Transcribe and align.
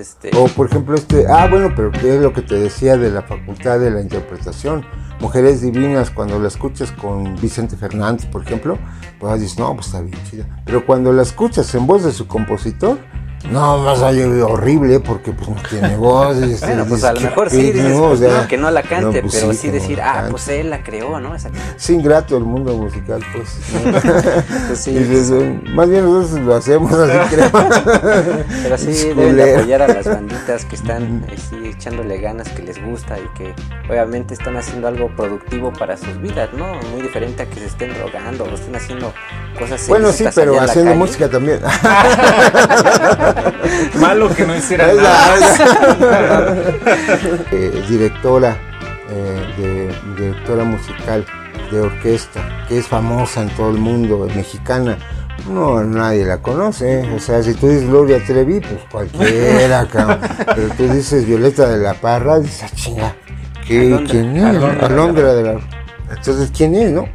Este, 0.00 0.30
O 0.34 0.46
por 0.48 0.66
ejemplo 0.66 0.94
este, 0.94 1.26
ah 1.28 1.46
bueno, 1.46 1.74
pero 1.76 1.92
qué 1.92 2.14
es 2.14 2.22
lo 2.22 2.32
que 2.32 2.40
te 2.40 2.54
decía 2.54 2.96
de 2.96 3.10
la 3.10 3.20
facultad 3.20 3.78
de 3.78 3.90
la 3.90 4.00
interpretación. 4.00 4.82
Mujeres 5.20 5.60
divinas, 5.60 6.10
cuando 6.10 6.38
la 6.38 6.48
escuchas 6.48 6.90
con 6.90 7.36
Vicente 7.38 7.76
Fernández, 7.76 8.24
por 8.24 8.42
ejemplo, 8.42 8.78
pues 9.18 9.38
dices, 9.38 9.58
no, 9.58 9.74
pues 9.74 9.88
está 9.88 10.00
bien 10.00 10.16
chida. 10.30 10.62
Pero 10.64 10.86
cuando 10.86 11.12
la 11.12 11.20
escuchas 11.20 11.74
en 11.74 11.86
voz 11.86 12.02
de 12.02 12.12
su 12.12 12.26
compositor, 12.26 12.98
no, 13.50 13.78
más 13.78 14.00
allá 14.02 14.26
horrible 14.46 15.00
porque 15.00 15.32
pues 15.32 15.48
no 15.48 15.56
tiene 15.68 15.96
voz. 15.96 16.36
y 16.38 16.52
este, 16.52 16.66
bueno, 16.66 16.84
pues 16.86 17.02
a 17.04 17.12
lo 17.12 17.18
"¿Qué 17.20 17.24
mejor 17.24 17.50
sí, 17.50 17.56
pedo?", 17.56 17.72
dices, 17.72 17.90
¿no? 17.96 18.02
O 18.04 18.08
pues, 18.08 18.20
sea, 18.20 18.42
no, 18.42 18.48
que 18.48 18.56
no 18.58 18.70
la 18.70 18.82
cante, 18.82 19.22
no, 19.22 19.28
pues 19.28 19.34
pero 19.40 19.52
sí, 19.52 19.58
sí, 19.58 19.62
que 19.62 19.68
no 19.68 19.74
decir, 19.82 20.00
ah, 20.02 20.12
cante. 20.14 20.30
pues 20.30 20.48
él 20.48 20.70
la 20.70 20.82
creó, 20.82 21.18
¿no? 21.20 21.34
Esa- 21.34 21.50
Es 21.76 21.90
ingrato 21.90 22.36
el 22.36 22.44
mundo 22.44 22.76
musical, 22.76 23.22
pues. 23.34 23.58
pues 24.68 24.78
sí, 24.78 24.90
Dices, 24.92 25.30
"Eh, 25.30 25.60
más 25.74 25.88
bien 25.88 26.04
nosotros 26.04 26.40
lo 26.44 26.54
hacemos 26.54 26.92
así, 26.92 27.34
creo. 27.34 27.50
pero 28.62 28.78
sí 28.78 29.08
deben 29.08 29.36
de 29.36 29.54
apoyar 29.56 29.82
a 29.82 29.88
las 29.88 30.06
banditas 30.06 30.64
que 30.66 30.76
están 30.76 31.24
eh, 31.28 31.36
echándole 31.74 32.18
ganas, 32.20 32.48
que 32.50 32.62
les 32.62 32.82
gusta 32.84 33.16
y 33.18 33.26
que 33.38 33.54
obviamente 33.88 34.34
están 34.34 34.56
haciendo 34.56 34.88
algo 34.88 35.08
productivo 35.16 35.72
para 35.72 35.96
sus 35.96 36.20
vidas, 36.20 36.50
¿no? 36.52 36.74
Muy 36.92 37.02
diferente 37.02 37.42
a 37.42 37.46
que 37.46 37.56
se 37.60 37.66
estén 37.66 37.92
drogando 37.94 38.44
o 38.44 38.50
estén 38.54 38.76
haciendo 38.76 39.12
cosas 39.60 39.88
Bueno, 39.88 40.12
sí, 40.12 40.24
pero 40.34 40.60
haciendo 40.60 40.94
música 40.94 41.28
también. 41.28 41.60
Malo 44.00 44.34
que 44.34 44.46
no 44.46 44.56
hiciera 44.56 44.90
Es 44.90 44.96
nada. 44.96 45.36
la- 45.38 46.56
Eh, 47.52 47.84
directora, 47.88 48.56
eh, 49.10 49.54
de, 49.58 49.94
directora 50.22 50.64
musical 50.64 51.24
de 51.70 51.80
orquesta, 51.80 52.64
que 52.68 52.78
es 52.78 52.86
famosa 52.86 53.42
en 53.42 53.50
todo 53.50 53.70
el 53.70 53.78
mundo, 53.78 54.26
es 54.26 54.34
mexicana. 54.34 54.96
No, 55.48 55.82
nadie 55.82 56.24
la 56.24 56.38
conoce. 56.38 57.08
O 57.14 57.18
sea, 57.20 57.42
si 57.42 57.54
tú 57.54 57.68
dices 57.68 57.86
Gloria 57.88 58.22
Trevi, 58.24 58.60
pues 58.60 58.80
cualquiera, 58.90 59.86
cabrón. 59.92 60.20
Pero 60.54 60.68
tú 60.76 60.88
dices 60.88 61.26
Violeta 61.26 61.68
de 61.68 61.78
la 61.78 61.94
Parra, 61.94 62.38
dices, 62.40 62.62
ah, 62.64 62.70
chinga, 62.74 63.14
¿qué, 63.66 63.80
Alondra. 63.86 64.10
¿quién 64.10 64.36
es? 64.36 64.82
Alondra 64.82 65.34
de 65.34 65.42
la 65.42 65.60
Entonces, 66.10 66.50
¿quién 66.56 66.74
es, 66.74 66.90
no? 66.90 67.08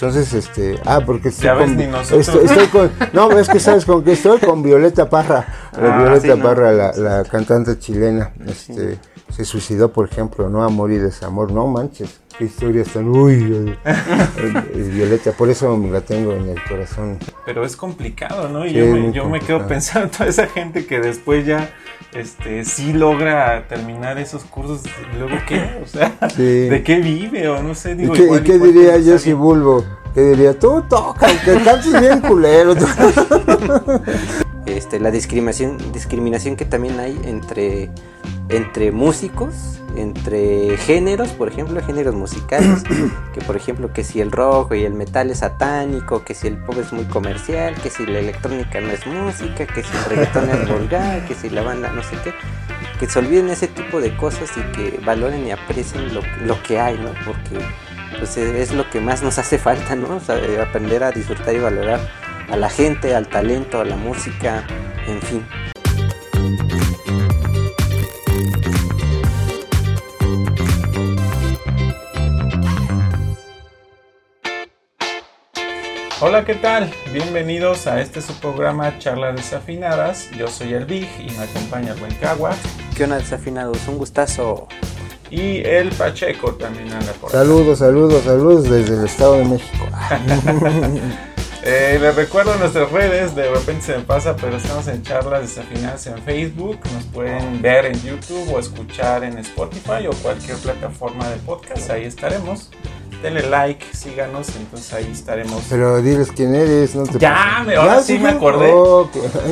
Entonces, 0.00 0.32
este, 0.32 0.80
ah, 0.86 1.00
porque 1.04 1.28
estoy 1.28 1.44
Ya 1.44 1.54
ves, 1.54 1.66
con, 1.68 1.76
ni 1.76 1.86
nosotros. 1.86 2.26
estoy, 2.28 2.44
estoy 2.46 2.66
con, 2.68 2.90
no, 3.12 3.30
es 3.38 3.48
que 3.48 3.60
sabes 3.60 3.84
con 3.84 4.02
qué 4.02 4.12
estoy, 4.12 4.38
con 4.38 4.62
Violeta 4.62 5.10
Parra, 5.10 5.46
Eh, 5.74 5.78
Ah, 5.82 5.98
Violeta 5.98 6.20
sí, 6.34 6.38
¿no? 6.38 6.42
Parra, 6.44 6.72
la, 6.72 6.92
la 6.92 7.24
cantante 7.24 7.78
chilena, 7.78 8.32
este, 8.46 8.98
se 9.30 9.44
suicidó, 9.44 9.92
por 9.92 10.08
ejemplo, 10.08 10.48
no 10.48 10.62
amor 10.64 10.90
y 10.90 10.96
desamor, 10.98 11.52
no 11.52 11.66
manches, 11.66 12.18
qué 12.38 12.44
historias 12.46 12.88
tan, 12.88 13.08
uy, 13.08 13.74
eh, 13.76 13.78
eh, 14.74 14.90
Violeta, 14.94 15.32
por 15.32 15.50
eso 15.50 15.76
me 15.76 15.90
la 15.90 16.00
tengo 16.00 16.32
en 16.32 16.48
el 16.48 16.62
corazón. 16.64 17.18
Pero 17.44 17.62
es 17.64 17.76
complicado, 17.76 18.48
¿no? 18.48 18.64
Y 18.64 18.70
Sí, 18.70 18.76
yo, 18.78 18.86
me, 18.86 19.12
yo 19.12 19.28
me 19.28 19.40
quedo 19.40 19.66
pensando 19.68 20.06
en 20.06 20.10
toda 20.12 20.30
esa 20.30 20.46
gente 20.46 20.86
que 20.86 20.98
después 21.00 21.44
ya 21.44 21.68
este, 22.12 22.64
sí 22.64 22.92
logra 22.92 23.66
terminar 23.68 24.18
esos 24.18 24.44
cursos. 24.44 24.82
¿y 24.84 25.16
¿Luego 25.18 25.36
qué? 25.46 25.80
O 25.82 25.86
sea, 25.86 26.16
Sí. 26.34 26.68
¿de 26.68 26.82
qué 26.82 27.00
vive? 27.00 27.48
O 27.48 27.62
no 27.62 27.74
sé, 27.74 27.92
¿Y 27.92 28.08
qué, 28.10 28.22
igual 28.24 28.40
y 28.40 28.44
qué 28.44 28.54
igual 28.54 28.72
diría 28.74 28.94
que 28.96 29.02
Jessy 29.02 29.18
sabe. 29.30 29.34
Bulbo? 29.34 29.84
¿Qué 30.14 30.20
diría? 30.22 30.58
Tú 30.58 30.82
toca, 30.88 31.28
que 31.44 31.54
cantes 31.62 32.00
bien 32.00 32.20
culero. 32.20 32.74
este, 34.66 34.98
la 34.98 35.10
discriminación, 35.10 35.78
discriminación 35.92 36.56
que 36.56 36.64
también 36.64 36.98
hay 36.98 37.18
entre, 37.24 37.90
entre 38.50 38.92
músicos, 38.92 39.80
entre 39.96 40.76
géneros, 40.76 41.30
por 41.30 41.48
ejemplo, 41.48 41.80
géneros 41.84 42.14
musicales, 42.14 42.84
que 43.34 43.40
por 43.40 43.56
ejemplo 43.56 43.92
que 43.92 44.04
si 44.04 44.20
el 44.20 44.30
rock 44.30 44.74
y 44.74 44.84
el 44.84 44.94
metal 44.94 45.30
es 45.30 45.38
satánico, 45.38 46.24
que 46.24 46.34
si 46.34 46.48
el 46.48 46.56
pop 46.56 46.76
es 46.78 46.92
muy 46.92 47.04
comercial, 47.04 47.74
que 47.74 47.90
si 47.90 48.06
la 48.06 48.18
electrónica 48.18 48.80
no 48.80 48.90
es 48.90 49.06
música, 49.06 49.66
que 49.66 49.82
si 49.82 49.96
el 49.96 50.04
reggaetón 50.04 50.50
es 50.50 50.68
vulgar, 50.68 51.26
que 51.26 51.34
si 51.34 51.50
la 51.50 51.62
banda 51.62 51.90
no 51.92 52.02
sé 52.02 52.16
qué, 52.22 52.32
que 52.98 53.08
se 53.08 53.18
olviden 53.18 53.48
ese 53.50 53.68
tipo 53.68 54.00
de 54.00 54.16
cosas 54.16 54.50
y 54.56 54.60
que 54.72 55.00
valoren 55.04 55.46
y 55.46 55.52
aprecien 55.52 56.14
lo, 56.14 56.22
lo 56.44 56.62
que 56.62 56.78
hay, 56.78 56.98
¿no? 56.98 57.12
Porque 57.24 57.64
pues 58.18 58.36
es 58.36 58.72
lo 58.72 58.88
que 58.90 59.00
más 59.00 59.22
nos 59.22 59.38
hace 59.38 59.58
falta, 59.58 59.94
¿no? 59.94 60.16
O 60.16 60.20
sea, 60.20 60.36
aprender 60.62 61.02
a 61.04 61.10
disfrutar 61.10 61.54
y 61.54 61.58
valorar 61.58 62.00
a 62.50 62.56
la 62.56 62.68
gente, 62.68 63.14
al 63.14 63.28
talento, 63.28 63.80
a 63.80 63.84
la 63.84 63.96
música, 63.96 64.64
en 65.06 65.22
fin. 65.22 65.46
Hola, 76.22 76.44
¿qué 76.44 76.54
tal? 76.54 76.92
Bienvenidos 77.14 77.86
a 77.86 77.98
este 78.02 78.20
su 78.20 78.34
programa 78.34 78.98
Charlas 78.98 79.36
Desafinadas. 79.36 80.30
Yo 80.36 80.48
soy 80.48 80.74
el 80.74 80.84
Big 80.84 81.08
y 81.18 81.32
me 81.32 81.44
acompaña 81.44 81.94
el 81.94 81.98
buen 81.98 82.14
Cagua. 82.16 82.54
¿Qué 82.94 83.04
onda 83.04 83.16
desafinados? 83.16 83.88
Un 83.88 83.96
gustazo. 83.96 84.68
Y 85.30 85.60
el 85.64 85.88
Pacheco 85.88 86.52
también 86.56 86.92
anda 86.92 87.10
por 87.14 87.30
acá. 87.30 87.38
Saludos, 87.38 87.78
saludos, 87.78 88.22
saludos 88.22 88.64
desde 88.64 88.98
el 88.98 89.06
Estado 89.06 89.36
de 89.36 89.44
México. 89.44 89.86
Eh, 91.62 91.98
les 92.00 92.16
recuerdo 92.16 92.56
nuestras 92.56 92.90
redes, 92.90 93.34
de 93.34 93.50
repente 93.50 93.82
se 93.82 93.98
me 93.98 94.02
pasa, 94.02 94.34
pero 94.34 94.56
estamos 94.56 94.88
en 94.88 95.02
charlas 95.02 95.42
desafinadas 95.42 96.06
en 96.06 96.16
Facebook. 96.22 96.80
Nos 96.94 97.04
pueden 97.04 97.60
ver 97.60 97.84
en 97.84 98.02
YouTube 98.02 98.54
o 98.54 98.58
escuchar 98.58 99.24
en 99.24 99.36
Spotify 99.36 100.06
o 100.08 100.12
cualquier 100.22 100.56
plataforma 100.56 101.28
de 101.28 101.36
podcast. 101.36 101.90
Ahí 101.90 102.04
estaremos. 102.04 102.70
Denle 103.22 103.42
like, 103.50 103.84
síganos, 103.94 104.48
entonces 104.56 104.92
ahí 104.94 105.08
estaremos. 105.12 105.62
Pero 105.68 106.00
diles 106.00 106.30
quién 106.34 106.54
eres, 106.54 106.94
no 106.94 107.02
te 107.02 107.18
Ya, 107.18 107.62
me- 107.66 107.76
ahora 107.76 107.96
¿Ya, 107.96 108.02
sí 108.02 108.18
me 108.18 108.30
acordé. 108.30 108.72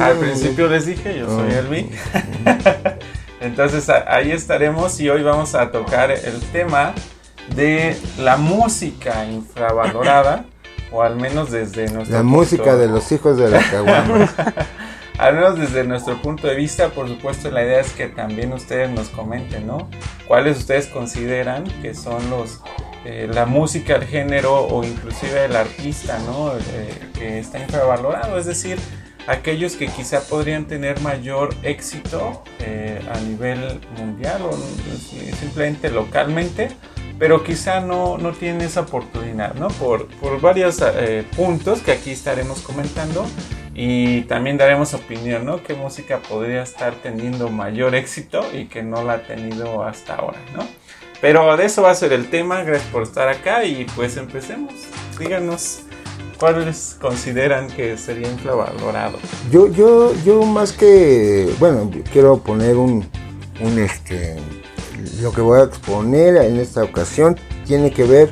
Al 0.01 0.17
principio 0.17 0.69
les 0.69 0.87
dije, 0.87 1.19
yo 1.19 1.27
soy. 1.29 1.53
Elvi. 1.53 1.91
Entonces 3.41 3.89
ahí 3.89 4.33
estaremos 4.33 4.99
y 5.01 5.09
hoy 5.11 5.23
vamos 5.23 5.55
a 5.55 5.71
tocar 5.71 6.11
el 6.11 6.41
tema 6.53 6.93
de 7.55 7.97
la 8.19 8.37
música 8.37 9.25
infravalorada, 9.27 10.45
o 10.91 11.03
al 11.03 11.17
menos 11.17 11.51
desde 11.51 11.89
nuestro 11.91 12.17
La 12.17 12.23
punto- 12.23 12.37
música 12.39 12.77
de 12.77 12.89
los 12.89 13.13
hijos 13.13 13.37
de 13.37 13.51
la 13.51 13.61
caguama. 13.71 14.29
Al 15.19 15.35
menos 15.35 15.59
desde 15.59 15.85
nuestro 15.85 16.21
punto 16.23 16.47
de 16.47 16.55
vista, 16.55 16.89
por 16.91 17.09
supuesto, 17.09 17.51
la 17.51 17.63
idea 17.65 17.81
es 17.81 17.93
que 17.93 18.07
también 18.09 18.53
ustedes 18.53 18.89
nos 18.91 19.09
comenten, 19.09 19.67
¿no? 19.67 19.89
¿Cuáles 20.27 20.59
ustedes 20.59 20.87
consideran 20.87 21.65
que 21.83 21.93
son 21.95 22.31
los 22.31 22.61
eh, 23.11 23.27
la 23.33 23.47
música, 23.47 23.97
el 23.97 24.05
género 24.05 24.67
o 24.67 24.85
inclusive 24.85 25.47
el 25.47 25.57
artista, 25.57 26.19
¿no? 26.27 26.53
Eh, 26.55 27.09
que 27.15 27.39
está 27.39 27.59
infravalorado, 27.59 28.39
es 28.39 28.45
decir, 28.45 28.79
aquellos 29.27 29.77
que 29.77 29.87
quizá 29.89 30.21
podrían 30.21 30.67
tener 30.67 31.01
mayor 31.01 31.55
éxito 31.63 32.43
eh, 32.59 33.01
a 33.11 33.19
nivel 33.21 33.81
mundial 33.97 34.43
o 34.43 34.53
simplemente 35.41 35.89
localmente, 35.91 36.69
pero 37.19 37.43
quizá 37.43 37.81
no, 37.81 38.19
no 38.19 38.33
tienen 38.33 38.61
esa 38.61 38.83
oportunidad, 38.83 39.55
¿no? 39.55 39.69
Por, 39.69 40.09
por 40.21 40.39
varios 40.43 40.83
eh, 40.83 41.25
puntos 41.35 41.81
que 41.81 41.93
aquí 41.93 42.11
estaremos 42.11 42.61
comentando 42.61 43.25
y 43.75 44.23
también 44.23 44.59
daremos 44.59 44.93
opinión, 44.93 45.47
¿no? 45.47 45.63
¿Qué 45.63 45.73
música 45.73 46.19
podría 46.19 46.63
estar 46.63 46.95
teniendo 46.97 47.49
mayor 47.49 47.95
éxito 47.95 48.45
y 48.53 48.67
que 48.67 48.83
no 48.83 49.03
la 49.03 49.15
ha 49.15 49.23
tenido 49.23 49.83
hasta 49.83 50.17
ahora, 50.17 50.41
¿no? 50.55 50.67
Pero 51.21 51.57
de 51.57 51.65
eso 51.65 51.83
va 51.83 51.91
a 51.91 51.95
ser 51.95 52.13
el 52.13 52.31
tema, 52.31 52.63
gracias 52.63 52.91
por 52.91 53.03
estar 53.03 53.29
acá 53.29 53.65
y 53.65 53.87
pues 53.97 54.17
empecemos. 54.17 54.73
Díganos 55.19 55.81
cuáles 56.39 56.97
consideran 57.01 57.67
que 57.69 57.99
sería 57.99 58.31
infravalorado. 58.31 59.19
Yo, 59.51 59.67
yo, 59.69 60.15
yo 60.25 60.43
más 60.45 60.73
que, 60.73 61.53
bueno, 61.59 61.91
quiero 62.13 62.39
poner 62.39 62.77
un, 62.77 63.05
un 63.61 63.79
este, 63.79 64.37
lo 65.21 65.33
que 65.33 65.41
voy 65.41 65.61
a 65.61 65.65
exponer 65.65 66.37
en 66.37 66.59
esta 66.59 66.85
ocasión 66.85 67.37
tiene 67.67 67.91
que 67.91 68.05
ver 68.05 68.31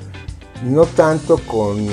no 0.65 0.85
tanto 0.85 1.39
con, 1.39 1.87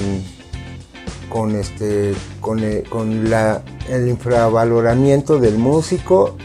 con 1.29 1.55
este, 1.55 2.13
con, 2.39 2.63
eh, 2.63 2.83
con 2.87 3.29
la, 3.29 3.63
el 3.89 4.07
infravaloramiento 4.07 5.39
del 5.39 5.57
músico 5.57 6.37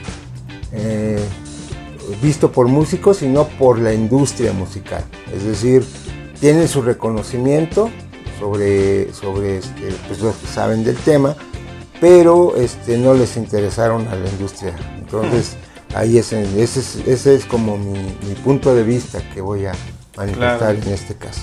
eh, 0.72 1.20
visto 2.20 2.50
por 2.52 2.68
músicos, 2.68 3.18
sino 3.18 3.46
por 3.46 3.78
la 3.78 3.92
industria 3.92 4.52
musical. 4.52 5.04
Es 5.34 5.44
decir, 5.44 5.84
tienen 6.40 6.68
su 6.68 6.82
reconocimiento 6.82 7.90
sobre, 8.38 9.12
sobre 9.12 9.58
este, 9.58 9.92
pues, 10.06 10.20
los 10.20 10.36
que 10.36 10.46
saben 10.46 10.84
del 10.84 10.96
tema, 10.96 11.36
pero 12.00 12.56
este, 12.56 12.96
no 12.98 13.14
les 13.14 13.36
interesaron 13.36 14.06
a 14.08 14.14
la 14.14 14.28
industria. 14.28 14.74
Entonces, 14.98 15.56
ahí 15.94 16.18
es, 16.18 16.32
ese, 16.32 16.62
es, 16.62 16.96
ese 17.06 17.34
es 17.34 17.44
como 17.44 17.76
mi, 17.76 17.98
mi 17.98 18.34
punto 18.44 18.74
de 18.74 18.84
vista 18.84 19.20
que 19.34 19.40
voy 19.40 19.66
a 19.66 19.72
manifestar 20.16 20.58
Claro. 20.76 20.78
en 20.86 20.88
este 20.92 21.14
caso. 21.14 21.42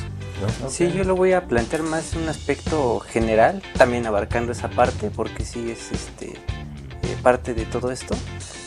¿no? 0.62 0.70
Sí, 0.70 0.92
yo 0.92 1.04
lo 1.04 1.16
voy 1.16 1.34
a 1.34 1.48
plantear 1.48 1.84
más 1.84 2.14
en 2.14 2.24
un 2.24 2.30
aspecto 2.30 3.00
general, 3.00 3.62
también 3.78 4.06
abarcando 4.06 4.52
esa 4.52 4.70
parte, 4.70 5.10
porque 5.10 5.46
sí 5.46 5.72
es 5.72 5.92
este 5.92 6.32
eh, 6.34 7.18
parte 7.24 7.54
de 7.54 7.66
todo 7.66 7.92
esto. 7.92 8.16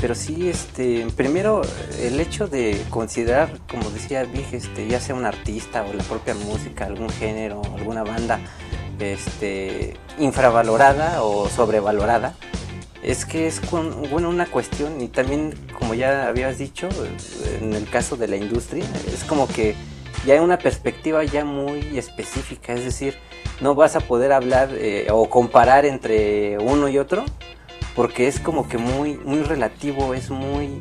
Pero 0.01 0.15
sí, 0.15 0.49
este, 0.49 1.07
primero 1.17 1.63
el 2.01 2.21
hecho 2.21 2.47
de 2.47 2.81
considerar, 2.89 3.51
como 3.69 3.91
decía 3.91 4.23
Big, 4.25 4.47
este, 4.53 4.87
ya 4.87 5.01
sea 5.01 5.17
un 5.17 5.25
artista 5.25 5.85
o 5.85 5.93
la 5.93 6.05
propia 6.05 6.35
música, 6.35 6.87
algún 6.87 7.11
género, 7.11 7.63
alguna 7.77 8.05
banda, 8.05 8.39
este, 9.01 9.97
infravalorada 10.19 11.23
o 11.23 11.49
sobrevalorada, 11.49 12.35
Es 13.03 13.25
que 13.25 13.47
es 13.47 13.61
una 13.71 14.47
cuestión 14.47 15.01
y 15.01 15.09
también 15.09 15.55
como 15.79 15.95
ya 15.95 16.29
habías 16.29 16.59
dicho, 16.59 16.89
en 17.61 17.73
el 17.73 17.89
caso 17.89 18.17
de 18.17 18.29
la 18.29 18.37
industria, 18.37 18.85
es 19.13 19.25
como 19.25 19.47
que 19.47 19.75
ya 20.27 20.35
hay 20.35 20.41
una 20.41 20.59
perspectiva 20.59 21.25
ya 21.25 21.45
muy 21.45 21.97
específica, 21.97 22.73
es 22.73 22.85
decir, 22.85 23.17
no 23.61 23.75
vas 23.75 23.97
a 23.97 24.01
poder 24.01 24.33
hablar 24.33 24.71
eh, 24.73 25.09
o 25.11 25.29
comparar 25.29 25.85
entre 25.87 26.59
uno 26.59 26.89
y 26.89 26.99
otro 26.99 27.25
porque 27.99 28.29
es 28.29 28.39
como 28.39 28.69
que 28.69 28.79
muy 28.79 29.19
muy 29.25 29.43
relativo, 29.43 30.15
es 30.15 30.31
muy 30.31 30.81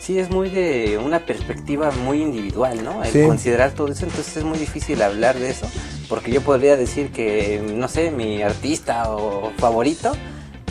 sí 0.00 0.18
es 0.18 0.30
muy 0.30 0.50
de 0.50 0.98
una 0.98 1.20
perspectiva 1.20 1.92
muy 1.92 2.20
individual, 2.20 2.82
¿no? 2.82 3.04
El 3.04 3.24
considerar 3.24 3.70
todo 3.70 3.86
eso, 3.92 4.04
entonces 4.04 4.38
es 4.38 4.42
muy 4.42 4.58
difícil 4.58 5.00
hablar 5.00 5.38
de 5.38 5.48
eso, 5.48 5.68
porque 6.08 6.32
yo 6.32 6.40
podría 6.40 6.76
decir 6.76 7.12
que 7.12 7.62
no 7.72 7.86
sé, 7.86 8.10
mi 8.10 8.42
artista 8.42 9.12
o 9.12 9.52
favorito 9.58 10.10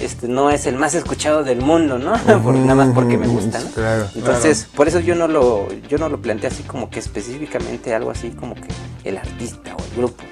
este 0.01 0.27
no 0.27 0.49
es 0.49 0.65
el 0.65 0.75
más 0.75 0.93
escuchado 0.95 1.43
del 1.43 1.61
mundo, 1.61 1.97
¿no? 1.97 2.17
nada 2.53 2.75
más 2.75 2.93
porque 2.93 3.17
me 3.17 3.27
gusta, 3.27 3.59
¿no? 3.59 3.71
Claro, 3.71 4.07
Entonces, 4.15 4.67
por 4.75 4.87
eso 4.87 4.99
yo 4.99 5.15
no 5.15 5.27
lo 5.27 5.67
yo 5.89 5.97
no 5.97 6.09
lo 6.09 6.21
planteé 6.21 6.49
así 6.49 6.63
como 6.63 6.89
que 6.89 6.99
específicamente 6.99 7.93
algo 7.93 8.11
así 8.11 8.29
como 8.31 8.55
que 8.55 8.67
el 9.03 9.17
artista 9.17 9.75
o 9.75 9.83
el 9.83 9.97
grupo. 9.97 10.23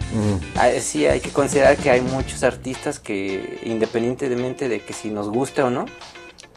Ah, 0.55 0.69
sí 0.79 1.05
hay 1.05 1.19
que 1.19 1.29
considerar 1.29 1.77
que 1.77 1.89
hay 1.89 2.01
muchos 2.01 2.43
artistas 2.43 2.99
que 2.99 3.59
independientemente 3.63 4.69
de 4.69 4.81
que 4.81 4.93
si 4.93 5.09
nos 5.09 5.29
guste 5.29 5.63
o 5.63 5.69
no, 5.69 5.85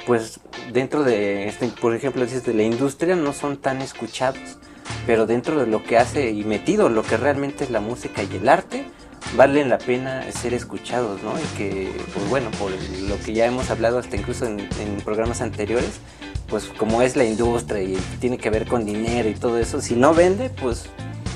pues 0.07 0.41
dentro 0.73 1.05
de 1.05 1.49
este, 1.49 1.69
por 1.69 1.95
ejemplo, 1.95 2.25
de 2.27 2.55
la 2.55 2.63
industria 2.63 3.17
no 3.17 3.33
son 3.33 3.57
tan 3.57 3.83
escuchados, 3.83 4.59
pero 5.07 5.27
dentro 5.27 5.59
de 5.59 5.67
lo 5.67 5.83
que 5.83 5.99
hace 5.99 6.31
y 6.31 6.45
metido 6.45 6.89
lo 6.89 7.03
que 7.03 7.17
realmente 7.17 7.65
es 7.65 7.71
la 7.71 7.81
música 7.81 8.23
y 8.23 8.37
el 8.37 8.49
arte, 8.49 8.87
valen 9.35 9.69
la 9.69 9.79
pena 9.79 10.31
ser 10.31 10.55
escuchados, 10.55 11.23
¿no? 11.23 11.33
Y 11.39 11.57
que, 11.57 11.91
pues 12.15 12.29
bueno, 12.29 12.51
por 12.59 12.71
lo 12.71 13.19
que 13.25 13.33
ya 13.33 13.47
hemos 13.47 13.71
hablado 13.71 13.99
hasta 13.99 14.17
incluso 14.17 14.47
en, 14.47 14.69
programas 15.05 15.41
anteriores, 15.41 16.01
pues 16.49 16.65
como 16.65 17.03
es 17.03 17.17
la 17.17 17.25
industria 17.25 17.83
y 17.83 17.97
tiene 18.21 18.39
que 18.39 18.51
ver 18.51 18.67
con 18.67 18.85
dinero 18.85 19.29
y 19.29 19.35
todo 19.35 19.59
eso, 19.59 19.81
si 19.81 19.97
no 19.97 20.15
vende, 20.15 20.51
pues 20.51 20.87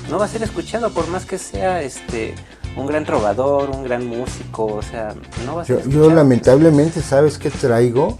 no 0.09 0.17
va 0.17 0.25
a 0.25 0.27
ser 0.27 0.43
escuchado 0.43 0.91
por 0.91 1.07
más 1.09 1.25
que 1.25 1.37
sea 1.37 1.81
este 1.81 2.33
un 2.75 2.85
gran 2.85 3.03
trovador, 3.03 3.69
un 3.69 3.83
gran 3.83 4.07
músico, 4.07 4.65
o 4.65 4.81
sea, 4.81 5.13
no 5.45 5.57
va 5.57 5.63
a 5.63 5.65
ser 5.65 5.83
yo, 5.83 6.07
yo 6.07 6.13
lamentablemente, 6.13 7.01
¿sabes 7.01 7.37
qué 7.37 7.49
traigo? 7.49 8.17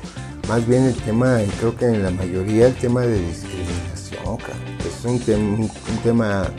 Más 0.49 0.67
bien 0.67 0.83
el 0.83 0.95
tema, 0.95 1.39
creo 1.59 1.75
que 1.75 1.85
en 1.85 2.03
la 2.03 2.11
mayoría 2.11 2.67
el 2.67 2.75
tema 2.75 3.01
de 3.01 3.17
discriminación, 3.19 4.37
es 4.85 5.05
un, 5.05 5.61
un 5.61 5.97
tema 6.03 6.51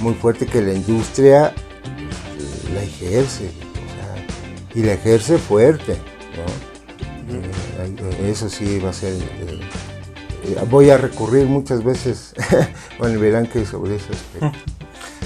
muy 0.00 0.14
fuerte 0.14 0.46
que 0.46 0.60
la 0.60 0.72
industria 0.72 1.52
la 2.74 2.82
ejerce, 2.82 3.50
y 4.74 4.82
la 4.82 4.92
ejerce 4.92 5.38
fuerte, 5.38 5.92
eh, 7.28 8.30
eso 8.30 8.48
sí 8.48 8.78
va 8.78 8.90
a 8.90 8.92
ser... 8.92 9.14
Eh, 9.14 9.60
eh, 10.44 10.56
voy 10.68 10.90
a 10.90 10.98
recurrir 10.98 11.46
muchas 11.46 11.82
veces, 11.82 12.34
bueno, 12.98 13.18
verán 13.18 13.46
que 13.46 13.64
sobre 13.64 13.96
eso. 13.96 14.08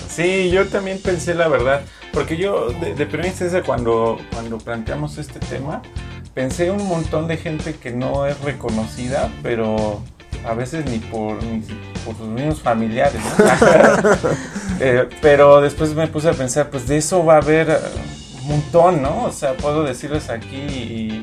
Sí, 0.08 0.50
yo 0.50 0.66
también 0.68 1.00
pensé 1.02 1.34
la 1.34 1.48
verdad, 1.48 1.82
porque 2.12 2.36
yo 2.36 2.70
de, 2.72 2.94
de 2.94 3.62
cuando, 3.62 4.18
cuando 4.32 4.58
planteamos 4.58 5.18
este 5.18 5.40
tema, 5.40 5.82
pensé 6.34 6.70
un 6.70 6.86
montón 6.86 7.26
de 7.28 7.36
gente 7.36 7.74
que 7.74 7.92
no 7.92 8.26
es 8.26 8.40
reconocida, 8.40 9.32
pero 9.42 10.02
a 10.46 10.54
veces 10.54 10.84
ni 10.86 10.98
por, 10.98 11.38
por 12.04 12.16
sus 12.16 12.28
mismos 12.28 12.60
familiares. 12.60 13.20
Eh, 14.82 15.06
pero 15.20 15.60
después 15.60 15.94
me 15.94 16.06
puse 16.06 16.30
a 16.30 16.32
pensar, 16.32 16.70
pues 16.70 16.88
de 16.88 16.96
eso 16.96 17.22
va 17.22 17.34
a 17.34 17.36
haber 17.36 17.68
eh, 17.68 17.76
un 18.40 18.48
montón, 18.48 19.02
¿no? 19.02 19.24
O 19.24 19.30
sea, 19.30 19.54
puedo 19.54 19.84
decirles 19.84 20.30
aquí 20.30 20.56
y, 20.56 21.22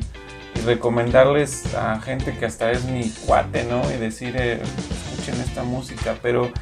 recomendarles 0.64 1.74
a 1.74 2.00
gente 2.00 2.36
que 2.36 2.44
hasta 2.44 2.70
es 2.70 2.84
mi 2.84 3.10
cuate, 3.26 3.64
¿no? 3.64 3.82
Y 3.90 3.96
decir, 3.96 4.36
eh, 4.36 4.60
escuchen 5.10 5.40
esta 5.40 5.64
música. 5.64 6.16
Pero 6.22 6.52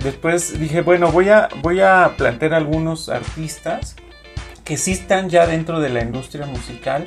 después 0.00 0.58
dije, 0.58 0.82
bueno, 0.82 1.10
voy 1.12 1.28
a, 1.28 1.48
voy 1.62 1.80
a 1.80 2.14
plantear 2.16 2.54
algunos 2.54 3.08
artistas 3.08 3.96
que 4.64 4.76
sí 4.76 4.92
están 4.92 5.28
ya 5.28 5.46
dentro 5.46 5.80
de 5.80 5.88
la 5.88 6.02
industria 6.02 6.46
musical 6.46 7.04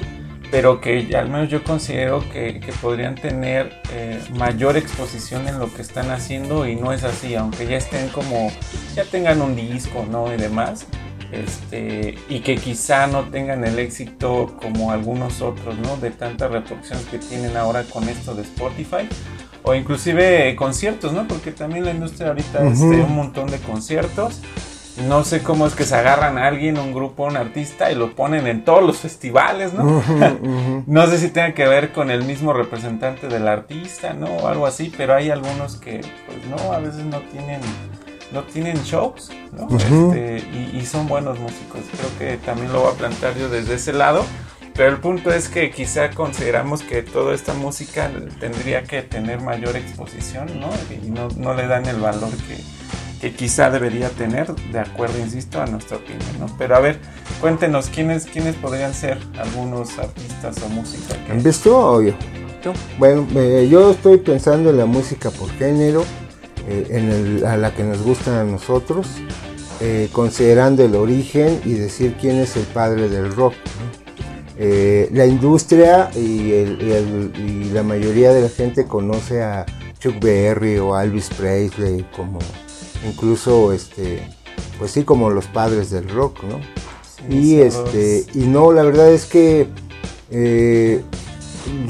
pero 0.52 0.82
que 0.82 1.16
al 1.16 1.30
menos 1.30 1.50
yo 1.50 1.64
considero 1.64 2.24
que, 2.30 2.62
podrían 2.82 3.16
tener 3.16 3.82
eh, 3.94 4.22
mayor 4.38 4.76
exposición 4.76 5.48
en 5.48 5.60
lo 5.60 5.74
que 5.74 5.82
están 5.82 6.12
haciendo 6.12 6.68
y 6.68 6.76
no 6.76 6.92
es 6.92 7.04
así, 7.06 7.36
aunque 7.36 7.66
ya 7.66 7.78
estén 7.78 8.10
como, 8.10 8.52
ya 8.94 9.06
tengan 9.06 9.42
un 9.42 9.56
disco, 9.56 10.06
¿no? 10.10 10.32
Y 10.34 10.38
demás, 10.38 10.86
este, 11.32 12.16
y 12.28 12.42
que 12.42 12.58
quizá 12.58 13.08
no 13.08 13.24
tengan 13.30 13.64
el 13.64 13.80
éxito 13.80 14.58
como 14.62 14.92
algunos 14.92 15.42
otros, 15.42 15.78
¿no? 15.80 15.96
De 15.98 16.12
tantas 16.12 16.52
reproducciones 16.52 17.06
que 17.06 17.18
tienen 17.18 17.56
ahora 17.56 17.84
con 17.84 18.10
esto 18.10 18.36
de 18.36 18.42
Spotify. 18.42 19.08
O 19.64 19.76
inclusive 19.76 20.56
conciertos, 20.56 21.14
¿no? 21.14 21.28
Porque 21.28 21.52
también 21.52 21.86
la 21.86 21.92
industria 21.92 22.30
ahorita 22.30 22.64
uh 22.64 23.06
un 23.06 23.16
montón 23.16 23.48
de 23.50 23.60
conciertos 23.60 24.42
no 24.98 25.24
sé 25.24 25.42
cómo 25.42 25.68
es 25.68 25.74
que 25.74 25.84
se 25.84 25.96
agarran 25.96 26.38
a 26.38 26.48
alguien, 26.48 26.78
un 26.78 26.94
grupo, 26.94 27.26
un 27.26 27.38
artista 27.38 27.92
y 27.92 27.96
lo 27.96 28.14
ponen 28.14 28.48
en 28.48 28.64
todos 28.64 28.84
los 28.84 28.98
festivales, 28.98 29.74
¿no? 29.74 30.04
no 30.86 31.08
sé 31.08 31.18
si 31.18 31.30
tiene 31.30 31.54
que 31.54 31.68
ver 31.68 31.92
con 31.92 32.12
el 32.12 32.24
mismo 32.24 32.54
representante 32.54 33.28
del 33.28 33.48
artista, 33.48 34.14
¿no? 34.14 34.28
O 34.28 34.48
algo 34.48 34.68
así, 34.68 34.92
pero 34.96 35.16
hay 35.16 35.30
algunos 35.30 35.78
que, 35.78 36.02
pues 36.26 36.46
no, 36.48 36.74
a 36.74 36.80
veces 36.80 37.06
no 37.06 37.20
tienen, 37.22 37.62
no 38.32 38.44
tienen 38.44 38.78
shows, 38.84 39.32
¿no? 39.54 39.68
Este, 39.76 40.44
y, 40.54 40.78
y, 40.78 40.86
son 40.86 41.08
buenos 41.08 41.40
músicos. 41.40 41.82
Creo 41.92 42.18
que 42.20 42.38
también 42.46 42.72
lo 42.74 42.82
voy 42.82 42.94
a 42.94 42.98
plantear 42.98 43.36
yo 43.38 43.50
desde 43.50 43.76
ese 43.76 43.94
lado. 43.94 44.26
Pero 44.74 44.90
el 44.90 45.00
punto 45.00 45.34
es 45.34 45.50
que 45.50 45.70
quizá 45.70 46.12
consideramos 46.12 46.82
que 46.82 47.04
toda 47.04 47.36
esta 47.36 47.54
música 47.54 48.10
tendría 48.40 48.84
que 48.84 49.02
tener 49.02 49.42
mayor 49.42 49.76
exposición, 49.76 50.48
¿no? 50.62 50.70
Y 50.90 51.10
no, 51.10 51.28
no 51.36 51.54
le 51.54 51.68
dan 51.68 51.86
el 51.88 51.98
valor 51.98 52.32
que, 52.48 52.58
que 53.22 53.32
quizá 53.32 53.70
debería 53.70 54.10
tener, 54.10 54.52
de 54.56 54.80
acuerdo, 54.80 55.20
insisto, 55.20 55.62
a 55.62 55.68
nuestra 55.68 55.98
opinión, 55.98 56.40
¿no? 56.40 56.48
Pero 56.58 56.76
a 56.76 56.80
ver, 56.80 57.00
cuéntenos, 57.40 57.88
¿quiénes, 57.88 58.26
quiénes 58.26 58.56
podrían 58.56 58.96
ser 58.96 59.20
algunos 59.38 60.00
artistas 60.00 60.58
o 60.64 60.70
música? 60.70 61.14
Que... 61.28 61.34
¿Ves 61.34 61.60
tú 61.60 61.72
o 61.76 62.02
yo? 62.02 62.14
Bueno, 62.98 63.28
eh, 63.36 63.68
yo 63.70 63.92
estoy 63.92 64.18
pensando 64.18 64.72
en 64.72 64.78
la 64.78 64.88
música 64.88 65.30
por 65.30 65.50
género, 65.52 66.04
eh, 66.68 66.88
en 66.90 67.46
a 67.46 67.58
la 67.58 67.74
que 67.74 67.84
nos 67.84 68.02
gusta 68.02 68.42
a 68.42 68.44
nosotros, 68.44 69.08
eh, 69.82 70.10
considerando 70.12 70.84
el 70.84 70.96
origen 70.96 71.62
y 71.64 71.74
decir 71.74 72.16
quién 72.20 72.38
es 72.38 72.58
el 72.58 72.66
padre 72.66 73.08
del 73.08 73.32
rock. 73.32 73.54
la 75.12 75.26
industria 75.26 76.10
y, 76.16 76.54
y, 76.54 77.72
la 77.74 77.82
mayoría 77.82 78.32
de 78.32 78.42
la 78.42 78.50
gente 78.50 78.86
conoce 78.86 79.42
a 79.42 79.66
Chuck 80.00 80.20
Berry 80.20 80.78
o 80.78 81.00
Elvis 81.00 81.30
Presley 81.30 82.06
como 82.16 82.38
incluso 83.08 83.74
este 83.74 84.28
pues 84.78 84.92
sí 84.92 85.04
como 85.04 85.30
los 85.30 85.46
padres 85.48 85.90
del 85.90 86.10
rock 86.10 86.44
no 86.44 86.60
y 87.30 87.60
este 87.60 88.26
y 88.34 88.40
no 88.40 88.72
la 88.72 88.84
verdad 88.84 89.12
es 89.12 89.26
que 89.26 89.68
eh, 90.30 91.04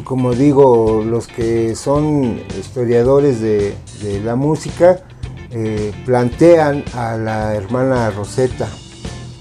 como 0.04 0.34
digo 0.34 1.04
los 1.06 1.28
que 1.28 1.76
son 1.76 2.42
historiadores 2.60 3.40
de, 3.40 3.76
la 4.24 4.36
música 4.36 5.04
eh, 5.52 5.94
plantean 6.06 6.84
a 6.94 7.18
la 7.18 7.56
hermana 7.56 8.10
Rosetta 8.10 8.68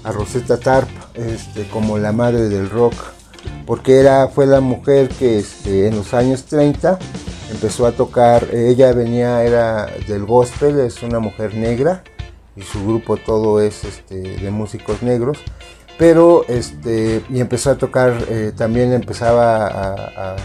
a 0.03 0.11
Rosetta 0.11 0.59
Tarp 0.59 0.89
este, 1.15 1.67
como 1.69 1.97
la 1.97 2.11
madre 2.11 2.47
del 2.47 2.69
rock 2.69 2.93
porque 3.65 3.99
era 3.99 4.27
fue 4.27 4.45
la 4.45 4.59
mujer 4.59 5.09
que 5.09 5.39
este, 5.39 5.87
en 5.87 5.95
los 5.95 6.13
años 6.13 6.45
30 6.45 6.99
empezó 7.51 7.85
a 7.85 7.91
tocar, 7.91 8.47
ella 8.53 8.93
venía, 8.93 9.43
era 9.43 9.87
del 10.07 10.25
gospel, 10.25 10.79
es 10.79 11.03
una 11.03 11.19
mujer 11.19 11.53
negra 11.55 12.03
y 12.55 12.61
su 12.61 12.85
grupo 12.85 13.17
todo 13.17 13.61
es 13.61 13.83
este, 13.83 14.15
de 14.15 14.51
músicos 14.51 15.03
negros, 15.03 15.39
pero 15.97 16.45
este, 16.47 17.23
y 17.29 17.39
empezó 17.39 17.71
a 17.71 17.77
tocar, 17.77 18.25
eh, 18.29 18.53
también 18.55 18.93
empezaba 18.93 20.35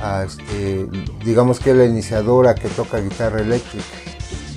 a, 0.00 0.24
este, 0.24 0.86
digamos 1.24 1.58
que 1.60 1.72
la 1.72 1.84
iniciadora 1.84 2.54
que 2.54 2.68
toca 2.68 2.98
guitarra 2.98 3.40
eléctrica. 3.40 3.84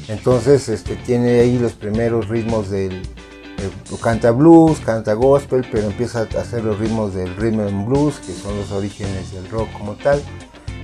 Entonces 0.08 0.68
este, 0.70 0.96
tiene 0.96 1.40
ahí 1.40 1.60
los 1.60 1.74
primeros 1.74 2.28
ritmos 2.28 2.70
del, 2.70 2.94
eh, 2.94 3.70
canta 4.02 4.32
blues, 4.32 4.80
canta 4.80 5.14
gospel, 5.14 5.66
pero 5.72 5.88
empieza 5.88 6.22
a 6.36 6.42
hacer 6.42 6.64
los 6.64 6.80
ritmos 6.80 7.14
del 7.14 7.36
rhythm 7.36 7.62
and 7.62 7.88
blues, 7.88 8.20
que 8.20 8.34
son 8.34 8.58
los 8.58 8.72
orígenes 8.72 9.32
del 9.32 9.50
rock 9.50 9.72
como 9.74 9.94
tal 9.96 10.22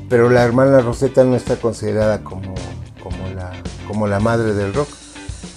pero 0.10 0.30
la 0.30 0.44
hermana 0.44 0.80
Rosetta 0.82 1.24
no 1.24 1.36
está 1.36 1.56
considerada 1.56 2.24
como, 2.24 2.54
como, 3.02 3.30
la, 3.36 3.52
como 3.88 4.08
la 4.08 4.20
madre 4.20 4.54
del 4.54 4.74
rock, 4.74 4.90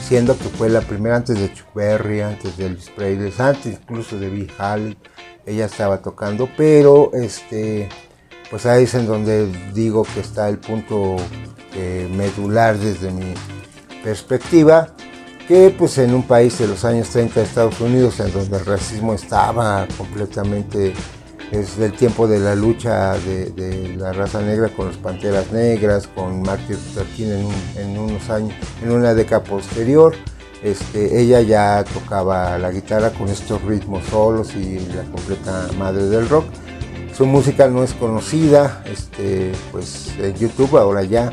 siendo 0.00 0.36
que 0.38 0.48
fue 0.48 0.68
la 0.68 0.80
primera 0.80 1.16
antes 1.16 1.38
de 1.38 1.52
Chuck 1.52 1.74
Berry, 1.74 2.20
antes 2.20 2.56
de 2.56 2.66
Elvis 2.66 2.90
Presley, 2.90 3.32
antes 3.38 3.78
incluso 3.80 4.18
de 4.18 4.30
Bill 4.30 4.52
Haley, 4.58 4.96
ella 5.44 5.66
estaba 5.66 5.98
tocando, 5.98 6.48
pero 6.56 7.10
este, 7.14 7.88
pues 8.50 8.66
ahí 8.66 8.84
es 8.84 8.94
en 8.94 9.06
donde 9.06 9.46
digo 9.74 10.04
que 10.04 10.20
está 10.20 10.48
el 10.48 10.58
punto 10.58 11.16
eh, 11.74 12.08
medular 12.14 12.78
desde 12.78 13.10
mi 13.10 13.34
perspectiva, 14.02 14.94
que 15.46 15.74
pues 15.76 15.96
en 15.98 16.14
un 16.14 16.22
país 16.22 16.58
de 16.58 16.68
los 16.68 16.84
años 16.84 17.08
30 17.08 17.40
de 17.40 17.46
Estados 17.46 17.80
Unidos, 17.80 18.20
en 18.20 18.32
donde 18.32 18.58
el 18.58 18.66
racismo 18.66 19.14
estaba 19.14 19.86
completamente 19.96 20.92
es 21.50 21.78
del 21.78 21.92
tiempo 21.92 22.26
de 22.28 22.38
la 22.38 22.54
lucha 22.54 23.14
de, 23.18 23.94
la 23.96 24.12
raza 24.12 24.40
negra 24.40 24.68
con 24.68 24.88
las 24.88 24.96
panteras 24.96 25.50
negras, 25.52 26.06
con 26.06 26.42
Martin 26.42 26.76
Luther 26.76 27.06
King 27.16 27.48
en, 27.76 27.98
unos 27.98 28.28
años, 28.30 28.54
en 28.82 28.90
una 28.90 29.14
década 29.14 29.42
posterior. 29.42 30.14
Este, 30.62 31.20
ella 31.20 31.40
ya 31.40 31.84
tocaba 31.84 32.58
la 32.58 32.72
guitarra 32.72 33.10
con 33.10 33.28
estos 33.28 33.62
ritmos 33.62 34.04
solos 34.06 34.54
y 34.56 34.80
la 34.94 35.04
completa 35.04 35.68
madre 35.78 36.06
del 36.06 36.28
rock. 36.28 36.46
Su 37.16 37.26
música 37.26 37.68
no 37.68 37.82
es 37.82 37.94
conocida, 37.94 38.82
este, 38.86 39.52
pues 39.72 40.12
en 40.18 40.34
YouTube 40.34 40.76
ahora 40.76 41.02
ya, 41.02 41.32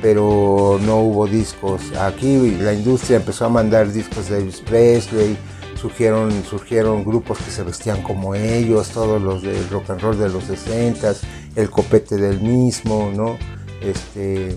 pero 0.00 0.78
no 0.82 1.00
hubo 1.00 1.26
discos. 1.26 1.80
Aquí 2.00 2.56
la 2.60 2.72
industria 2.72 3.18
empezó 3.18 3.46
a 3.46 3.48
mandar 3.48 3.92
discos 3.92 4.28
de 4.28 4.38
Elvis 4.38 4.60
Presley, 4.60 5.36
surgieron, 5.82 6.44
surgieron 6.44 7.04
grupos 7.04 7.38
que 7.38 7.50
se 7.50 7.64
vestían 7.64 8.02
como 8.04 8.36
ellos, 8.36 8.90
todos 8.90 9.20
los 9.20 9.42
del 9.42 9.68
rock 9.68 9.90
and 9.90 10.00
roll 10.00 10.16
de 10.16 10.28
los 10.28 10.44
60 10.44 11.14
el 11.56 11.70
copete 11.70 12.16
del 12.16 12.40
mismo, 12.40 13.10
¿no? 13.14 13.36
Este, 13.82 14.50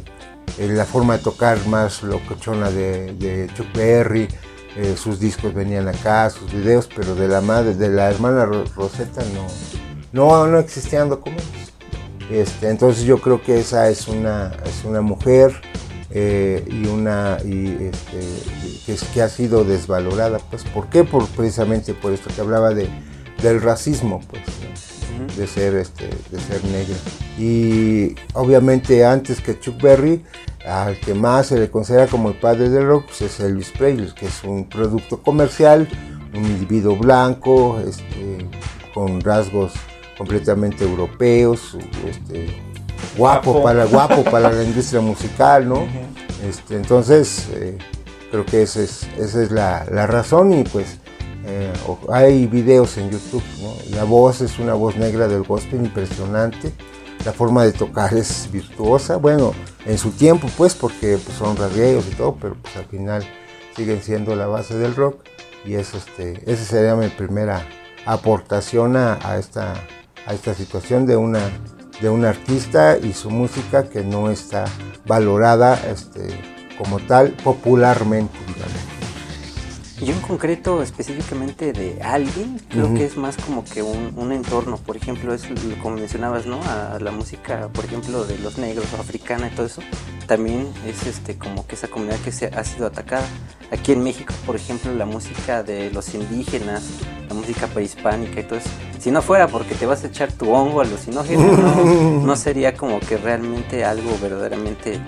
eh, 0.60 0.68
la 0.68 0.86
forma 0.86 1.18
de 1.18 1.24
tocar 1.24 1.58
más 1.68 2.04
locochona 2.04 2.70
de, 2.70 3.14
de 3.16 3.50
Chuck 3.56 3.74
Berry, 3.74 4.28
eh, 4.78 4.96
sus 4.96 5.20
discos 5.20 5.54
venían 5.54 5.88
acá, 5.88 6.30
sus 6.30 6.54
videos, 6.54 6.88
pero 6.96 7.16
de 7.16 7.28
la 7.28 7.42
madre, 7.42 7.74
de 7.74 7.90
la 7.90 8.12
hermana 8.12 8.46
Rosetta 8.46 9.24
no, 9.34 9.48
no, 10.14 10.48
no 10.48 10.60
existían 10.60 11.10
documentos. 11.10 11.74
Este, 12.30 12.70
entonces 12.70 13.04
yo 13.04 13.20
creo 13.20 13.42
que 13.42 13.60
esa 13.60 13.90
es 13.90 14.08
una, 14.08 14.54
es 14.64 14.86
una 14.86 15.02
mujer 15.02 15.60
eh, 16.18 16.64
y 16.72 16.88
una 16.88 17.40
y 17.44 17.90
este, 17.92 19.06
que, 19.14 19.22
ha 19.22 19.28
sido 19.28 19.66
desvalorada 19.66 20.40
pues 20.50 20.64
¿por 20.64 20.88
qué? 20.88 21.04
Por, 21.04 21.28
precisamente 21.28 21.94
por 21.94 22.14
esto 22.14 22.30
que 22.34 22.40
hablaba 22.40 22.74
de, 22.74 22.88
del 23.44 23.62
racismo 23.62 24.22
pues 24.30 24.42
de 25.36 25.46
ser 25.46 25.76
este 25.76 26.08
de 26.32 26.40
ser 26.40 26.64
negra 26.64 26.96
y 27.38 28.16
obviamente 28.34 29.04
antes 29.04 29.42
que 29.42 29.60
Chuck 29.60 29.82
Berry 29.82 30.24
al 30.66 30.98
que 31.02 31.14
más 31.14 31.48
se 31.48 31.60
le 31.60 31.70
considera 31.70 32.08
como 32.08 32.30
el 32.30 32.36
padre 32.36 32.70
del 32.70 32.88
rock 32.88 33.08
pues 33.08 33.22
es 33.24 33.42
Elvis 33.42 33.72
Presley 33.72 34.14
que 34.14 34.28
es 34.28 34.42
un 34.46 34.70
producto 34.70 35.22
comercial 35.22 35.86
un 36.34 36.46
individuo 36.46 36.96
blanco 36.96 37.78
este, 37.86 38.48
con 38.94 39.20
rasgos 39.20 39.74
completamente 40.18 40.86
europeos 40.86 41.78
este, 42.08 42.65
guapo, 43.18 43.64
para 43.64 43.86
guapo 43.86 44.24
para 44.24 44.52
la 44.52 44.64
industria 44.70 45.02
musical, 45.02 45.68
¿no? 45.68 45.88
Este, 46.48 46.76
entonces, 46.76 47.48
eh, 47.54 47.78
creo 48.32 48.46
que 48.46 48.64
esa 48.64 48.82
es, 48.82 49.08
esa 49.18 49.42
es 49.42 49.52
la, 49.52 49.84
razón 50.08 50.54
y 50.54 50.64
pues 50.64 50.98
eh, 51.46 51.72
hay 52.12 52.46
videos 52.48 52.98
en 52.98 53.10
YouTube, 53.10 53.44
La 53.92 54.04
voz 54.04 54.42
es 54.42 54.60
una 54.60 54.74
voz 54.74 54.96
negra 54.98 55.28
del 55.28 55.44
gospel 55.44 55.82
impresionante, 55.82 56.74
la 57.26 57.34
forma 57.34 57.64
de 57.64 57.72
tocar 57.72 58.14
es 58.14 58.50
virtuosa, 58.52 59.18
bueno, 59.18 59.54
en 59.86 59.98
su 59.98 60.12
tiempo 60.12 60.48
pues, 60.58 60.76
porque 60.76 61.18
pues, 61.18 61.38
son 61.38 61.56
rasgueos 61.58 62.06
y 62.12 62.16
todo, 62.16 62.36
pero 62.40 62.56
pues 62.62 62.76
al 62.78 62.86
final 62.86 63.24
siguen 63.76 64.02
siendo 64.02 64.36
la 64.36 64.48
base 64.48 64.78
del 64.78 64.96
rock. 64.96 65.24
Y 65.66 65.76
es, 65.76 65.94
este, 65.94 66.42
esa 66.46 66.64
sería 66.64 66.96
mi 66.96 67.08
primera 67.08 67.66
aportación 68.06 68.96
a, 68.96 69.18
esta, 69.40 69.74
a 70.28 70.34
esta 70.34 70.54
situación 70.54 71.08
de 71.08 71.18
una 71.18 71.40
de 72.02 72.10
un 72.10 72.26
artista 72.26 72.98
y 72.98 73.14
su 73.14 73.30
música 73.30 73.90
que 73.90 74.04
no 74.04 74.30
está 74.30 74.66
valorada 75.06 75.76
este, 75.90 76.28
como 76.78 77.00
tal 77.00 77.32
popularmente, 77.32 78.38
Yo 80.02 80.14
en 80.14 80.20
concreto 80.20 80.82
específicamente 80.84 81.72
de 81.72 82.02
alguien, 82.04 82.60
creo 82.70 82.94
que 82.94 83.06
es 83.06 83.16
más 83.16 83.38
como 83.38 83.64
que 83.64 83.82
un, 83.82 84.32
entorno, 84.32 84.78
por 84.78 84.98
ejemplo, 84.98 85.34
es 85.34 85.44
como 85.82 85.96
mencionabas, 85.96 86.46
¿no? 86.46 86.60
A 86.64 87.00
la 87.00 87.12
música, 87.12 87.70
por 87.70 87.86
ejemplo, 87.86 88.26
de 88.26 88.38
los 88.40 88.58
negros 88.58 88.88
o 88.98 89.02
africana 89.02 89.48
y 89.48 89.56
todo 89.56 89.68
eso, 89.68 89.82
también 90.28 90.68
es 90.86 91.06
este 91.08 91.38
como 91.38 91.66
que 91.66 91.76
esa 91.76 91.88
comunidad 91.88 92.20
que 92.20 92.32
se 92.32 92.48
ha 92.48 92.64
sido 92.64 92.88
atacada. 92.88 93.26
Aquí 93.72 93.92
en 93.92 94.04
México, 94.04 94.34
por 94.46 94.56
ejemplo, 94.56 94.94
la 94.94 95.06
música 95.06 95.64
de 95.64 95.90
los 95.92 96.14
indígenas, 96.14 96.84
la 97.28 97.36
música 97.36 97.68
prehispánica 97.68 98.40
y 98.40 98.44
todo 98.44 98.60
eso, 98.60 98.70
si 99.00 99.12
no 99.12 99.22
fuera 99.22 99.48
porque 99.48 99.76
te 99.76 99.86
vas 99.86 100.04
a 100.04 100.08
echar 100.08 100.32
tu 100.32 100.52
hongo 100.52 100.82
alucinógeno, 100.82 101.58
no, 101.58 102.22
no 102.26 102.36
sería 102.36 102.76
como 102.76 103.00
que 103.00 103.18
realmente 103.18 103.84
algo 103.84 104.12
verdaderamente 104.22 105.00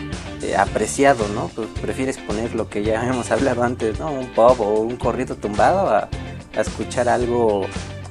eh, 0.41 0.55
apreciado, 0.55 1.27
¿no? 1.29 1.49
Pues 1.55 1.67
prefieres 1.81 2.17
poner 2.17 2.55
lo 2.55 2.69
que 2.69 2.83
ya 2.83 3.03
hemos 3.07 3.31
hablado 3.31 3.63
antes, 3.63 3.99
¿no? 3.99 4.11
Un 4.11 4.27
pop 4.27 4.59
o 4.59 4.79
un 4.81 4.97
corrido 4.97 5.35
tumbado 5.35 5.89
a, 5.89 6.09
escuchar 6.57 7.07
algo 7.07 7.67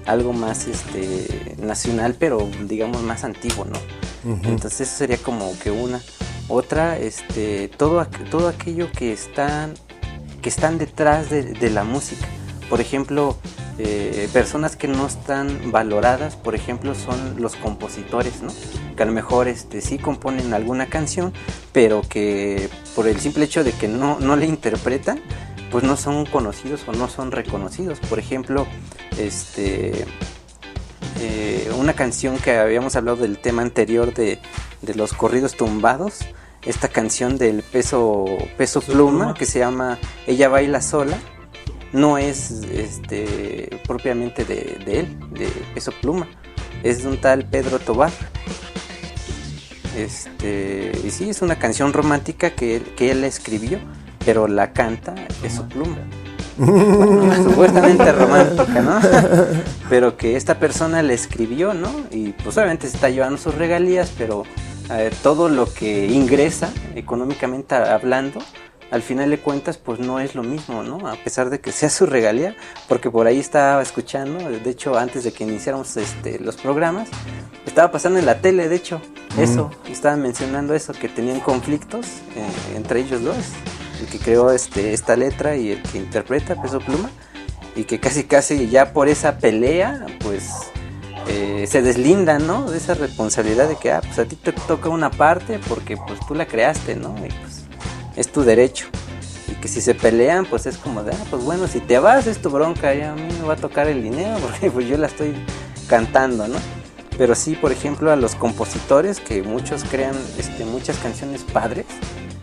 algo 0.07 0.33
más 0.33 0.69
este 0.69 1.57
nacional 1.59 2.15
pero 2.17 2.49
digamos 2.69 3.03
más 3.03 3.25
antiguo 3.25 3.65
no 3.65 3.77
entonces 4.27 4.83
eso 4.83 4.97
sería 4.97 5.19
como 5.19 5.57
que 5.59 5.71
una. 5.71 6.01
Otra, 6.49 6.99
este, 6.99 7.69
todo, 7.69 8.07
todo 8.31 8.49
aquello 8.49 8.91
que 8.93 9.13
están, 9.13 9.75
que 10.47 10.51
están 10.51 10.79
detrás 10.79 11.29
de, 11.29 11.71
la 11.71 11.83
música. 11.83 12.25
Por 12.71 12.81
ejemplo, 12.81 13.37
eh, 13.79 14.29
personas 14.33 14.77
que 14.77 14.87
no 14.87 15.05
están 15.05 15.73
valoradas, 15.73 16.37
por 16.37 16.55
ejemplo, 16.55 16.95
son 16.95 17.43
los 17.43 17.57
compositores, 17.57 18.43
¿no? 18.43 18.53
Que 18.97 19.03
a 19.03 19.07
lo 19.07 19.11
mejor 19.11 19.49
este, 19.49 19.81
sí 19.81 19.99
componen 19.99 20.55
alguna 20.55 20.87
canción, 20.87 21.33
pero 21.73 22.03
que 22.09 22.69
por 22.95 23.09
el 23.09 23.19
simple 23.19 23.45
hecho 23.45 23.65
de 23.65 23.73
que 23.73 23.89
no, 23.89 24.21
no 24.21 24.37
le 24.37 24.47
interpretan, 24.47 25.21
pues 25.73 25.83
no 25.83 25.97
son 25.97 26.27
conocidos 26.27 26.85
o 26.87 26.93
no 26.93 27.09
son 27.09 27.33
reconocidos. 27.33 27.99
Por 27.99 28.21
ejemplo, 28.21 28.69
este, 29.19 30.07
eh, 31.19 31.73
una 31.77 31.95
canción 31.95 32.39
que 32.39 32.57
habíamos 32.57 32.95
hablado 32.95 33.17
del 33.17 33.39
tema 33.39 33.63
anterior 33.63 34.15
de, 34.15 34.39
de 34.83 34.95
los 34.95 35.13
corridos 35.13 35.57
tumbados, 35.57 36.21
esta 36.67 36.89
canción 36.89 37.39
del 37.39 37.63
peso, 37.63 38.25
peso 38.57 38.81
pluma, 38.81 39.35
que 39.35 39.47
se 39.47 39.61
llama 39.61 39.99
Ella 40.27 40.49
baila 40.49 40.83
sola, 40.83 41.17
no 41.93 42.19
es 42.19 42.51
este, 42.73 43.81
propiamente 43.87 44.45
de, 44.45 44.79
él, 44.87 45.19
de 45.31 45.47
peso 45.75 45.93
pluma, 46.01 46.27
es 46.83 47.03
de 47.03 47.09
un 47.09 47.21
tal 47.21 47.47
Pedro 47.47 47.79
Tobar. 47.79 48.13
Este, 49.97 50.93
y 51.05 51.11
sí, 51.11 51.31
es 51.31 51.41
una 51.41 51.59
canción 51.59 51.93
romántica 51.93 52.51
que, 52.51 52.83
que 52.97 53.13
él 53.13 53.25
escribió, 53.25 53.79
pero 54.27 54.47
la 54.47 54.73
canta 54.73 55.15
Peso 55.41 55.67
Pluma. 55.69 55.97
supuestamente 56.57 58.13
romántica, 58.13 58.83
¿no? 58.83 59.01
pero 59.89 60.17
que 60.17 60.37
esta 60.37 60.59
persona 60.59 61.03
le 61.03 61.15
escribió, 61.15 61.73
¿no? 61.73 61.91
Y 62.11 62.33
pues 62.33 62.57
obviamente 62.59 62.89
se 62.89 62.97
está 62.97 63.09
llevando 63.09 63.39
sus 63.39 63.55
regalías, 63.55 64.13
pero 64.19 64.43
eh, 64.91 65.11
todo 65.23 65.49
lo 65.49 65.73
que 65.73 66.07
ingresa 66.07 66.73
económicamente 66.95 67.75
hablando, 67.75 68.41
al 68.91 69.03
final 69.03 69.31
de 69.31 69.39
cuentas 69.39 69.79
pues 69.79 69.99
no 69.99 70.21
es 70.21 70.35
lo 70.35 70.43
mismo, 70.43 70.83
¿no? 70.83 71.09
A 71.09 71.17
pesar 71.17 71.51
de 71.51 71.61
que 71.61 71.73
sea 71.73 71.91
su 71.91 72.07
regalía, 72.07 72.55
porque 72.89 73.11
por 73.11 73.27
ahí 73.27 73.39
estaba 73.39 73.83
escuchando, 73.83 74.39
de 74.49 74.71
hecho 74.71 74.97
antes 74.97 75.25
de 75.25 75.33
que 75.33 75.45
iniciáramos 75.45 75.97
este, 75.97 76.39
los 76.39 76.57
programas, 76.57 77.09
estaba 77.67 77.91
pasando 77.91 78.19
en 78.19 78.27
la 78.27 78.41
tele, 78.41 78.69
de 78.69 78.77
hecho, 78.77 79.01
eso, 79.39 79.71
estaban 79.91 80.23
mencionando 80.23 80.75
eso, 80.75 80.93
que 80.93 81.09
tenían 81.09 81.41
conflictos 81.41 82.07
eh, 82.37 82.77
entre 82.77 83.01
ellos 83.01 83.23
dos, 83.23 83.37
el 84.01 84.07
que 84.07 84.19
creó 84.19 84.51
este, 84.51 84.93
esta 84.93 85.17
letra 85.17 85.57
y 85.57 85.73
el 85.73 85.83
que 85.83 85.99
interpreta 85.99 86.61
Peso 86.61 86.79
Pluma, 86.79 87.11
y 87.75 87.85
que 87.85 88.01
casi 88.01 88.25
casi 88.25 88.69
ya 88.69 88.93
por 88.93 89.09
esa 89.09 89.39
pelea, 89.39 90.07
pues 90.21 90.71
eh, 91.29 91.67
se 91.67 91.83
deslindan, 91.83 92.47
¿no? 92.47 92.71
De 92.71 92.77
esa 92.79 92.95
responsabilidad 92.95 93.69
de 93.69 93.77
que, 93.77 93.91
ah, 93.93 94.01
pues 94.01 94.19
a 94.19 94.25
ti 94.25 94.37
te 94.37 94.53
toca 94.53 94.89
una 94.89 95.11
parte 95.11 95.59
porque 95.69 95.97
pues 95.97 96.21
tú 96.27 96.35
la 96.35 96.47
creaste, 96.47 96.97
¿no? 96.97 97.15
Y 97.19 97.31
pues 97.31 97.65
es 98.17 98.31
tu 98.31 98.43
derecho. 98.43 98.87
Y 99.49 99.55
que 99.55 99.69
si 99.69 99.81
se 99.81 99.95
pelean, 99.95 100.47
pues 100.47 100.67
es 100.67 100.77
como 100.77 101.03
de, 101.03 101.13
ah, 101.13 101.25
pues 101.31 101.43
bueno, 101.43 101.67
si 101.67 101.81
te 101.81 101.99
vas 101.99 102.27
es 102.27 102.41
tu 102.41 102.51
bronca, 102.51 102.95
ya 102.95 103.13
a 103.13 103.15
mí 103.15 103.29
me 103.41 103.47
va 103.47 103.55
a 103.55 103.57
tocar 103.57 103.89
el 103.89 104.03
dinero 104.03 104.37
porque 104.43 104.71
pues 104.71 104.89
yo 104.89 104.97
la 104.97 105.09
estoy 105.09 105.35
cantando, 105.89 106.47
¿no? 106.49 106.59
Pero 107.19 107.35
sí, 107.35 107.55
por 107.55 107.73
ejemplo, 107.73 108.13
a 108.13 108.17
los 108.17 108.35
compositores 108.35 109.21
que 109.21 109.43
muchos 109.43 109.85
crean 109.85 110.15
este, 110.39 110.65
muchas 110.65 110.99
canciones 110.99 111.43
padres, 111.43 111.87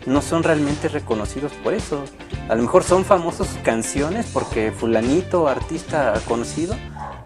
no 0.06 0.20
son 0.20 0.42
realmente 0.42 0.88
reconocidos 0.88 1.52
por 1.62 1.74
eso. 1.74 2.04
A 2.48 2.54
lo 2.54 2.62
mejor 2.62 2.82
son 2.82 3.04
famosos 3.04 3.48
canciones 3.62 4.26
porque 4.32 4.72
fulanito, 4.72 5.48
artista 5.48 6.14
conocido, 6.28 6.76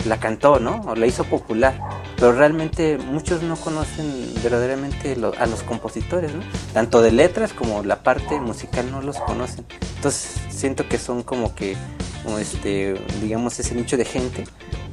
la 0.04 0.18
cantó, 0.18 0.60
¿no? 0.60 0.80
O 0.86 0.94
la 0.94 1.06
hizo 1.06 1.24
popular. 1.24 1.80
Pero 2.16 2.32
realmente 2.32 2.98
muchos 2.98 3.42
no 3.42 3.56
conocen 3.56 4.32
verdaderamente 4.42 5.16
a 5.38 5.46
los 5.46 5.62
compositores, 5.62 6.34
¿no? 6.34 6.42
Tanto 6.72 7.02
de 7.02 7.12
letras 7.12 7.52
como 7.52 7.82
la 7.82 8.02
parte 8.02 8.40
musical 8.40 8.90
no 8.90 9.00
los 9.02 9.18
conocen. 9.18 9.64
Entonces 9.96 10.40
siento 10.48 10.88
que 10.88 10.98
son 10.98 11.22
como 11.22 11.54
que, 11.54 11.76
este, 12.40 12.94
digamos, 13.22 13.58
ese 13.58 13.74
nicho 13.74 13.96
de 13.96 14.04
gente 14.04 14.44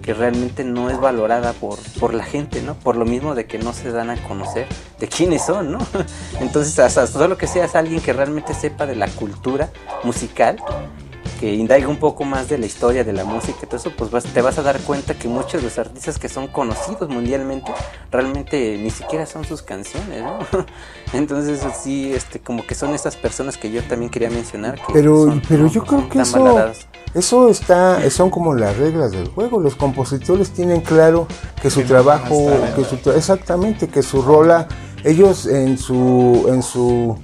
que 0.06 0.14
realmente 0.14 0.64
no 0.64 0.92
es 0.92 1.00
valorada 1.00 1.54
por, 1.54 1.80
por 2.00 2.14
la 2.14 2.24
gente, 2.24 2.62
¿no? 2.62 2.76
Por 2.76 2.96
lo 2.96 3.06
mismo 3.06 3.34
de 3.34 3.48
que 3.48 3.58
no 3.58 3.74
se 3.74 3.92
dan 3.92 4.12
a 4.12 4.18
conocer 4.28 4.68
de 5.00 5.08
quiénes 5.08 5.44
son, 5.44 5.72
¿no? 5.72 5.80
Entonces, 6.40 6.78
hasta 6.78 7.08
solo 7.08 7.40
que 7.40 7.48
seas 7.48 7.76
alguien 7.76 8.00
que 8.02 8.14
realmente 8.14 8.54
sepa 8.54 8.86
de 8.86 8.96
la 8.96 9.08
cultura 9.08 9.72
musical, 10.04 10.58
que 11.40 11.54
indague 11.54 11.86
un 11.86 11.98
poco 11.98 12.24
más 12.24 12.50
de 12.50 12.58
la 12.58 12.66
historia 12.66 13.04
de 13.04 13.14
la 13.14 13.26
música 13.26 13.60
y 13.64 13.66
todo 13.66 13.78
eso, 13.78 13.92
pues 13.96 14.24
te 14.26 14.42
vas 14.42 14.58
a 14.58 14.62
dar 14.62 14.80
cuenta 14.82 15.14
que 15.14 15.28
muchos 15.28 15.62
de 15.62 15.64
los 15.64 15.78
artistas 15.78 16.18
que 16.18 16.30
son 16.30 16.48
conocidos 16.48 17.10
mundialmente 17.10 17.72
realmente 18.12 18.78
ni 18.78 18.90
siquiera 18.90 19.26
son 19.26 19.46
sus 19.46 19.62
canciones, 19.62 20.24
¿no? 20.24 20.40
Entonces 21.14 21.62
sí, 21.82 22.14
este, 22.14 22.40
como 22.40 22.66
que 22.66 22.76
son 22.76 22.94
esas 22.94 23.16
personas 23.16 23.58
que 23.58 23.72
yo 23.72 23.84
también 23.84 24.10
quería 24.10 24.30
mencionar. 24.30 24.76
Que 24.76 24.94
pero 24.94 25.40
pero 25.48 25.68
yo 25.68 25.84
creo 25.84 26.10
que 26.10 26.20
eso, 26.22 26.72
eso 27.14 27.50
está, 27.50 28.10
son 28.10 28.30
como 28.30 28.54
las 28.54 28.78
reglas 28.78 29.12
del 29.12 29.28
juego. 29.30 29.60
Los 29.60 29.76
compositores 29.76 30.52
tienen 30.52 30.82
claro 30.82 31.28
que 31.62 31.70
su 31.70 31.84
trabajo, 31.84 32.52
que 32.76 32.84
su, 32.84 33.12
exactamente, 33.12 33.88
que 33.88 34.02
su 34.02 34.22
rola, 34.22 34.68
ellos 35.04 35.46
en 35.46 35.78
su, 35.78 36.46
en 36.50 36.64
su 36.64 37.18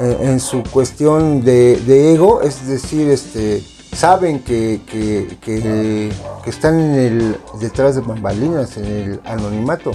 eh, 0.00 0.18
en 0.20 0.40
su 0.40 0.62
cuestión 0.62 1.42
de, 1.42 2.12
ego, 2.12 2.42
es 2.42 2.66
decir, 2.66 3.08
este, 3.08 3.62
saben 3.94 4.40
que, 4.40 4.80
que, 4.86 6.12
están 6.46 6.80
en 6.80 6.94
el, 6.94 7.36
detrás 7.60 7.96
de 7.96 8.02
bambalinas, 8.02 8.76
en 8.76 8.86
el 8.86 9.20
anonimato. 9.24 9.92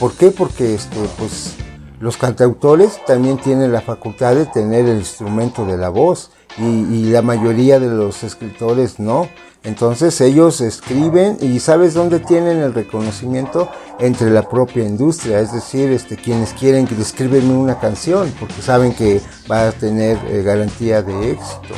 ¿Por 0.00 0.12
qué? 0.12 0.30
Porque 0.30 0.74
este, 0.74 0.96
pues, 1.18 1.54
los 2.00 2.16
cantautores 2.16 3.04
también 3.06 3.38
tienen 3.38 3.72
la 3.72 3.80
facultad 3.80 4.34
de 4.34 4.46
tener 4.46 4.86
el 4.86 4.98
instrumento 4.98 5.64
de 5.64 5.78
la 5.78 5.88
voz 5.88 6.30
y, 6.58 6.64
y 6.64 7.04
la 7.10 7.22
mayoría 7.22 7.78
de 7.80 7.88
los 7.88 8.22
escritores 8.22 8.98
no. 8.98 9.28
Entonces 9.66 10.20
ellos 10.20 10.60
escriben 10.60 11.38
y 11.40 11.58
sabes 11.58 11.92
dónde 11.92 12.20
tienen 12.20 12.58
el 12.58 12.72
reconocimiento 12.72 13.68
entre 13.98 14.30
la 14.30 14.48
propia 14.48 14.84
industria, 14.84 15.40
es 15.40 15.52
decir, 15.52 15.90
este, 15.90 16.16
quienes 16.16 16.52
quieren 16.52 16.86
que 16.86 16.94
escriben 16.94 17.50
una 17.50 17.80
canción 17.80 18.32
porque 18.38 18.62
saben 18.62 18.94
que 18.94 19.20
va 19.50 19.68
a 19.68 19.72
tener 19.72 20.18
eh, 20.28 20.42
garantía 20.42 21.02
de 21.02 21.32
éxito. 21.32 21.74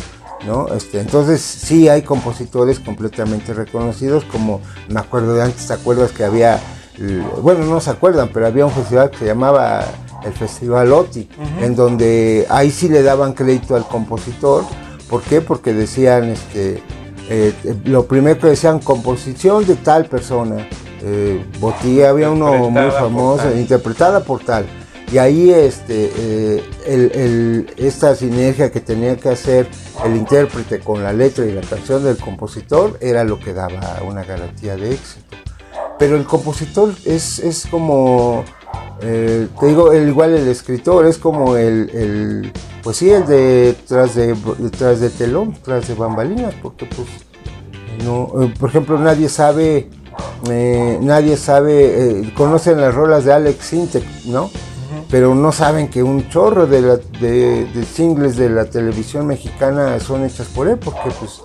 ¿No? 0.46 0.68
Este, 0.68 1.00
entonces 1.00 1.40
sí 1.40 1.88
hay 1.88 2.02
compositores 2.02 2.78
completamente 2.78 3.52
reconocidos, 3.54 4.24
como 4.24 4.60
me 4.88 5.00
acuerdo 5.00 5.34
de 5.34 5.42
antes, 5.42 5.66
¿te 5.66 5.72
acuerdas 5.72 6.12
que 6.12 6.24
había, 6.24 6.60
bueno, 7.42 7.64
no 7.64 7.80
se 7.80 7.90
acuerdan, 7.90 8.30
pero 8.32 8.46
había 8.46 8.64
un 8.64 8.70
festival 8.70 9.10
que 9.10 9.18
se 9.18 9.26
llamaba 9.26 9.84
el 10.24 10.32
Festival 10.32 10.92
OTI, 10.92 11.28
en 11.60 11.74
donde 11.74 12.46
ahí 12.48 12.70
sí 12.70 12.88
le 12.88 13.02
daban 13.02 13.32
crédito 13.32 13.76
al 13.76 13.86
compositor, 13.86 14.64
¿por 15.08 15.22
qué? 15.22 15.40
Porque 15.40 15.72
decían, 15.72 16.24
este, 16.24 16.82
eh, 17.28 17.52
lo 17.84 18.06
primero 18.06 18.38
que 18.40 18.48
decían, 18.48 18.78
composición 18.80 19.66
de 19.66 19.76
tal 19.76 20.06
persona. 20.06 20.66
Eh, 21.02 21.44
Botía 21.60 22.10
había 22.10 22.30
uno 22.30 22.70
muy 22.70 22.90
famoso, 22.90 23.56
interpretada 23.56 24.20
por 24.20 24.40
tal. 24.40 24.66
Y 25.10 25.16
ahí 25.16 25.50
este, 25.50 26.10
eh, 26.18 27.66
esta 27.78 28.14
sinergia 28.14 28.70
que 28.70 28.80
tenía 28.80 29.16
que 29.16 29.30
hacer 29.30 29.66
el 30.04 30.16
intérprete 30.16 30.80
con 30.80 31.02
la 31.02 31.14
letra 31.14 31.46
y 31.46 31.52
la 31.52 31.62
canción 31.62 32.04
del 32.04 32.18
compositor 32.18 32.98
era 33.00 33.24
lo 33.24 33.38
que 33.38 33.54
daba 33.54 34.02
una 34.06 34.24
garantía 34.24 34.76
de 34.76 34.92
éxito. 34.92 35.36
Pero 35.98 36.16
el 36.16 36.24
compositor 36.24 36.94
es, 37.04 37.38
es 37.38 37.66
como, 37.66 38.44
te 39.00 39.66
digo, 39.66 39.92
el, 39.92 40.08
igual 40.08 40.34
el 40.34 40.48
escritor, 40.48 41.06
es 41.06 41.18
como 41.18 41.56
el 41.56 42.52
pues 42.88 42.96
sí, 42.96 43.10
el 43.10 43.26
de 43.26 43.76
tras 43.86 44.14
de, 44.14 44.34
tras 44.78 45.00
de 45.00 45.10
telón, 45.10 45.54
tras 45.62 45.88
de 45.88 45.94
bambalinas, 45.94 46.54
porque 46.62 46.86
pues 46.86 47.06
no, 48.02 48.30
eh, 48.42 48.54
por 48.58 48.70
ejemplo, 48.70 48.98
nadie 48.98 49.28
sabe, 49.28 49.90
eh, 50.48 50.98
nadie 51.02 51.36
sabe, 51.36 52.20
eh, 52.22 52.32
conocen 52.34 52.80
las 52.80 52.94
rolas 52.94 53.26
de 53.26 53.34
Alex 53.34 53.62
Sintek, 53.62 54.04
¿no? 54.24 54.50
Pero 55.10 55.34
no 55.34 55.52
saben 55.52 55.88
que 55.88 56.02
un 56.02 56.30
chorro 56.30 56.66
de, 56.66 56.80
de, 57.20 57.66
de 57.66 57.84
singles 57.84 58.36
de 58.36 58.48
la 58.48 58.64
televisión 58.64 59.26
mexicana 59.26 60.00
son 60.00 60.24
hechas 60.24 60.46
por 60.48 60.66
él, 60.66 60.78
porque 60.78 61.10
pues 61.18 61.42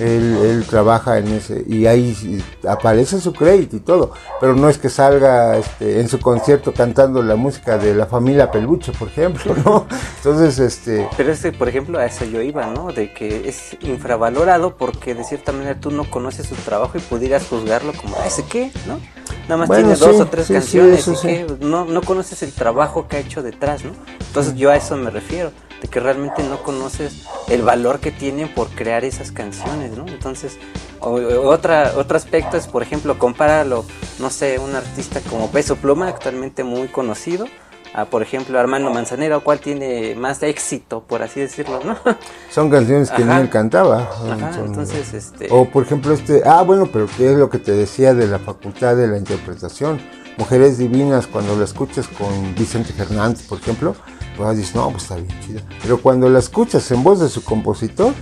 él, 0.00 0.64
trabaja 0.68 1.18
en 1.18 1.28
ese 1.28 1.64
y 1.66 1.86
ahí 1.86 2.42
aparece 2.68 3.20
su 3.20 3.32
crédito 3.32 3.76
y 3.76 3.80
todo, 3.80 4.12
pero 4.40 4.54
no 4.54 4.68
es 4.68 4.78
que 4.78 4.88
salga 4.88 5.56
este, 5.56 6.00
en 6.00 6.08
su 6.08 6.18
concierto 6.20 6.72
cantando 6.72 7.22
la 7.22 7.36
música 7.36 7.78
de 7.78 7.94
la 7.94 8.06
familia 8.06 8.50
Peluche, 8.50 8.92
por 8.92 9.08
ejemplo, 9.08 9.54
¿no? 9.64 9.86
Entonces, 10.16 10.58
este... 10.58 11.08
Pero 11.16 11.32
este, 11.32 11.52
por 11.52 11.68
ejemplo, 11.68 11.98
a 11.98 12.06
eso 12.06 12.24
yo 12.24 12.40
iba, 12.40 12.66
¿no? 12.66 12.92
De 12.92 13.12
que 13.12 13.48
es 13.48 13.76
infravalorado 13.80 14.76
porque 14.76 15.14
de 15.14 15.24
cierta 15.24 15.52
manera 15.52 15.78
tú 15.78 15.90
no 15.90 16.08
conoces 16.08 16.46
su 16.46 16.54
trabajo 16.56 16.98
y 16.98 17.00
pudieras 17.00 17.46
juzgarlo 17.46 17.92
como, 17.92 18.16
¿ese 18.26 18.44
qué? 18.44 18.70
¿No? 18.86 19.00
Nada 19.48 19.66
más 19.66 19.70
tiene 19.70 19.96
dos 19.96 20.20
o 20.20 20.26
tres 20.26 20.48
canciones 20.48 21.06
no, 21.60 21.84
no 21.84 22.02
conoces 22.02 22.42
el 22.42 22.52
trabajo 22.52 23.08
que 23.08 23.16
ha 23.16 23.20
hecho 23.20 23.42
detrás, 23.42 23.84
¿no? 23.84 23.92
Entonces 24.20 24.54
yo 24.54 24.70
a 24.70 24.76
eso 24.76 24.96
me 24.96 25.10
refiero 25.10 25.50
de 25.80 25.88
que 25.88 26.00
realmente 26.00 26.42
no 26.42 26.62
conoces 26.62 27.24
el 27.48 27.62
valor 27.62 28.00
que 28.00 28.10
tienen 28.10 28.48
por 28.48 28.68
crear 28.68 29.04
esas 29.04 29.32
canciones, 29.32 29.96
¿no? 29.96 30.06
Entonces, 30.06 30.58
otra, 31.00 31.92
otro 31.96 32.16
aspecto 32.16 32.56
es, 32.56 32.66
por 32.66 32.82
ejemplo, 32.82 33.18
compáralo, 33.18 33.84
no 34.18 34.30
sé, 34.30 34.58
un 34.58 34.74
artista 34.74 35.20
como 35.28 35.50
Peso 35.50 35.76
Pluma, 35.76 36.08
actualmente 36.08 36.64
muy 36.64 36.88
conocido, 36.88 37.46
a, 37.92 38.04
por 38.04 38.22
ejemplo, 38.22 38.58
Armando 38.58 38.90
Manzanero, 38.90 39.42
cuál 39.42 39.58
tiene 39.58 40.14
más 40.14 40.42
éxito, 40.42 41.02
por 41.02 41.22
así 41.22 41.40
decirlo, 41.40 41.80
¿no? 41.84 41.96
Son 42.50 42.70
canciones 42.70 43.10
que 43.10 43.24
ni 43.24 43.34
él 43.34 43.50
cantaba. 43.50 44.08
entonces, 44.64 45.12
este... 45.12 45.48
O, 45.50 45.64
por 45.64 45.84
ejemplo, 45.84 46.12
este... 46.12 46.42
Ah, 46.44 46.62
bueno, 46.62 46.88
pero 46.92 47.06
¿qué 47.16 47.32
es 47.32 47.36
lo 47.36 47.50
que 47.50 47.58
te 47.58 47.72
decía 47.72 48.14
de 48.14 48.28
la 48.28 48.38
facultad 48.38 48.94
de 48.94 49.08
la 49.08 49.16
interpretación? 49.16 50.00
Mujeres 50.36 50.78
Divinas, 50.78 51.26
cuando 51.26 51.56
la 51.56 51.64
escuchas 51.64 52.06
con 52.06 52.54
Vicente 52.54 52.92
Fernández, 52.92 53.46
por 53.46 53.58
ejemplo, 53.58 53.96
pues 54.44 54.56
dices, 54.56 54.74
no, 54.74 54.90
pues 54.90 55.02
está 55.04 55.16
bien 55.16 55.40
chida. 55.40 55.62
Pero 55.82 56.00
cuando 56.00 56.28
la 56.28 56.38
escuchas 56.38 56.90
en 56.90 57.02
voz 57.02 57.20
de 57.20 57.28
su 57.28 57.44
compositor, 57.44 58.14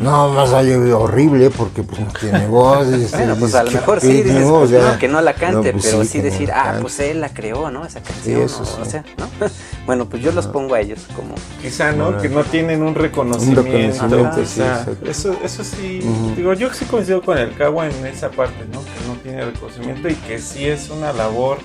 no, 0.00 0.30
más 0.30 0.52
allá 0.52 0.96
horrible 0.96 1.50
porque 1.50 1.82
pues 1.82 2.00
no 2.00 2.08
tiene 2.18 2.46
voz. 2.48 2.88
Este, 2.88 3.16
bueno, 3.16 3.36
pues 3.36 3.54
a 3.54 3.62
lo 3.62 3.70
mejor 3.70 4.00
sí, 4.00 4.22
dices, 4.22 4.44
pues, 4.48 4.70
no, 4.70 4.98
que 4.98 5.08
no 5.08 5.20
la 5.20 5.34
cante, 5.34 5.72
pues, 5.72 5.86
pero 5.86 6.04
sí, 6.04 6.20
decir, 6.20 6.50
ah, 6.52 6.78
pues 6.80 6.98
él 7.00 7.20
la 7.20 7.28
creó, 7.28 7.70
¿no? 7.70 7.86
Esa 7.86 8.00
canción. 8.02 8.42
Eso, 8.42 8.62
o 8.62 8.84
sea, 8.84 9.04
¿no? 9.18 9.28
bueno, 9.86 10.08
pues 10.08 10.22
yo 10.22 10.32
los 10.32 10.46
pongo 10.46 10.74
a 10.74 10.80
ellos 10.80 11.06
como... 11.14 11.34
Quizá, 11.62 11.92
¿no? 11.92 12.18
Que 12.18 12.28
no 12.28 12.42
tienen 12.44 12.82
un 12.82 12.94
reconocimiento. 12.94 13.60
Un 13.60 13.66
reconocimiento, 13.66 14.40
o 14.40 14.44
sea, 14.44 14.86
eso, 15.06 15.36
eso 15.42 15.64
sí, 15.64 16.00
digo, 16.36 16.52
yo 16.54 16.72
sí 16.72 16.84
coincido 16.86 17.22
con 17.22 17.38
el 17.38 17.54
Cagua 17.54 17.88
en 17.88 18.06
esa 18.06 18.30
parte, 18.30 18.64
¿no? 18.72 18.80
Que 18.80 19.08
no 19.08 19.14
tiene 19.22 19.44
reconocimiento 19.44 20.08
y 20.08 20.14
que 20.14 20.38
sí 20.38 20.66
es 20.66 20.90
una 20.90 21.12
labor 21.12 21.58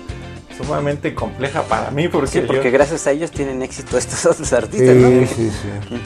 sumamente 0.62 1.14
compleja 1.14 1.62
para 1.62 1.90
mí 1.90 2.08
porque 2.08 2.28
sí, 2.28 2.40
porque 2.46 2.70
gracias 2.70 3.06
a 3.06 3.12
ellos 3.12 3.30
tienen 3.30 3.62
éxito 3.62 3.96
estos 3.96 4.26
otros 4.26 4.52
artistas, 4.52 4.96
¿no? 4.96 5.26
Sí, 5.26 5.50
sí. 5.50 6.00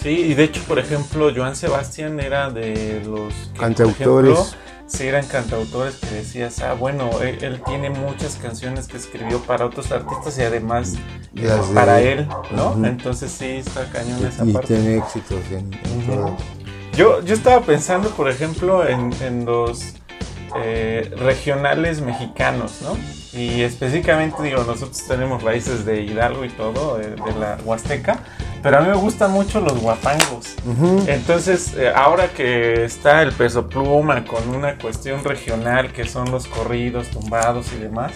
Sí, 0.00 0.10
y 0.10 0.34
de 0.34 0.44
hecho, 0.44 0.62
por 0.68 0.78
ejemplo, 0.78 1.32
Joan 1.34 1.56
Sebastián 1.56 2.20
era 2.20 2.50
de 2.50 3.02
los 3.04 3.34
cantautores. 3.58 4.56
sí, 4.86 5.08
eran 5.08 5.26
cantautores 5.26 5.96
que 5.96 6.14
decías, 6.14 6.60
ah, 6.60 6.74
bueno, 6.74 7.10
él, 7.20 7.60
tiene 7.66 7.90
muchas 7.90 8.36
canciones 8.36 8.86
que 8.86 8.96
escribió 8.96 9.40
para 9.40 9.66
otros 9.66 9.90
artistas 9.90 10.38
y 10.38 10.42
además 10.42 10.94
para 11.74 12.00
él, 12.00 12.28
¿no? 12.52 12.86
Entonces 12.86 13.32
sí, 13.32 13.56
está 13.56 13.90
cañón 13.90 14.24
esa 14.24 14.44
y 14.44 14.52
parte. 14.52 14.74
Y 14.74 14.76
tiene 14.76 14.98
éxitos 14.98 15.40
en, 15.50 15.70
Yo, 16.96 17.20
yo 17.22 17.34
estaba 17.34 17.60
pensando, 17.62 18.10
por 18.10 18.30
ejemplo, 18.30 18.86
en, 18.86 19.12
en 19.20 19.44
los 19.46 19.94
eh, 20.56 21.12
regionales 21.16 22.00
mexicanos, 22.00 22.82
¿no? 22.82 22.96
Y 23.32 23.60
específicamente, 23.62 24.42
digo, 24.42 24.64
nosotros 24.64 25.02
tenemos 25.06 25.42
raíces 25.42 25.84
de 25.84 26.02
Hidalgo 26.02 26.44
y 26.46 26.48
todo, 26.48 26.96
de, 26.96 27.14
la 27.38 27.58
Huasteca, 27.62 28.20
pero 28.62 28.78
a 28.78 28.80
mí 28.80 28.88
me 28.88 28.96
gustan 28.96 29.32
mucho 29.32 29.60
los 29.60 29.78
guapangos. 29.78 30.54
Entonces, 31.06 31.74
eh, 31.76 31.92
ahora 31.94 32.28
que 32.28 32.84
está 32.84 33.22
el 33.22 33.32
peso 33.32 33.68
pluma 33.68 34.24
con 34.24 34.48
una 34.48 34.78
cuestión 34.78 35.22
regional 35.24 35.92
que 35.92 36.06
son 36.06 36.30
los 36.30 36.46
corridos, 36.46 37.08
tumbados 37.08 37.70
y 37.74 37.76
demás, 37.76 38.12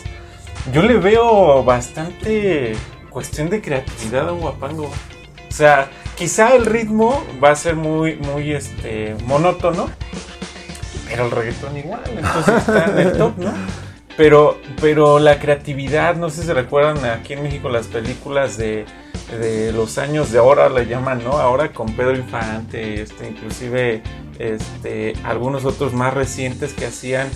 yo 0.73 0.83
le 0.83 0.97
veo 0.97 1.63
bastante 1.63 2.75
cuestión 3.11 3.51
de 3.51 3.61
creatividad 3.61 4.31
a 4.31 4.33
un 4.33 4.41
guapango. 4.41 4.87
O 4.87 5.55
sea, 5.55 5.91
quizá 6.17 6.55
el 6.55 6.65
ritmo 6.65 7.23
va 7.43 7.51
a 7.51 7.57
ser 7.57 7.77
muy, 7.77 8.17
muy 8.17 8.53
este, 8.53 9.15
monótono, 9.27 9.91
pero 11.07 11.27
el 11.27 11.31
reggaetón 11.31 11.77
igual, 11.77 12.03
entonces 12.07 12.57
está 12.57 12.85
en 12.87 12.99
el 12.99 13.13
top, 13.13 13.37
¿no? 13.37 13.53
Pero, 14.17 14.59
pero 14.81 15.19
la 15.19 15.39
creatividad, 15.39 16.17
no 16.17 16.29
sé 16.29 16.43
si 16.43 16.53
recuerdan 16.53 17.05
aquí 17.05 17.33
en 17.33 17.43
México 17.43 17.69
las 17.69 17.87
películas 17.87 18.57
de, 18.59 18.85
de 19.41 19.73
los 19.73 19.99
años 19.99 20.31
de 20.33 20.39
ahora 20.39 20.69
le 20.69 20.87
llaman, 20.87 21.25
¿no? 21.25 21.33
Ahora 21.33 21.73
con 21.73 21.95
Pedro 21.97 22.17
Infante, 22.17 23.03
este, 23.03 23.29
inclusive 23.29 24.03
este, 24.39 25.15
algunos 25.25 25.65
otros 25.65 25.95
más 25.95 26.13
recientes 26.13 26.75
que 26.75 26.87
hacían 26.87 27.31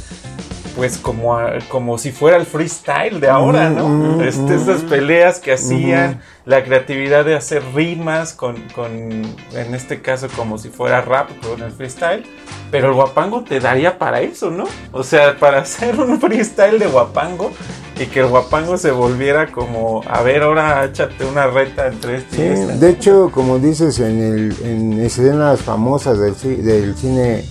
pues 0.77 0.99
como, 0.99 1.39
como 1.71 1.97
si 1.97 2.13
fuera 2.13 2.37
el 2.37 2.45
freestyle 2.45 3.19
de 3.19 3.29
ahora, 3.29 3.71
¿no? 3.71 4.23
Este, 4.23 4.57
esas 4.57 4.83
peleas 4.83 5.41
que 5.41 5.55
hacían, 5.55 6.21
la 6.45 6.63
creatividad 6.63 7.25
de 7.25 7.35
hacer 7.35 7.63
rimas 7.75 8.35
con, 8.35 8.57
con, 8.75 8.93
en 8.93 9.75
este 9.75 10.03
caso 10.03 10.29
como 10.37 10.59
si 10.59 10.69
fuera 10.69 11.01
rap 11.01 11.31
con 11.41 11.63
el 11.63 11.73
freestyle, 11.73 12.25
pero 12.71 12.89
el 12.89 12.93
guapango 12.93 13.43
te 13.43 13.59
daría 13.59 13.99
para 13.99 14.21
eso, 14.21 14.51
¿no? 14.51 14.65
O 14.93 15.03
sea, 15.03 15.39
para 15.39 15.59
hacer 15.63 15.99
un 15.99 16.21
freestyle 16.21 16.79
de 16.79 16.87
guapango, 16.87 17.53
y 17.99 18.05
que 18.07 18.21
el 18.21 18.27
guapango 18.27 18.77
se 18.77 18.91
volviera 18.91 19.51
como, 19.51 20.03
a 20.07 20.21
ver, 20.21 20.43
ahora 20.43 20.85
échate 20.85 21.25
una 21.25 21.47
reta 21.47 21.87
entre 21.87 22.19
este 22.19 22.37
Sí, 22.37 22.43
y 22.43 22.45
este. 22.45 22.77
de 22.77 22.91
hecho, 22.91 23.31
como 23.33 23.59
dices, 23.59 23.99
en, 24.01 24.21
el, 24.21 24.57
en 24.63 25.01
escenas 25.01 25.63
famosas 25.63 26.19
del, 26.19 26.63
del 26.63 26.95
cine 26.95 27.45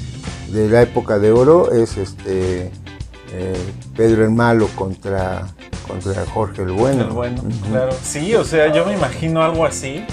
de 0.52 0.70
la 0.70 0.84
época 0.84 1.18
de 1.18 1.32
oro 1.32 1.72
es 1.72 1.98
este 1.98 2.72
eh, 3.38 3.74
Pedro 3.96 4.24
el 4.24 4.32
Malo 4.32 4.68
contra, 4.76 5.48
contra 5.88 6.26
Jorge 6.34 6.62
el 6.64 6.72
Bueno. 6.72 7.04
El 7.04 7.10
bueno, 7.10 7.42
Ujú. 7.42 7.70
claro. 7.72 7.92
Sí, 8.04 8.34
o 8.36 8.44
sea, 8.44 8.72
yo 8.74 8.86
me 8.86 8.94
imagino 8.94 9.44
algo 9.44 9.66
así, 9.66 10.06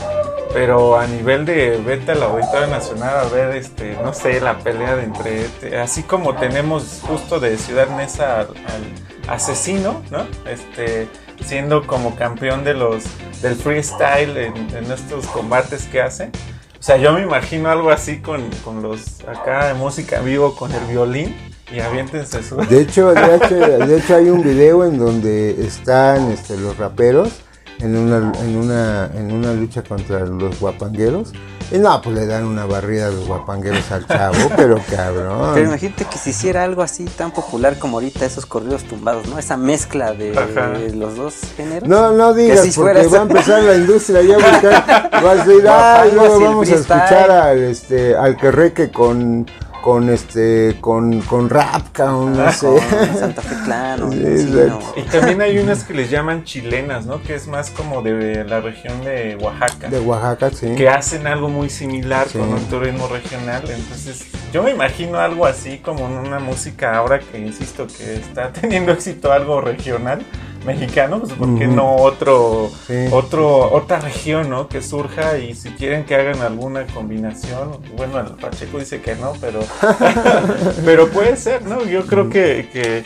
pero 0.52 0.98
a 0.98 1.06
nivel 1.06 1.44
de 1.46 1.78
vete 1.84 2.12
al 2.12 2.22
Auditorio 2.22 2.66
Nacional 2.66 3.16
a 3.16 3.24
ver, 3.28 3.56
este, 3.56 3.96
no 4.02 4.12
sé, 4.12 4.40
la 4.40 4.58
pelea 4.58 4.96
de 4.96 5.04
entre, 5.04 5.44
este, 5.46 5.78
así 5.78 6.02
como 6.02 6.34
tenemos 6.36 7.00
justo 7.06 7.40
de 7.40 7.56
Ciudad 7.56 7.88
Neza 7.96 8.40
al, 8.40 8.46
al 8.48 9.28
asesino, 9.34 10.02
¿no? 10.10 10.26
Este, 10.50 11.08
siendo 11.44 11.86
como 11.86 12.14
campeón 12.16 12.64
de 12.64 12.74
los, 12.74 13.04
del 13.40 13.54
freestyle 13.56 14.36
en, 14.36 14.54
en 14.76 14.92
estos 14.92 15.26
combates 15.26 15.84
que 15.86 16.00
hace. 16.02 16.30
O 16.78 16.82
sea, 16.84 16.96
yo 16.96 17.12
me 17.12 17.22
imagino 17.22 17.70
algo 17.70 17.90
así 17.90 18.18
con, 18.20 18.42
con 18.64 18.82
los, 18.82 19.20
acá 19.28 19.68
de 19.68 19.74
música 19.74 20.20
vivo, 20.20 20.54
con 20.56 20.72
el 20.72 20.84
violín, 20.86 21.34
y 21.72 21.80
aviéntense 21.80 22.42
su... 22.42 22.56
De 22.56 22.80
hecho, 22.80 23.12
de 23.12 23.36
hecho, 23.36 23.54
de 23.54 23.98
hecho 23.98 24.16
hay 24.16 24.28
un 24.28 24.42
video 24.42 24.84
en 24.84 24.98
donde 24.98 25.64
están 25.64 26.30
este, 26.30 26.56
los 26.56 26.76
raperos 26.76 27.42
en 27.82 27.96
una, 27.96 28.32
en, 28.40 28.56
una, 28.56 29.10
en 29.14 29.32
una 29.32 29.52
lucha 29.52 29.82
contra 29.82 30.20
los 30.20 30.60
guapangueros. 30.60 31.32
Y 31.70 31.78
no, 31.78 32.02
pues 32.02 32.14
le 32.14 32.26
dan 32.26 32.44
una 32.44 32.66
barrida 32.66 33.06
a 33.06 33.10
los 33.10 33.26
guapangueros 33.26 33.90
al 33.90 34.06
chavo, 34.06 34.36
pero 34.56 34.78
cabrón. 34.90 35.52
Pero 35.54 35.68
imagínate 35.68 36.04
que 36.04 36.18
se 36.18 36.30
hiciera 36.30 36.64
algo 36.64 36.82
así 36.82 37.06
tan 37.06 37.30
popular 37.30 37.78
como 37.78 37.96
ahorita 37.96 38.26
esos 38.26 38.44
corridos 38.44 38.84
tumbados, 38.84 39.26
¿no? 39.26 39.38
Esa 39.38 39.56
mezcla 39.56 40.12
de 40.12 40.92
los 40.94 41.16
dos 41.16 41.34
géneros. 41.56 41.88
No, 41.88 42.12
no 42.12 42.34
digas, 42.34 42.58
porque 42.58 42.72
fuera 42.72 43.08
va 43.08 43.18
a 43.18 43.22
empezar 43.22 43.62
la 43.62 43.76
industria 43.76 44.22
ya 44.22 44.34
a 44.34 44.38
buscar, 44.38 45.10
vas 45.10 45.24
a 45.24 45.44
decir, 45.44 45.62
Guapangos 45.62 46.12
luego 46.14 46.40
vamos 46.40 46.68
a 46.68 46.70
freestyle". 46.72 46.98
escuchar 46.98 47.30
al, 47.30 47.58
este, 47.58 48.16
al 48.16 48.36
querreque 48.36 48.90
con, 48.90 49.46
con, 49.82 50.08
este, 50.08 50.76
con, 50.80 51.20
con 51.22 51.50
rap, 51.50 51.88
cabrón, 51.92 52.32
no 52.34 52.44
Ah, 52.44 52.52
sé. 52.52 52.66
con 52.66 52.80
Santa 53.18 53.42
Fe 53.42 53.56
Clan 53.64 54.02
o 54.04 54.12
Sí, 54.12 54.18
así, 54.24 54.42
exacto. 54.48 54.78
¿no? 54.96 55.02
Y 55.02 55.02
también 55.06 55.42
hay 55.42 55.58
unas 55.58 55.84
que 55.84 55.92
les 55.92 56.08
llaman 56.08 56.44
chilenas, 56.44 57.04
¿no? 57.04 57.20
Que 57.22 57.34
es 57.34 57.48
más 57.48 57.68
como 57.70 58.00
de 58.00 58.44
la 58.44 58.60
región 58.60 59.04
de 59.04 59.36
Oaxaca. 59.40 59.88
De 59.88 59.98
Oaxaca, 60.00 60.50
sí. 60.50 60.74
Que 60.76 60.88
hacen 60.88 61.26
algo 61.26 61.48
muy 61.48 61.68
similar 61.68 62.28
Sí. 62.28 62.38
con 62.38 62.48
un 62.48 62.64
turismo 62.66 63.08
regional. 63.08 63.62
Entonces, 63.68 64.24
yo 64.52 64.62
me 64.62 64.70
imagino 64.70 65.18
algo 65.18 65.44
así 65.44 65.78
como 65.78 66.06
en 66.06 66.12
una 66.12 66.38
música 66.38 66.96
ahora 66.96 67.18
que 67.18 67.38
insisto 67.38 67.86
que 67.88 68.14
está 68.16 68.52
teniendo 68.60 68.92
éxito 68.92 69.32
algo 69.32 69.60
regional 69.60 70.22
mexicano, 70.64 71.20
pues 71.20 71.32
¿por 71.32 71.58
qué 71.58 71.66
no 71.66 71.96
otro, 71.96 72.70
Sí. 72.86 73.06
otro, 73.10 73.72
otra 73.72 74.00
región, 74.00 74.48
¿no? 74.50 74.68
Que 74.68 74.82
surja 74.82 75.38
y 75.38 75.54
si 75.54 75.70
quieren 75.70 76.04
que 76.04 76.14
hagan 76.14 76.40
alguna 76.40 76.86
combinación, 76.86 77.78
bueno, 77.96 78.20
el 78.20 78.26
Pacheco 78.34 78.78
dice 78.78 79.00
que 79.00 79.14
no, 79.16 79.32
pero, 79.40 79.60
pero 80.84 81.08
puede 81.08 81.36
ser, 81.36 81.62
¿no? 81.62 81.84
Yo 81.84 82.06
creo 82.06 82.28
que, 82.30 82.68
que 82.72 83.04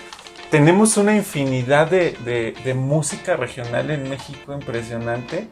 tenemos 0.50 0.96
una 0.96 1.14
infinidad 1.16 1.88
de, 1.90 2.16
de- 2.24 2.54
de 2.64 2.74
música 2.74 3.36
regional 3.36 3.90
en 3.90 4.08
México 4.08 4.52
impresionante. 4.52 5.48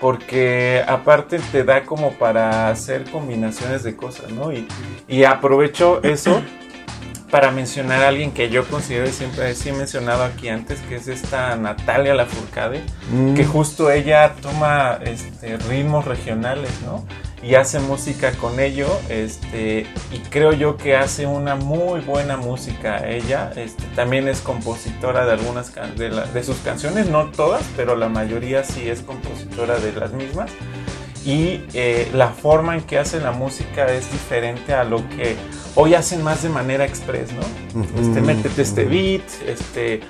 Porque 0.00 0.82
aparte 0.88 1.38
te 1.52 1.62
da 1.62 1.84
como 1.84 2.14
para 2.14 2.70
hacer 2.70 3.04
combinaciones 3.08 3.84
de 3.84 3.94
cosas, 3.94 4.32
¿no? 4.32 4.52
Y, 4.52 4.66
y 5.06 5.22
aprovecho 5.22 6.02
eso 6.02 6.42
para 7.32 7.50
mencionar 7.50 8.02
a 8.02 8.08
alguien 8.08 8.30
que 8.32 8.50
yo 8.50 8.66
considero 8.68 9.08
y 9.08 9.12
siempre 9.12 9.54
sí 9.54 9.70
he 9.70 9.72
mencionado 9.72 10.22
aquí 10.22 10.50
antes, 10.50 10.78
que 10.82 10.96
es 10.96 11.08
esta 11.08 11.56
Natalia 11.56 12.14
Lafourcade, 12.14 12.82
Mm. 13.10 13.32
que 13.32 13.46
justo 13.46 13.90
ella 13.90 14.34
toma 14.42 14.98
este, 15.02 15.56
ritmos 15.56 16.04
regionales, 16.04 16.70
¿no? 16.84 17.06
Y 17.42 17.54
hace 17.54 17.80
música 17.80 18.32
con 18.32 18.60
ello, 18.60 18.86
este, 19.08 19.86
y 20.12 20.18
creo 20.30 20.52
yo 20.52 20.76
que 20.76 20.94
hace 20.94 21.24
una 21.26 21.54
muy 21.56 22.00
buena 22.00 22.36
música 22.36 23.08
ella. 23.08 23.50
Este, 23.56 23.82
también 23.96 24.28
es 24.28 24.40
compositora 24.42 25.24
de 25.24 25.32
algunas 25.32 25.70
can- 25.70 25.96
de, 25.96 26.10
la- 26.10 26.26
de 26.26 26.44
sus 26.44 26.58
canciones, 26.58 27.08
no 27.08 27.30
todas, 27.30 27.64
pero 27.76 27.96
la 27.96 28.08
mayoría 28.10 28.62
sí 28.62 28.88
es 28.88 29.00
compositora 29.00 29.78
de 29.78 29.92
las 29.92 30.12
mismas. 30.12 30.50
Y 31.24 31.62
eh, 31.72 32.10
la 32.12 32.28
forma 32.30 32.74
en 32.74 32.82
que 32.82 32.98
hace 32.98 33.20
la 33.20 33.30
música 33.32 33.92
es 33.92 34.10
diferente 34.10 34.74
a 34.74 34.84
lo 34.84 35.08
que 35.10 35.36
hoy 35.76 35.94
hacen 35.94 36.22
más 36.22 36.42
de 36.42 36.48
manera 36.48 36.84
express, 36.84 37.30
¿no? 37.32 37.42
Este, 38.00 38.20
métete 38.20 38.62
este 38.62 38.84
beat, 38.84 39.22
este, 39.46 40.00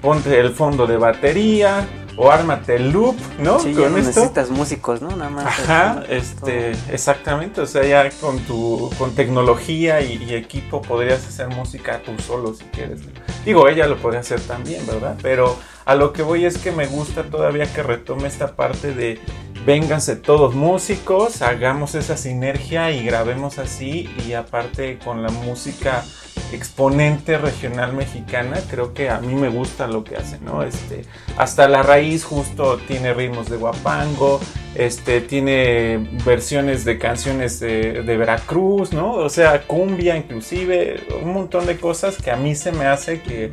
ponte 0.00 0.38
el 0.38 0.50
fondo 0.50 0.86
de 0.86 0.96
batería 0.96 1.88
o 2.16 2.30
ármate 2.30 2.76
el 2.76 2.90
loop, 2.90 3.16
¿no? 3.38 3.58
Sí, 3.60 3.72
ya 3.72 3.82
Con 3.82 3.92
no 3.92 3.98
esto. 3.98 4.20
necesitas 4.20 4.50
músicos, 4.50 5.00
¿no? 5.00 5.08
Nada 5.10 5.30
más. 5.30 5.46
Ajá, 5.46 6.04
este, 6.08 6.70
este, 6.72 6.94
exactamente, 6.94 7.60
o 7.62 7.66
sea, 7.66 7.84
ya 7.84 8.10
con 8.20 8.38
tu, 8.40 8.90
con 8.98 9.14
tecnología 9.14 10.00
y, 10.02 10.22
y 10.22 10.34
equipo 10.34 10.82
podrías 10.82 11.26
hacer 11.26 11.48
música 11.48 12.02
tú 12.04 12.12
solo 12.22 12.54
si 12.54 12.64
quieres. 12.64 13.00
Digo, 13.44 13.68
ella 13.68 13.86
lo 13.86 13.96
podría 13.96 14.20
hacer 14.20 14.40
también, 14.40 14.86
¿verdad? 14.86 15.16
Pero 15.22 15.56
a 15.86 15.94
lo 15.94 16.12
que 16.12 16.22
voy 16.22 16.44
es 16.44 16.58
que 16.58 16.72
me 16.72 16.86
gusta 16.86 17.22
todavía 17.24 17.72
que 17.72 17.82
retome 17.82 18.28
esta 18.28 18.54
parte 18.54 18.92
de 18.92 19.18
vénganse 19.64 20.16
todos 20.16 20.54
músicos, 20.54 21.42
hagamos 21.42 21.94
esa 21.94 22.16
sinergia 22.16 22.90
y 22.90 23.04
grabemos 23.04 23.58
así 23.58 24.08
y 24.26 24.32
aparte 24.32 24.98
con 24.98 25.22
la 25.22 25.30
música 25.30 26.04
exponente 26.52 27.38
regional 27.38 27.92
mexicana, 27.92 28.58
creo 28.68 28.92
que 28.92 29.08
a 29.08 29.20
mí 29.20 29.34
me 29.34 29.48
gusta 29.48 29.86
lo 29.86 30.02
que 30.02 30.16
hace, 30.16 30.40
¿no? 30.40 30.62
Este, 30.62 31.02
hasta 31.36 31.68
la 31.68 31.82
raíz 31.82 32.24
justo 32.24 32.78
tiene 32.88 33.14
ritmos 33.14 33.48
de 33.48 33.56
guapango, 33.56 34.40
este, 34.74 35.20
tiene 35.20 35.98
versiones 36.24 36.84
de 36.84 36.98
canciones 36.98 37.60
de, 37.60 38.02
de 38.02 38.16
Veracruz, 38.16 38.92
¿no? 38.92 39.12
O 39.12 39.28
sea, 39.28 39.62
cumbia 39.62 40.16
inclusive, 40.16 41.06
un 41.22 41.32
montón 41.32 41.66
de 41.66 41.76
cosas 41.76 42.16
que 42.16 42.30
a 42.30 42.36
mí 42.36 42.54
se 42.54 42.72
me 42.72 42.86
hace 42.86 43.20
que 43.20 43.52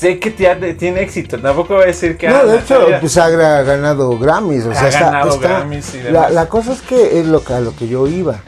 sé 0.00 0.18
que 0.18 0.30
tiene, 0.30 0.72
tiene 0.74 1.02
éxito, 1.02 1.38
tampoco 1.38 1.74
voy 1.74 1.82
a 1.82 1.86
decir 1.88 2.16
que... 2.16 2.26
No, 2.28 2.46
de 2.46 2.58
hecho, 2.58 2.86
pues 3.00 3.18
ha 3.18 3.28
ganado 3.28 4.18
Grammys, 4.18 4.64
o 4.64 4.72
sea, 4.72 4.84
ha 4.84 4.88
está- 4.88 5.00
ganado 5.10 5.34
está- 5.34 5.48
Grammys 5.48 5.94
y 5.94 6.10
la, 6.10 6.46
cosa 6.48 6.72
es 6.72 6.80
que 6.80 7.20
es 7.20 7.26
lo 7.26 7.44
que, 7.44 7.52
a 7.52 7.60
lo 7.60 7.76
que 7.76 7.86
yo 7.86 8.06
iba. 8.06 8.40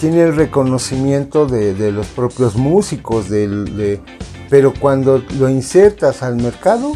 Tiene 0.00 0.22
el 0.22 0.36
reconocimiento 0.36 1.46
de, 1.46 1.74
de 1.74 1.90
los 1.90 2.06
propios 2.06 2.54
músicos, 2.54 3.28
del, 3.28 3.76
de- 3.76 4.00
pero 4.48 4.72
cuando 4.78 5.22
lo 5.38 5.48
insertas 5.48 6.22
al 6.22 6.36
mercado, 6.36 6.92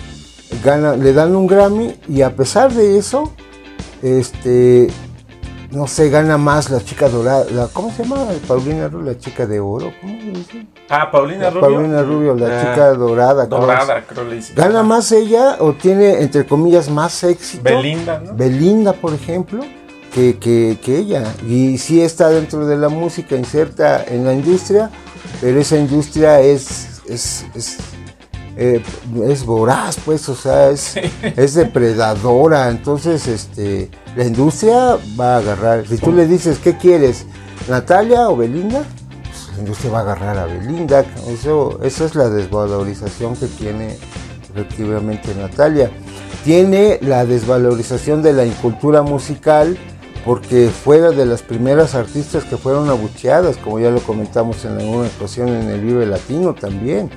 gana, 0.65 0.95
le 0.97 1.13
dan 1.13 1.35
un 1.35 1.49
Grammy 1.49 1.97
y 2.09 2.23
a 2.23 2.37
pesar 2.37 2.73
de 2.73 2.97
eso, 2.97 3.33
este, 4.03 4.87
no 5.75 5.87
sé, 5.87 6.09
gana 6.11 6.39
más 6.39 6.71
la 6.71 6.83
chica 6.83 7.09
dorada, 7.09 7.45
la, 7.51 7.69
¿cómo 7.69 7.91
se 7.93 8.05
llama? 8.05 8.27
Paulina 8.47 8.89
Rubio, 8.89 9.13
la 9.13 9.19
chica 9.19 9.47
de 9.47 9.61
oro, 9.61 9.93
¿cómo 10.01 10.15
le 10.19 10.31
dicen? 10.39 10.69
Ah, 10.89 11.11
Paulina 11.11 11.51
Rubio. 11.51 11.61
Paulina 11.61 12.03
Rubio, 12.03 12.35
la 12.35 12.47
Ah, 12.47 12.61
chica 12.61 12.95
dorada. 12.95 13.47
creo. 13.49 13.61
Dorada, 13.61 14.05
creo 14.07 14.25
le 14.25 14.37
dicen. 14.37 14.55
¿Gana 14.57 14.83
más 14.83 15.11
ella 15.13 15.57
o 15.61 15.73
tiene, 15.73 16.21
entre 16.23 16.47
comillas, 16.47 16.89
más 16.89 17.23
éxito? 17.25 17.63
Belinda, 17.65 18.21
¿no? 18.21 18.35
Belinda, 18.35 18.93
por 18.93 19.13
ejemplo, 19.15 19.61
que, 20.13 20.39
que- 20.39 20.79
que 20.83 20.99
ella. 20.99 21.25
Y 21.49 21.79
sí 21.79 22.01
está 22.01 22.29
dentro 22.29 22.67
de 22.67 22.77
la 22.77 22.89
música, 22.89 23.35
inserta 23.37 24.05
en 24.05 24.25
la 24.25 24.33
industria, 24.33 24.91
pero 25.41 25.59
esa 25.61 25.77
industria 25.77 26.41
es, 26.41 27.01
es, 27.09 27.45
es, 27.55 27.79
eh, 28.57 28.83
es 29.25 29.45
voraz, 29.45 29.99
pues, 30.05 30.29
o 30.29 30.35
sea, 30.35 30.71
es, 30.71 30.97
es 31.23 31.55
depredadora. 31.55 32.71
Entonces, 32.71 33.27
este, 33.27 33.91
la 34.17 34.25
industria 34.25 34.97
va 35.19 35.37
a 35.37 35.39
agarrar. 35.39 35.87
Si 35.87 35.99
tú 35.99 36.13
le 36.13 36.27
dices, 36.27 36.59
¿qué 36.59 36.77
quieres? 36.77 37.27
¿Natalia 37.69 38.29
o 38.29 38.37
Belinda? 38.37 38.85
Pues 39.23 39.55
la 39.55 39.59
industria 39.61 39.93
va 39.93 39.99
a 39.99 40.03
agarrar 40.03 40.39
a 40.39 40.47
Belinda. 40.47 41.05
Eso, 41.29 41.81
eso 41.83 42.05
es 42.05 42.15
la 42.15 42.29
desvalorización 42.29 43.37
que 43.37 43.47
tiene 43.47 43.97
efectivamente 44.55 45.35
Natalia. 45.35 45.91
Tiene 46.45 46.99
la 47.03 47.25
desvalorización 47.25 48.23
de 48.23 48.35
la 48.35 48.45
incultura 48.45 49.03
musical 49.03 49.79
porque 50.25 50.71
fue 50.71 51.01
de 51.01 51.27
las 51.27 51.43
primeras 51.43 51.95
artistas 51.95 52.45
que 52.45 52.57
fueron 52.57 52.89
abucheadas, 52.89 53.57
como 53.59 53.79
ya 53.79 53.91
lo 53.91 54.01
comentamos 54.01 54.65
en 54.65 54.79
alguna 54.81 55.09
ocasión 55.19 55.49
en 55.49 55.69
el 55.69 55.81
Vive 55.83 56.07
Latino 56.07 56.55
también. 56.55 57.11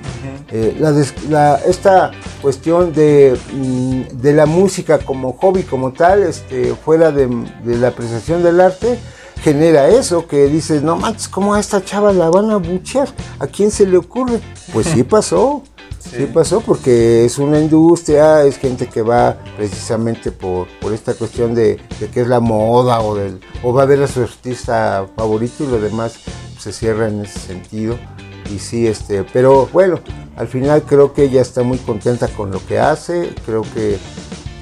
Eh, 0.51 0.75
la 0.79 0.91
des- 0.91 1.13
la- 1.29 1.55
esta 1.65 2.11
cuestión 2.41 2.91
de, 2.93 3.37
mm, 3.53 4.01
de 4.21 4.33
la 4.33 4.45
música 4.45 4.99
como 4.99 5.33
hobby, 5.33 5.63
como 5.63 5.93
tal, 5.93 6.23
este, 6.23 6.73
fuera 6.75 7.11
de, 7.11 7.27
de 7.63 7.77
la 7.77 7.89
apreciación 7.89 8.43
del 8.43 8.59
arte, 8.59 8.97
genera 9.41 9.87
eso, 9.87 10.27
que 10.27 10.47
dices, 10.47 10.81
no 10.83 10.95
manches, 10.97 11.27
¿cómo 11.29 11.53
a 11.53 11.59
esta 11.59 11.83
chava 11.85 12.11
la 12.11 12.29
van 12.29 12.49
a 12.49 12.55
abuchear? 12.55 13.07
¿A 13.39 13.47
quién 13.47 13.71
se 13.71 13.85
le 13.85 13.95
ocurre? 13.97 14.39
Pues 14.73 14.87
sí 14.87 15.03
pasó. 15.03 15.63
Sí. 16.09 16.25
pasó 16.33 16.61
porque 16.61 17.25
es 17.25 17.37
una 17.37 17.59
industria, 17.59 18.43
es 18.43 18.57
gente 18.57 18.87
que 18.87 19.01
va 19.01 19.37
precisamente 19.57 20.31
por, 20.31 20.67
por 20.79 20.93
esta 20.93 21.13
cuestión 21.13 21.53
de, 21.53 21.77
de 21.99 22.07
que 22.07 22.21
es 22.21 22.27
la 22.27 22.39
moda 22.39 23.01
o, 23.01 23.15
del, 23.15 23.39
o 23.63 23.73
va 23.73 23.83
a 23.83 23.85
ver 23.85 24.01
a 24.03 24.07
su 24.07 24.21
artista 24.21 25.05
favorito 25.15 25.63
y 25.63 25.67
lo 25.67 25.79
demás 25.79 26.15
se 26.59 26.71
cierra 26.71 27.07
en 27.07 27.21
ese 27.25 27.39
sentido. 27.39 27.97
y 28.53 28.59
sí, 28.59 28.87
este, 28.87 29.23
pero 29.23 29.67
bueno, 29.73 29.99
al 30.35 30.47
final 30.47 30.83
creo 30.83 31.13
que 31.13 31.23
ella 31.23 31.41
está 31.41 31.63
muy 31.63 31.77
contenta 31.79 32.27
con 32.29 32.51
lo 32.51 32.65
que 32.65 32.79
hace, 32.79 33.33
creo 33.45 33.63
que 33.73 33.97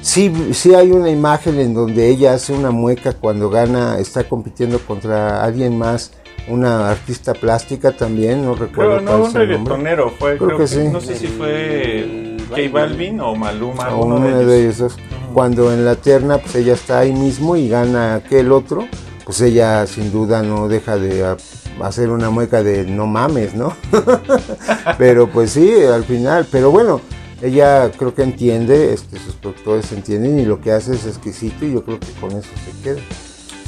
sí, 0.02 0.32
sí 0.54 0.74
hay 0.74 0.92
una 0.92 1.10
imagen 1.10 1.60
en 1.60 1.74
donde 1.74 2.10
ella 2.10 2.34
hace 2.34 2.54
una 2.54 2.72
mueca 2.72 3.14
cuando 3.14 3.50
gana, 3.50 4.00
está 4.00 4.28
compitiendo 4.28 4.80
contra 4.80 5.44
alguien 5.44 5.78
más, 5.78 6.12
una 6.48 6.90
artista 6.92 7.34
plástica 7.34 7.92
también, 7.92 8.46
no 8.46 8.56
recuerdo. 8.56 8.98
Pero 8.98 9.02
no 9.02 9.12
cuál 9.12 9.16
un 9.16 9.24
nombre. 9.24 9.46
reggaetonero, 9.46 10.10
fue, 10.12 10.38
Creo 10.38 10.48
creo, 10.48 10.58
que 10.58 10.64
que, 10.64 10.68
sí. 10.68 10.88
no 10.88 11.02
sé 11.02 11.16
si 11.16 11.28
fue 11.28 12.38
J 12.50 12.62
Balvin. 12.72 13.20
O 13.20 13.36
Maluma, 13.36 13.90
o 13.96 14.06
uno 14.06 14.16
uno 14.18 14.40
de 14.40 14.62
ellos 14.62 14.78
dos. 14.78 14.98
Cuando 15.34 15.74
en 15.74 15.84
la 15.84 15.96
terna, 15.96 16.38
pues 16.38 16.56
ella 16.56 16.74
está 16.74 17.00
ahí 17.00 17.12
mismo 17.12 17.56
y 17.58 17.68
gana 17.68 18.16
aquel 18.16 18.52
otro, 18.52 18.88
pues 19.26 19.42
ella 19.42 19.86
sin 19.88 20.12
duda 20.12 20.42
no 20.44 20.68
deja 20.68 20.98
de 20.98 21.36
hacer 21.82 22.10
una 22.10 22.30
mueca 22.30 22.64
de 22.64 22.86
no 22.86 23.06
mames, 23.06 23.54
¿no? 23.54 23.74
pero 24.98 25.28
pues 25.28 25.52
sí, 25.52 25.74
al 25.84 26.06
final, 26.06 26.48
pero 26.50 26.72
bueno, 26.72 27.02
ella 27.42 27.92
creo 27.92 28.16
que 28.16 28.24
entiende, 28.24 28.94
este, 28.94 29.20
sus 29.20 29.36
productores 29.36 29.92
entienden 29.92 30.40
y 30.40 30.46
lo 30.46 30.62
que 30.62 30.72
hace 30.72 30.94
es 30.96 31.06
exquisito 31.06 31.66
y 31.66 31.74
yo 31.74 31.84
creo 31.84 32.00
que 32.00 32.12
con 32.22 32.32
eso 32.32 32.50
se 32.64 32.82
queda. 32.82 33.02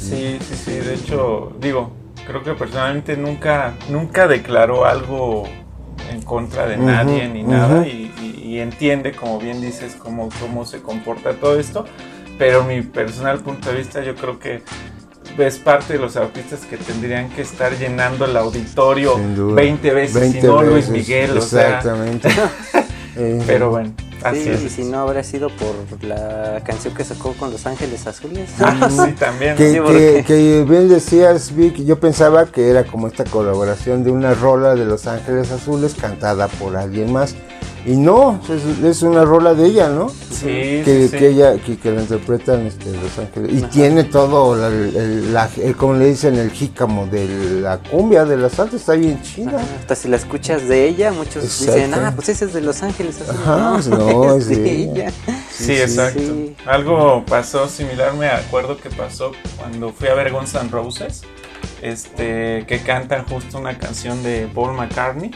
Sí, 0.00 0.38
sí, 0.40 0.54
sí, 0.64 0.70
de 0.72 0.94
hecho, 0.94 1.52
digo, 1.60 1.90
creo 2.28 2.42
que 2.44 2.52
personalmente 2.54 3.16
nunca, 3.16 3.72
nunca 3.88 4.28
declaró 4.28 4.84
algo 4.84 5.44
en 6.12 6.22
contra 6.22 6.66
de 6.66 6.76
nadie 6.76 7.28
ni 7.28 7.42
nada 7.42 7.86
y, 7.86 8.12
y- 8.22 8.48
y 8.48 8.60
entiende, 8.60 9.12
como 9.12 9.38
bien 9.40 9.60
dices, 9.60 9.96
cómo, 9.98 10.28
cómo 10.40 10.64
se 10.64 10.80
comporta 10.80 11.32
todo 11.34 11.58
esto, 11.58 11.84
pero 12.38 12.62
mi 12.64 12.82
personal 12.82 13.40
punto 13.40 13.70
de 13.70 13.76
vista 13.78 14.02
yo 14.04 14.14
creo 14.14 14.38
que 14.38 14.62
es 15.38 15.58
parte 15.58 15.94
de 15.94 15.98
los 15.98 16.16
artistas 16.16 16.60
que 16.64 16.76
tendrían 16.76 17.28
que 17.30 17.42
estar 17.42 17.76
llenando 17.78 18.24
el 18.24 18.36
auditorio 18.36 19.14
Sin 19.16 19.34
duda. 19.36 19.54
20 19.56 19.90
veces, 19.94 20.20
20 20.20 20.40
si 20.40 20.46
no 20.46 20.62
Luis 20.62 20.88
Miguel, 20.88 21.36
o 21.36 21.40
sea, 21.40 21.78
Exactamente. 21.78 22.28
Pero 23.46 23.70
bueno, 23.70 23.92
así 24.24 24.42
Sí, 24.44 24.50
es. 24.50 24.62
y 24.62 24.68
si 24.70 24.84
no 24.84 24.98
habrá 25.00 25.22
sido 25.22 25.48
por 25.50 25.74
la 26.02 26.60
canción 26.64 26.94
que 26.94 27.04
sacó 27.04 27.32
con 27.34 27.50
Los 27.50 27.66
Ángeles 27.66 28.06
Azules. 28.06 28.50
Ah, 28.60 28.88
sí, 29.06 29.12
también. 29.12 29.56
Que, 29.56 29.68
Sí, 29.68 29.74
que, 29.74 29.80
porque- 29.82 30.24
que 30.26 30.64
bien 30.68 30.88
decías, 30.88 31.54
Vic, 31.54 31.76
yo 31.84 31.98
pensaba 32.00 32.46
que 32.46 32.68
era 32.70 32.84
como 32.84 33.06
esta 33.08 33.24
colaboración 33.24 34.04
de 34.04 34.10
una 34.10 34.34
rola 34.34 34.74
de 34.74 34.84
Los 34.84 35.06
Ángeles 35.06 35.50
Azules 35.50 35.94
cantada 35.94 36.48
por 36.48 36.76
alguien 36.76 37.12
más. 37.12 37.34
Y 37.86 37.96
no, 37.96 38.38
es, 38.48 38.84
es 38.84 39.02
una 39.02 39.24
rola 39.24 39.54
de 39.54 39.66
ella, 39.66 39.88
¿no? 39.88 40.08
Sí, 40.08 40.82
Que, 40.84 40.84
sí, 40.84 41.08
sí. 41.08 41.16
que 41.16 41.28
ella, 41.28 41.56
que, 41.56 41.78
que 41.78 41.90
la 41.90 42.02
interpretan 42.02 42.66
este, 42.66 42.92
Los 42.92 43.18
Ángeles. 43.18 43.52
Y 43.52 43.58
Ajá. 43.58 43.70
tiene 43.70 44.04
todo, 44.04 44.56
la- 44.56 44.66
el, 44.68 45.32
la- 45.32 45.48
el- 45.62 45.74
como 45.76 45.94
le 45.94 46.06
dicen, 46.06 46.34
el 46.36 46.50
jícamo 46.50 47.06
de 47.06 47.60
la 47.62 47.78
cumbia, 47.78 48.24
de 48.24 48.36
la 48.36 48.50
salsa, 48.50 48.76
está 48.76 48.92
bien 48.94 49.22
chida. 49.22 49.56
Ajá, 49.58 49.66
Hasta 49.80 49.94
si 49.94 50.08
la 50.08 50.16
escuchas 50.16 50.68
de 50.68 50.86
ella, 50.86 51.12
muchos 51.12 51.42
dicen, 51.44 51.94
ah, 51.94 52.12
pues 52.14 52.28
ese 52.28 52.44
es 52.46 52.52
de 52.52 52.60
Los 52.60 52.82
Ángeles. 52.82 53.22
Ajá, 53.28 53.80
no, 53.88 54.34
es 54.36 54.48
de 54.48 54.70
ella. 54.70 55.10
Sí, 55.10 55.32
Sí, 55.50 55.64
sí, 55.64 55.72
exacto. 55.80 56.20
sí. 56.20 56.56
Algo 56.66 57.24
pasó 57.26 57.68
similar, 57.68 58.12
me 58.14 58.26
acuerdo 58.28 58.76
que 58.76 58.90
pasó 58.90 59.32
cuando 59.56 59.92
fui 59.92 60.08
a 60.08 60.14
ver 60.14 60.30
Guns 60.32 60.54
N' 60.54 60.68
Roses, 60.70 61.22
este, 61.82 62.64
que 62.66 62.80
cantan 62.84 63.24
justo 63.26 63.58
una 63.58 63.78
canción 63.78 64.22
de 64.22 64.48
Paul 64.54 64.74
McCartney, 64.76 65.30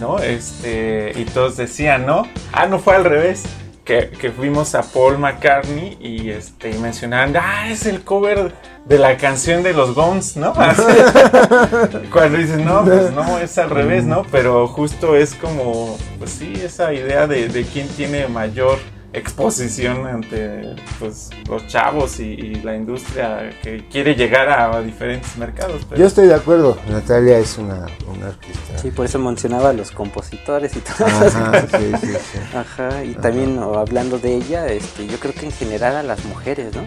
¿no? 0.00 0.18
Este, 0.18 1.12
y 1.16 1.24
todos 1.24 1.56
decían, 1.56 2.06
¿no? 2.06 2.26
Ah, 2.52 2.66
no 2.66 2.78
fue 2.78 2.96
al 2.96 3.04
revés. 3.04 3.44
Que, 3.84 4.10
que 4.10 4.32
fuimos 4.32 4.74
a 4.74 4.82
Paul 4.82 5.16
McCartney 5.18 5.96
y 6.00 6.30
este 6.30 6.72
y 6.72 6.78
mencionaban, 6.78 7.36
ah, 7.36 7.70
es 7.70 7.86
el 7.86 8.02
cover 8.02 8.52
de 8.84 8.98
la 8.98 9.16
canción 9.16 9.62
de 9.62 9.74
los 9.74 9.94
Guns, 9.94 10.36
¿no? 10.36 10.52
Cuando 12.12 12.36
dices, 12.36 12.58
no, 12.58 12.84
pues 12.84 13.12
no, 13.12 13.38
es 13.38 13.56
al 13.58 13.70
revés, 13.70 14.02
¿no? 14.04 14.24
Pero 14.32 14.66
justo 14.66 15.14
es 15.14 15.34
como, 15.34 15.96
pues 16.18 16.32
sí, 16.32 16.52
esa 16.60 16.92
idea 16.92 17.28
de, 17.28 17.48
de 17.48 17.62
quién 17.62 17.86
tiene 17.90 18.26
mayor 18.26 18.78
exposición 19.18 20.06
ante 20.06 20.74
pues, 20.98 21.30
los 21.48 21.66
chavos 21.66 22.20
y, 22.20 22.24
y 22.34 22.54
la 22.62 22.76
industria 22.76 23.50
que 23.62 23.86
quiere 23.88 24.14
llegar 24.14 24.48
a, 24.48 24.80
diferentes 24.82 25.36
mercados. 25.36 25.84
pero- 25.88 26.00
Yo 26.00 26.06
estoy 26.06 26.26
de 26.28 26.34
acuerdo, 26.34 26.76
Natalia 26.88 27.38
es 27.38 27.58
una, 27.58 27.86
una 28.06 28.28
artista. 28.28 28.78
Sí, 28.78 28.90
por 28.90 29.06
eso 29.06 29.18
mencionaba 29.18 29.70
a 29.70 29.72
los 29.72 29.90
compositores 29.90 30.76
y 30.76 30.80
todas 30.80 31.12
esas 31.22 31.34
Ajá, 31.36 31.62
cosas. 31.62 31.80
sí, 31.80 31.92
sí, 32.06 32.12
sí. 32.32 32.38
Ajá, 32.56 33.04
y 33.04 33.14
también 33.14 33.58
o, 33.58 33.78
hablando 33.78 34.18
de 34.18 34.34
ella, 34.36 34.66
este, 34.68 35.06
yo 35.06 35.18
creo 35.18 35.34
que 35.34 35.46
en 35.46 35.52
general 35.52 35.96
a 35.96 36.02
las 36.02 36.24
mujeres, 36.24 36.74
¿no? 36.74 36.82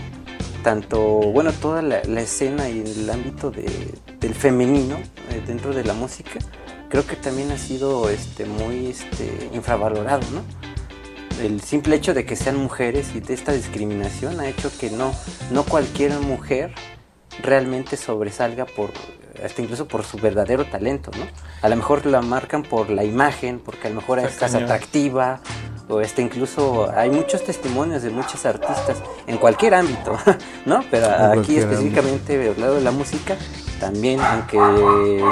Tanto, 0.64 1.00
bueno, 1.02 1.52
toda 1.54 1.82
la, 1.82 2.02
la 2.04 2.22
escena 2.22 2.70
y 2.70 2.80
el 2.82 3.10
ámbito 3.10 3.50
de- 3.50 3.94
del 4.20 4.36
femenino 4.36 4.98
eh, 5.32 5.42
dentro 5.48 5.74
de 5.74 5.84
la 5.86 5.94
música, 5.94 6.40
creo 6.90 7.06
que 7.08 7.16
también 7.16 7.52
ha 7.52 7.58
sido 7.58 8.10
este, 8.10 8.46
muy 8.46 8.88
este, 8.88 9.50
infravalorado, 9.54 10.22
¿no? 10.34 10.44
El 11.40 11.62
simple 11.62 11.96
hecho 11.96 12.14
de 12.14 12.26
que 12.26 12.36
sean 12.36 12.58
mujeres 12.58 13.16
y 13.16 13.22
de 13.22 13.34
esta 13.34 13.52
discriminación 13.54 14.40
ha 14.40 14.48
hecho 14.48 14.72
que 14.78 14.90
no, 14.90 15.14
no 15.52 15.64
cualquier 15.64 16.12
mujer 16.20 16.74
realmente 17.42 17.96
sobresalga 17.98 18.66
por 18.66 18.92
hasta 19.44 19.62
incluso 19.62 19.88
por 19.88 20.04
su 20.04 20.18
verdadero 20.18 20.66
talento, 20.66 21.12
¿no? 21.18 21.26
A 21.62 21.70
lo 21.70 21.76
mejor 21.78 22.06
la 22.06 22.22
marcan 22.22 22.64
por 22.64 22.90
la 22.90 23.06
imagen, 23.06 23.60
porque 23.60 23.88
a 23.88 23.90
lo 23.90 23.98
mejor 23.98 24.20
Está 24.20 24.32
estás 24.32 24.52
cañón. 24.52 24.64
atractiva, 24.66 25.40
o 25.88 26.02
este 26.02 26.22
incluso 26.22 26.92
hay 26.96 27.10
muchos 27.10 27.44
testimonios 27.44 28.04
de 28.04 28.10
muchas 28.10 28.46
artistas 28.46 28.98
en 29.28 29.38
cualquier 29.38 29.76
ámbito, 29.76 30.18
¿no? 30.66 30.84
Pero 30.92 31.08
En 31.08 31.40
aquí 31.40 31.58
específicamente 31.58 32.50
hablado 32.50 32.76
de 32.76 32.82
la 32.82 32.92
música, 32.92 33.38
también, 33.80 34.20
aunque 34.20 34.58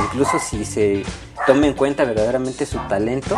incluso 0.05 0.39
si 0.39 0.63
se 0.63 1.03
tome 1.45 1.67
en 1.67 1.73
cuenta 1.73 2.05
verdaderamente 2.05 2.65
su 2.65 2.79
talento, 2.87 3.37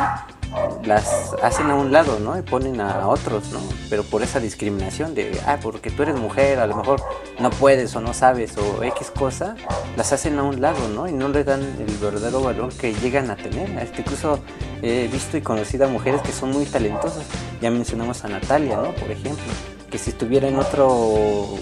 las 0.84 1.34
hacen 1.44 1.70
a 1.70 1.76
un 1.76 1.92
lado, 1.92 2.20
¿no? 2.20 2.38
Y 2.38 2.42
ponen 2.42 2.82
a 2.82 3.08
otros, 3.08 3.52
¿no? 3.52 3.60
Pero 3.90 4.04
por 4.04 4.24
esa 4.24 4.40
discriminación 4.40 5.16
de, 5.16 5.40
ah, 5.46 5.58
porque 5.62 5.92
tú 5.92 6.04
eres 6.04 6.16
mujer, 6.16 6.60
a 6.60 6.68
lo 6.68 6.76
mejor 6.76 7.02
no 7.40 7.50
puedes 7.50 7.96
o 7.96 8.02
no 8.02 8.14
sabes 8.14 8.58
o 8.58 8.84
X 8.84 9.12
cosa, 9.12 9.56
las 9.96 10.14
hacen 10.14 10.40
a 10.40 10.44
un 10.44 10.62
lado, 10.62 10.88
¿no? 10.90 11.08
Y 11.08 11.14
no 11.14 11.30
le 11.30 11.44
dan 11.44 11.62
el 11.62 11.98
verdadero 11.98 12.42
valor 12.42 12.74
que 12.74 12.94
llegan 12.94 13.30
a 13.30 13.36
tener. 13.36 13.70
Este, 13.80 14.02
incluso 14.02 14.40
he 14.82 15.08
visto 15.08 15.38
y 15.38 15.42
conocido 15.42 15.86
a 15.86 15.88
mujeres 15.90 16.22
que 16.22 16.32
son 16.32 16.52
muy 16.52 16.66
talentosas. 16.66 17.26
Ya 17.62 17.70
mencionamos 17.72 18.24
a 18.26 18.30
Natalia, 18.30 18.78
¿no? 18.78 18.94
Por 18.96 19.12
ejemplo, 19.12 19.44
que 19.90 19.98
si 19.98 20.12
estuviera 20.12 20.48
en 20.48 20.58
otro, 20.58 20.88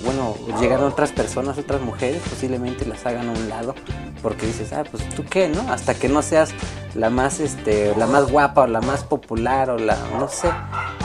bueno, 0.04 0.36
llegaran 0.60 0.86
otras 0.86 1.12
personas, 1.12 1.58
otras 1.58 1.82
mujeres, 1.82 2.22
posiblemente 2.30 2.86
las 2.86 3.06
hagan 3.06 3.30
a 3.30 3.32
un 3.32 3.50
lado, 3.50 3.74
porque 4.22 4.46
dices, 4.46 4.74
ah, 4.74 4.84
pues 4.90 5.08
tú 5.10 5.24
qué, 5.30 5.48
¿no? 5.48 5.72
Hasta 5.72 5.94
que 5.94 6.10
no 6.10 6.22
seas 6.22 6.54
la 6.94 7.10
más, 7.10 7.40
este, 7.40 7.96
la 7.96 8.08
más 8.08 8.32
guapa 8.32 8.62
o 8.62 8.68
la 8.68 8.82
más 8.82 9.04
popular 9.04 9.70
o 9.70 9.78
la, 9.78 9.98
no 10.18 10.28
sé, 10.28 10.50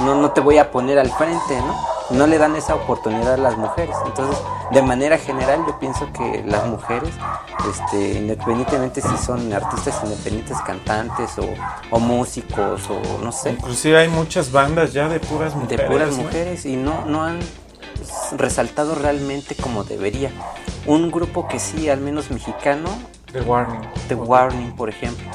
no, 0.04 0.14
no 0.14 0.30
te 0.32 0.40
voy 0.40 0.58
a 0.58 0.70
poner 0.70 0.98
al 0.98 1.10
frente, 1.10 1.56
¿no? 1.60 1.92
No 2.10 2.26
le 2.26 2.38
dan 2.38 2.56
esa 2.56 2.74
oportunidad 2.74 3.34
a 3.34 3.36
las 3.36 3.56
mujeres. 3.56 3.96
Entonces, 4.04 4.36
de 4.70 4.82
manera 4.82 5.18
general, 5.18 5.64
yo 5.66 5.78
pienso 5.78 6.12
que 6.12 6.42
las 6.46 6.66
mujeres, 6.66 7.10
este, 7.70 8.18
independientemente 8.18 9.00
si 9.00 9.16
son 9.16 9.52
artistas 9.52 10.00
independientes, 10.04 10.58
cantantes 10.66 11.38
o, 11.38 11.46
o 11.90 11.98
músicos 12.00 12.82
o 12.90 13.00
no 13.22 13.32
sé, 13.32 13.50
Inclusive 13.50 13.98
hay 13.98 14.08
muchas 14.08 14.50
bandas 14.52 14.92
ya 14.92 15.08
de 15.08 15.20
puras 15.20 15.54
de 15.54 15.60
mujeres. 15.60 15.86
puras 15.86 16.10
¿no? 16.16 16.22
mujeres 16.22 16.66
y 16.66 16.76
no, 16.76 17.04
no 17.06 17.22
han 17.22 17.38
resaltado 18.36 18.94
realmente 18.94 19.54
como 19.54 19.84
debería. 19.84 20.30
Un 20.86 21.10
grupo 21.10 21.46
que 21.46 21.58
sí, 21.58 21.88
al 21.88 22.00
menos 22.00 22.30
mexicano, 22.30 22.88
The 23.32 23.40
Warning. 23.42 23.88
The 24.08 24.14
Warning, 24.16 24.72
por 24.72 24.88
ejemplo. 24.88 25.30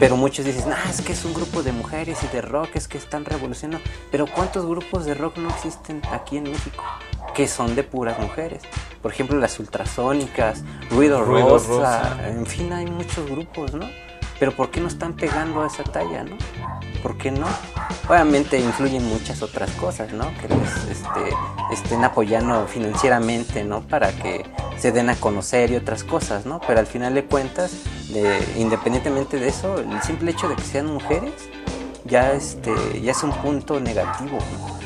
Pero 0.00 0.16
muchos 0.16 0.44
dicen, 0.44 0.72
ah, 0.72 0.90
es 0.90 1.02
que 1.02 1.12
es 1.12 1.24
un 1.24 1.34
grupo 1.34 1.62
de 1.62 1.72
mujeres 1.72 2.18
y 2.24 2.26
de 2.28 2.40
rock, 2.40 2.70
es 2.74 2.88
que 2.88 2.98
están 2.98 3.24
revolucionando. 3.24 3.84
Pero 4.10 4.26
¿cuántos 4.26 4.66
grupos 4.66 5.04
de 5.04 5.14
rock 5.14 5.36
no 5.36 5.48
existen 5.50 6.02
aquí 6.10 6.38
en 6.38 6.44
México? 6.44 6.82
Que 7.34 7.46
son 7.46 7.76
de 7.76 7.84
puras 7.84 8.18
mujeres. 8.18 8.62
Por 9.00 9.12
ejemplo, 9.12 9.38
las 9.38 9.60
ultrasónicas, 9.60 10.64
Ruido, 10.90 11.22
Ruido 11.22 11.50
Rosa, 11.50 12.14
Rosa. 12.14 12.28
en 12.28 12.46
fin, 12.46 12.72
hay 12.72 12.86
muchos 12.86 13.30
grupos, 13.30 13.74
¿no? 13.74 13.86
Pero 14.42 14.56
¿por 14.56 14.72
qué 14.72 14.80
no 14.80 14.88
están 14.88 15.12
pegando 15.12 15.62
a 15.62 15.68
esa 15.68 15.84
talla, 15.84 16.24
no? 16.24 16.36
¿Por 17.00 17.16
qué 17.16 17.30
no? 17.30 17.46
Obviamente 18.08 18.58
influyen 18.58 19.06
muchas 19.06 19.40
otras 19.40 19.70
cosas, 19.70 20.12
¿no? 20.12 20.24
Que 20.40 20.48
les 20.48 20.88
este, 20.90 21.20
estén 21.72 22.02
apoyando 22.02 22.66
financieramente, 22.66 23.62
¿no? 23.62 23.82
Para 23.82 24.10
que 24.10 24.44
se 24.78 24.90
den 24.90 25.10
a 25.10 25.14
conocer 25.14 25.70
y 25.70 25.76
otras 25.76 26.02
cosas, 26.02 26.44
¿no? 26.44 26.60
Pero 26.66 26.80
al 26.80 26.88
final 26.88 27.14
de 27.14 27.24
cuentas, 27.24 27.70
de- 28.08 28.44
independientemente 28.58 29.38
de 29.38 29.46
eso, 29.46 29.78
el 29.78 30.02
simple 30.02 30.32
hecho 30.32 30.48
de 30.48 30.56
que 30.56 30.62
sean 30.62 30.86
mujeres 30.86 31.34
ya, 32.04 32.32
este, 32.32 32.72
es 33.08 33.22
un 33.22 33.30
punto 33.30 33.78
negativo. 33.78 34.38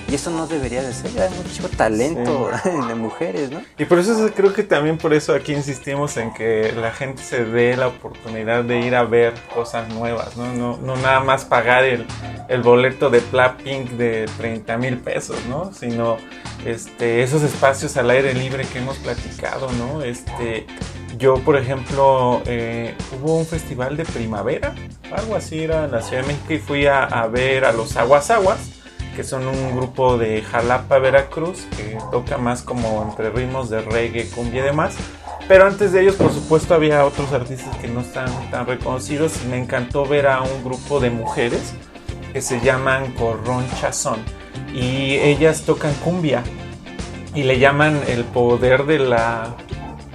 Y 0.09 0.14
eso 0.14 0.31
no 0.31 0.47
debería 0.47 0.83
de 0.83 0.92
ser, 0.92 1.11
hay 1.21 1.31
mucho 1.31 1.69
talento 1.77 2.49
de 2.88 2.95
mujeres, 2.95 3.51
¿no? 3.51 3.61
Y 3.77 3.87
por 3.87 3.99
eso 3.99 4.31
creo 4.35 4.53
que 4.53 4.62
también 4.62 4.99
por 4.99 5.12
eso 5.12 5.35
aquí 5.35 5.53
insistimos 5.53 6.16
en 6.16 6.33
que 6.33 6.73
la 6.73 6.92
gente 6.92 7.23
se 7.23 7.45
dé 7.45 7.77
la 7.77 7.88
oportunidad 7.88 8.62
de 8.62 8.81
ir 8.81 8.95
a 8.95 9.03
ver 9.03 9.35
cosas 9.53 9.88
nuevas, 9.88 10.37
¿no? 10.37 10.53
No, 10.53 10.77
no 10.77 10.97
nada 10.97 11.21
más 11.21 11.45
pagar 11.45 11.83
el, 11.85 12.07
el 12.49 12.62
boleto 12.62 13.11
de 13.11 13.21
Pla 13.21 13.57
Pink 13.57 13.90
de 13.92 14.27
30 14.37 14.79
mil 14.79 14.99
pesos, 14.99 15.38
¿no? 15.49 15.73
Sino 15.73 16.19
este, 16.64 17.23
esos 17.23 17.42
espacios 17.42 17.97
al 17.97 18.11
aire 18.11 18.33
libre 18.33 18.64
que 18.64 18.79
hemos 18.79 18.99
platicado, 18.99 19.71
¿no? 19.73 20.03
Este, 20.03 20.66
yo, 21.19 21.35
por 21.37 21.57
ejemplo, 21.57 22.42
eh, 22.47 22.95
hubo 23.12 23.38
un 23.38 23.47
festival 23.47 23.97
de 23.97 24.05
primavera, 24.05 24.75
algo 25.11 25.35
así 25.35 25.64
era 25.64 25.87
en 25.87 25.92
la 25.92 26.03
Ciudad 26.03 26.23
de 26.23 26.29
México, 26.29 26.53
y 26.53 26.59
fui 26.59 26.87
a, 26.87 27.05
a 27.05 27.27
ver 27.27 27.64
a 27.64 27.73
los 27.73 27.97
Aguas 27.97 28.31
Aguas, 28.31 28.76
que 29.17 29.25
son 29.25 29.49
un 29.49 29.75
grupo 29.75 30.19
de 30.19 30.43
Jalapa, 30.43 30.99
Veracruz, 30.99 31.67
que 31.77 31.97
toca 32.13 32.37
más 32.37 32.61
como 32.61 33.03
entre 33.03 33.31
ritmos 33.31 33.71
de 33.71 33.81
reggae, 33.81 34.29
cumbia 34.29 34.61
y 34.61 34.65
demás. 34.67 34.95
Pero 35.49 35.67
antes 35.67 35.93
de 35.93 36.03
ellos, 36.03 36.17
por 36.17 36.33
supuesto, 36.33 36.75
había 36.75 37.05
otros 37.07 37.33
artistas 37.33 37.75
que 37.79 37.89
no 37.89 38.01
están 38.01 38.29
tan 38.51 38.67
reconocidos 38.67 39.33
y 39.43 39.49
me 39.49 39.59
encantó 39.59 40.05
ver 40.05 40.27
a 40.27 40.43
un 40.43 40.63
grupo 40.63 41.01
de 41.01 41.09
mujeres 41.09 41.73
que 42.35 42.43
se 42.43 42.61
llaman 42.61 43.13
Corrón 43.15 43.65
Chazón 43.81 44.19
y 44.75 45.15
ellas 45.15 45.63
tocan 45.63 45.95
cumbia 45.95 46.43
y 47.35 47.45
le 47.45 47.59
llaman 47.59 48.01
el 48.09 48.25
poder 48.25 48.85
de 48.85 48.99
la 48.99 49.55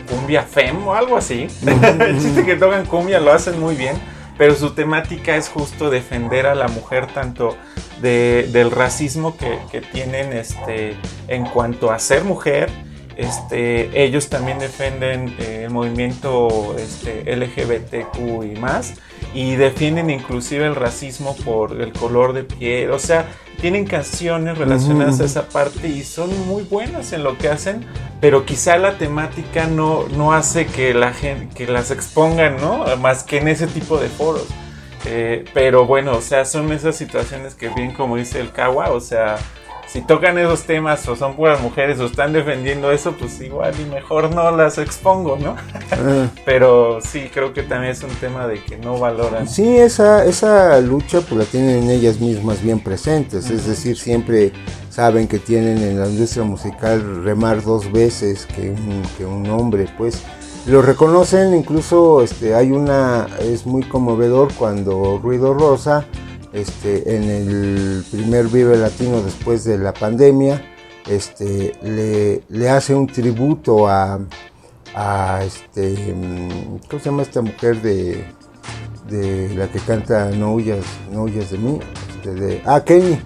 cumbia 0.08 0.44
fem 0.44 0.88
o 0.88 0.94
algo 0.94 1.18
así. 1.18 1.48
el 2.00 2.22
chiste 2.22 2.46
que 2.46 2.56
tocan 2.56 2.86
cumbia 2.86 3.20
lo 3.20 3.32
hacen 3.32 3.60
muy 3.60 3.76
bien, 3.76 3.96
pero 4.38 4.56
su 4.56 4.74
temática 4.74 5.36
es 5.36 5.50
justo 5.50 5.90
defender 5.90 6.46
a 6.46 6.56
la 6.56 6.68
mujer 6.68 7.08
tanto 7.08 7.58
de, 8.02 8.50
del 8.52 8.72
racismo 8.72 9.38
que, 9.38 9.60
que 9.72 9.82
tienen 9.82 10.34
este, 10.34 10.96
en 11.28 11.46
cuanto 11.46 11.92
a 11.92 12.00
ser 12.00 12.24
mujer 12.24 12.70
este, 13.18 14.04
ellos 14.04 14.30
también 14.30 14.58
defienden 14.60 15.36
eh, 15.40 15.64
el 15.66 15.70
movimiento 15.70 16.76
este, 16.78 17.36
LGBTQ 17.36 18.18
y 18.46 18.60
más 18.60 18.96
y 19.34 19.56
defienden 19.56 20.10
inclusive 20.10 20.66
el 20.66 20.76
racismo 20.76 21.36
por 21.38 21.82
el 21.82 21.94
color 21.94 22.34
de 22.34 22.44
piel, 22.44 22.92
o 22.92 23.00
sea, 23.00 23.28
tienen 23.60 23.86
canciones 23.86 24.58
relacionadas 24.58 25.20
a 25.20 25.26
esa 25.26 25.48
parte 25.48 25.88
y 25.88 26.04
son 26.04 26.48
muy 26.48 26.64
buenas 26.64 27.14
en 27.14 27.24
lo 27.24 27.38
que 27.38 27.48
hacen, 27.48 27.86
pero 28.20 28.46
quizá 28.46 28.78
la 28.78 28.98
temática 28.98 29.68
no, 29.68 30.08
no 30.10 30.34
hace 30.34 30.66
que 30.66 30.94
la 30.94 31.14
gente 31.14 31.54
que 31.56 31.72
las 31.72 31.92
expongan, 31.92 32.58
¿no? 32.58 32.86
Más 32.98 33.24
que 33.24 33.38
en 33.38 33.48
ese 33.48 33.68
tipo 33.68 33.98
de 33.98 34.10
foros. 34.10 34.48
Eh, 35.06 35.46
pero 35.54 35.86
bueno, 35.86 36.14
o 36.14 36.22
sea, 36.22 36.46
son 36.46 36.72
esas 36.72 36.96
situaciones 36.96 37.56
que 37.56 37.70
bien 37.70 37.94
como 37.94 38.18
dice 38.18 38.40
el 38.40 38.52
Kawa, 38.52 38.92
o 38.92 39.00
sea, 39.00 39.38
si 39.92 40.02
tocan 40.02 40.38
esos 40.38 40.64
temas 40.64 41.06
o 41.10 41.18
son 41.18 41.36
puras 41.36 41.60
mujeres 41.62 42.00
o 42.00 42.06
están 42.06 42.32
defendiendo 42.32 42.92
eso, 42.92 43.12
pues 43.12 43.42
igual 43.42 43.74
y 43.78 43.84
mejor 43.90 44.34
no 44.34 44.50
las 44.56 44.78
expongo, 44.78 45.36
¿no? 45.36 45.58
Ah. 45.92 46.30
Pero 46.46 47.00
sí, 47.02 47.30
creo 47.34 47.54
que 47.54 47.64
también 47.64 47.92
es 47.92 48.02
un 48.02 48.16
tema 48.16 48.48
de 48.48 48.64
que 48.64 48.78
no 48.78 48.98
valoran. 48.98 49.50
Sí, 49.50 49.78
esa, 49.78 50.24
esa 50.24 50.80
lucha 50.80 51.20
pues 51.20 51.34
la 51.34 51.44
tienen 51.44 51.90
ellas 51.90 52.22
mismas 52.22 52.64
bien 52.64 52.80
presentes, 52.80 53.50
es 53.50 53.68
decir, 53.68 53.98
siempre 53.98 54.54
saben 54.90 55.28
que 55.28 55.40
tienen 55.40 55.80
en 55.80 56.00
la 56.00 56.08
industria 56.08 56.44
musical 56.44 57.26
remar 57.26 57.62
dos 57.62 57.92
veces 57.92 58.46
que 58.46 58.70
un, 58.70 59.02
que 59.18 59.26
un 59.26 59.50
hombre, 59.50 59.88
pues 59.98 60.24
lo 60.68 60.82
reconocen, 60.82 61.54
incluso 61.54 62.22
este, 62.22 62.56
hay 62.56 62.72
una, 62.72 63.28
es 63.42 63.66
muy 63.66 63.84
conmovedor 63.84 64.54
cuando 64.54 65.20
Ruido 65.22 65.54
Rosa 65.54 66.06
este, 66.54 67.16
en 67.16 67.24
el 67.24 68.04
primer 68.12 68.48
Vive 68.48 68.78
Latino 68.78 69.22
después 69.22 69.64
de 69.64 69.78
la 69.78 69.94
pandemia, 69.94 70.62
este, 71.10 71.74
le, 72.50 72.70
hace 72.70 72.94
un 72.94 73.08
tributo 73.08 73.88
a, 73.88 74.20
este, 75.46 75.96
¿cómo 76.90 77.00
se 77.00 77.10
llama 77.10 77.24
esta 77.24 77.42
mujer 77.42 77.82
de, 77.82 78.26
de 79.10 79.56
la 79.56 79.68
que 79.70 79.80
canta 79.80 80.30
No 80.32 80.54
huyas, 80.54 80.86
no 81.12 81.24
huyas 81.24 81.52
de 81.52 81.58
mí? 81.58 81.80
Este, 82.16 82.34
de, 82.34 82.62
ah, 82.66 82.84
Kenny. 82.84 83.20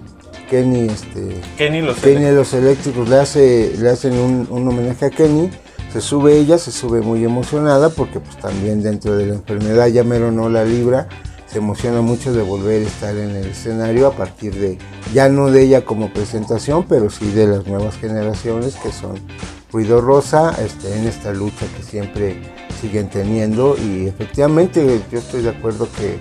Kenny, 0.48 0.86
este, 0.86 1.40
Kenny 1.58 1.82
los, 1.82 1.98
Kenny 1.98 2.30
los 2.30 2.54
eléctricos 2.54 3.08
le 3.08 3.16
hace, 3.16 3.74
le 3.78 3.90
hacen 3.90 4.12
un, 4.16 4.46
un, 4.48 4.68
homenaje 4.68 5.06
a 5.06 5.10
Kenny. 5.10 5.50
Se 5.92 6.00
sube 6.00 6.36
ella, 6.36 6.56
se 6.58 6.70
sube 6.70 7.00
muy 7.00 7.24
emocionada 7.24 7.88
porque 7.90 8.20
pues 8.20 8.36
también 8.36 8.80
dentro 8.80 9.16
de 9.16 9.26
la 9.26 9.34
enfermedad 9.34 9.88
ya 9.88 10.04
mero 10.04 10.30
no 10.30 10.48
la 10.48 10.64
libra 10.64 11.08
se 11.56 11.60
emociona 11.60 12.02
mucho 12.02 12.34
de 12.34 12.42
volver 12.42 12.82
a 12.82 12.86
estar 12.86 13.16
en 13.16 13.30
el 13.30 13.46
escenario 13.46 14.08
a 14.08 14.10
partir 14.10 14.54
de, 14.56 14.76
ya 15.14 15.30
no 15.30 15.50
de 15.50 15.62
ella 15.62 15.86
como 15.86 16.12
presentación, 16.12 16.84
pero 16.86 17.08
sí 17.08 17.30
de 17.30 17.46
las 17.46 17.66
nuevas 17.66 17.96
generaciones 17.96 18.74
que 18.74 18.92
son 18.92 19.18
Ruido 19.72 20.02
Rosa 20.02 20.54
este, 20.62 20.94
en 20.94 21.06
esta 21.06 21.32
lucha 21.32 21.64
que 21.74 21.82
siempre 21.82 22.42
siguen 22.78 23.08
teniendo 23.08 23.74
y 23.78 24.06
efectivamente 24.06 25.00
yo 25.10 25.18
estoy 25.18 25.44
de 25.44 25.48
acuerdo 25.48 25.88
que 25.96 26.18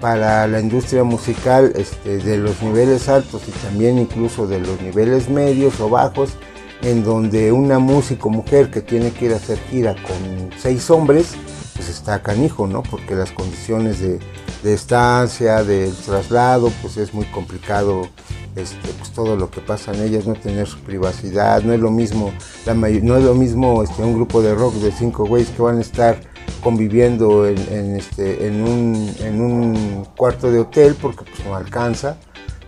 para 0.00 0.46
la 0.46 0.60
industria 0.60 1.02
musical 1.02 1.72
este, 1.74 2.18
de 2.18 2.36
los 2.36 2.62
niveles 2.62 3.08
altos 3.08 3.48
y 3.48 3.50
también 3.50 3.98
incluso 3.98 4.46
de 4.46 4.60
los 4.60 4.80
niveles 4.80 5.28
medios 5.28 5.80
o 5.80 5.90
bajos, 5.90 6.34
en 6.82 7.02
donde 7.02 7.50
una 7.50 7.80
músico 7.80 8.30
mujer 8.30 8.70
que 8.70 8.80
tiene 8.80 9.10
que 9.10 9.24
ir 9.24 9.32
a 9.32 9.38
hacer 9.38 9.58
gira 9.72 9.94
con 9.94 10.50
seis 10.56 10.88
hombres, 10.88 11.34
pues 11.74 11.88
está 11.88 12.22
canijo, 12.22 12.68
¿no? 12.68 12.84
Porque 12.84 13.16
las 13.16 13.32
condiciones 13.32 14.00
de, 14.00 14.20
estancia, 14.64 15.62
del 15.64 15.94
traslado, 15.94 16.70
pues 16.82 16.96
es 16.96 17.14
muy 17.14 17.26
complicado 17.26 18.08
este, 18.56 18.88
pues 18.98 19.10
todo 19.10 19.36
lo 19.36 19.50
que 19.50 19.60
pasa 19.60 19.92
en 19.92 20.02
ellas, 20.02 20.26
no 20.26 20.34
tener 20.34 20.66
su 20.66 20.80
privacidad, 20.80 21.62
no 21.62 21.72
es 21.72 21.80
lo 21.80 21.90
mismo, 21.90 22.32
la 22.66 22.74
no 22.74 23.16
es 23.16 23.24
lo 23.24 23.34
mismo 23.34 23.82
este, 23.82 24.02
un 24.02 24.14
grupo 24.14 24.42
de 24.42 24.54
rock 24.54 24.74
de 24.74 24.90
cinco 24.90 25.26
güeyes 25.26 25.50
que 25.50 25.62
van 25.62 25.78
a 25.78 25.80
estar 25.80 26.20
conviviendo 26.62 27.46
en, 27.46 27.96
este, 27.96 28.48
en, 28.48 28.62
un, 28.62 29.14
en 29.20 29.40
un 29.40 30.04
cuarto 30.16 30.50
de 30.50 30.60
hotel 30.60 30.96
porque 31.00 31.24
pues 31.24 31.46
no 31.46 31.54
alcanza. 31.54 32.16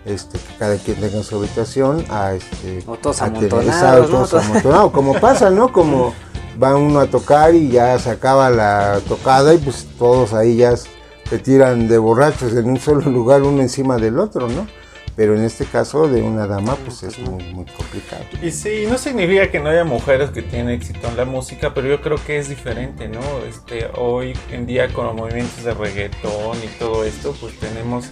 Este, 0.07 0.39
que 0.39 0.55
cada 0.59 0.77
quien 0.77 0.97
tenga 0.99 1.23
su 1.23 1.37
habitación 1.37 2.07
a 2.09 2.33
este 2.33 2.83
o 2.87 2.97
todos 2.97 3.21
amontonados, 3.21 4.93
como 4.93 5.13
pasa, 5.21 5.51
¿no? 5.51 5.71
Como 5.71 6.15
va 6.61 6.75
uno 6.75 7.01
a 7.01 7.07
tocar 7.07 7.55
y 7.55 7.69
ya 7.69 7.99
se 7.99 8.09
acaba 8.09 8.49
la 8.49 8.99
tocada 9.07 9.53
y 9.53 9.59
pues 9.59 9.87
todos 9.99 10.33
ahí 10.33 10.57
ya 10.57 10.73
se 11.31 11.39
tiran 11.39 11.87
de 11.87 11.97
borrachos 11.97 12.57
en 12.57 12.69
un 12.69 12.81
solo 12.81 13.09
lugar 13.09 13.43
uno 13.43 13.63
encima 13.63 13.99
del 13.99 14.19
otro, 14.19 14.49
¿no? 14.49 14.67
Pero 15.15 15.37
en 15.37 15.45
este 15.45 15.65
caso 15.65 16.09
de 16.09 16.23
una 16.23 16.49
dama 16.49 16.75
pues 16.85 17.05
es 17.05 17.21
muy, 17.21 17.45
muy 17.55 17.67
complicado. 17.67 18.25
Y 18.43 18.51
sí, 18.51 18.85
no 18.89 18.99
significa 18.99 19.49
que 19.49 19.61
no 19.61 19.69
haya 19.69 19.85
mujeres 19.85 20.31
que 20.31 20.43
tienen 20.43 20.71
éxito 20.71 21.07
en 21.07 21.17
la 21.17 21.25
música, 21.25 21.73
pero 21.73 21.87
yo 21.87 22.01
creo 22.01 22.17
que 22.27 22.39
es 22.39 22.49
diferente, 22.49 23.07
¿no? 23.09 23.21
Este, 23.49 23.89
hoy 23.97 24.33
en 24.51 24.67
día 24.67 24.93
con 24.93 25.07
los 25.07 25.15
movimientos 25.15 25.63
de 25.63 25.73
reggaetón 25.73 26.59
y 26.65 26.79
todo 26.81 27.05
esto, 27.05 27.33
pues 27.41 27.57
tenemos 27.61 28.11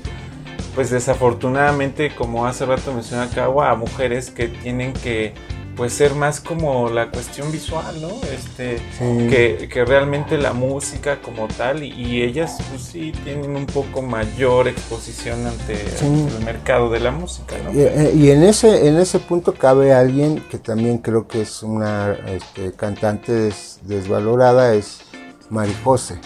pues 0.77 0.91
desafortunadamente, 0.91 2.15
como 2.15 2.47
hace 2.47 2.65
rato 2.65 2.95
mencionaba 2.95 3.29
Kawa, 3.33 3.71
a 3.73 3.75
mujeres 3.75 4.31
que 4.31 4.47
tienen 4.47 4.93
que 4.93 5.35
pues 5.79 5.93
ser 5.93 6.17
más 6.17 6.41
como 6.41 6.91
la 6.91 7.09
cuestión 7.09 7.53
visual, 7.53 8.03
¿no? 8.03 8.11
Este, 8.35 8.81
que, 8.99 9.69
que, 9.73 9.85
realmente 9.85 10.37
la 10.37 10.53
música 10.53 11.23
como 11.23 11.47
tal 11.47 11.85
y, 11.85 12.21
ellas 12.21 12.59
pues 12.69 12.83
sí 12.83 13.13
tienen 13.23 13.55
un 13.55 13.65
poco 13.65 14.03
mayor 14.03 14.67
exposición 14.67 15.47
ante 15.47 15.75
el 15.75 16.45
mercado 16.45 16.91
de 16.91 16.99
la 16.99 17.13
música, 17.13 17.55
¿no? 17.65 17.73
Y, 17.73 17.83
eh, 17.83 18.13
y, 18.13 18.31
en 18.31 18.43
ese 18.43 18.89
en 18.89 18.99
ese 18.99 19.21
punto 19.21 19.55
cabe 19.55 19.95
alguien 19.95 20.43
que 20.51 20.59
también 20.59 20.99
creo 20.99 21.29
que 21.29 21.43
es 21.43 21.63
una 21.63 22.13
este, 22.27 22.73
cantante 22.73 23.51
desvalorada 23.83 24.75
es 24.75 25.03
María 25.49 25.77
José. 25.85 26.19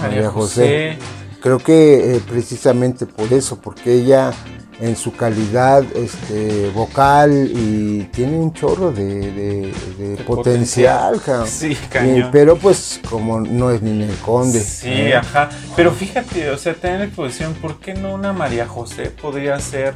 María 0.00 0.30
José. 0.30 0.96
Creo 1.42 1.58
que 1.58 2.16
eh, 2.16 2.22
precisamente 2.26 3.04
por 3.04 3.30
eso, 3.30 3.60
porque 3.60 3.92
ella 3.92 4.32
en 4.80 4.96
su 4.96 5.12
calidad 5.12 5.84
este, 5.94 6.70
vocal 6.70 7.50
y 7.54 8.04
tiene 8.12 8.36
un 8.38 8.52
chorro 8.52 8.92
de, 8.92 9.72
potencial, 10.26 11.20
Sí, 11.46 11.76
pero 12.30 12.56
pues 12.56 13.00
como 13.08 13.40
no 13.40 13.70
es 13.70 13.80
ni 13.82 14.02
el 14.02 14.14
conde. 14.16 14.60
Sí, 14.60 14.88
¿eh? 14.88 15.16
ajá. 15.16 15.48
Pero 15.74 15.92
fíjate, 15.92 16.50
o 16.50 16.58
sea, 16.58 16.74
tener 16.74 17.02
exposición, 17.02 17.54
¿por 17.54 17.78
qué 17.78 17.94
no 17.94 18.14
una 18.14 18.32
María 18.32 18.66
José 18.66 19.10
podría 19.10 19.58
ser, 19.60 19.94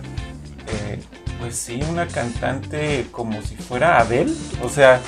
eh, 0.89 1.01
pues 1.41 1.57
sí, 1.57 1.81
una 1.91 2.07
cantante 2.07 3.07
como 3.11 3.41
si 3.43 3.57
fuera 3.57 3.99
Adele? 3.99 4.33
O 4.63 4.69
sea, 4.69 5.01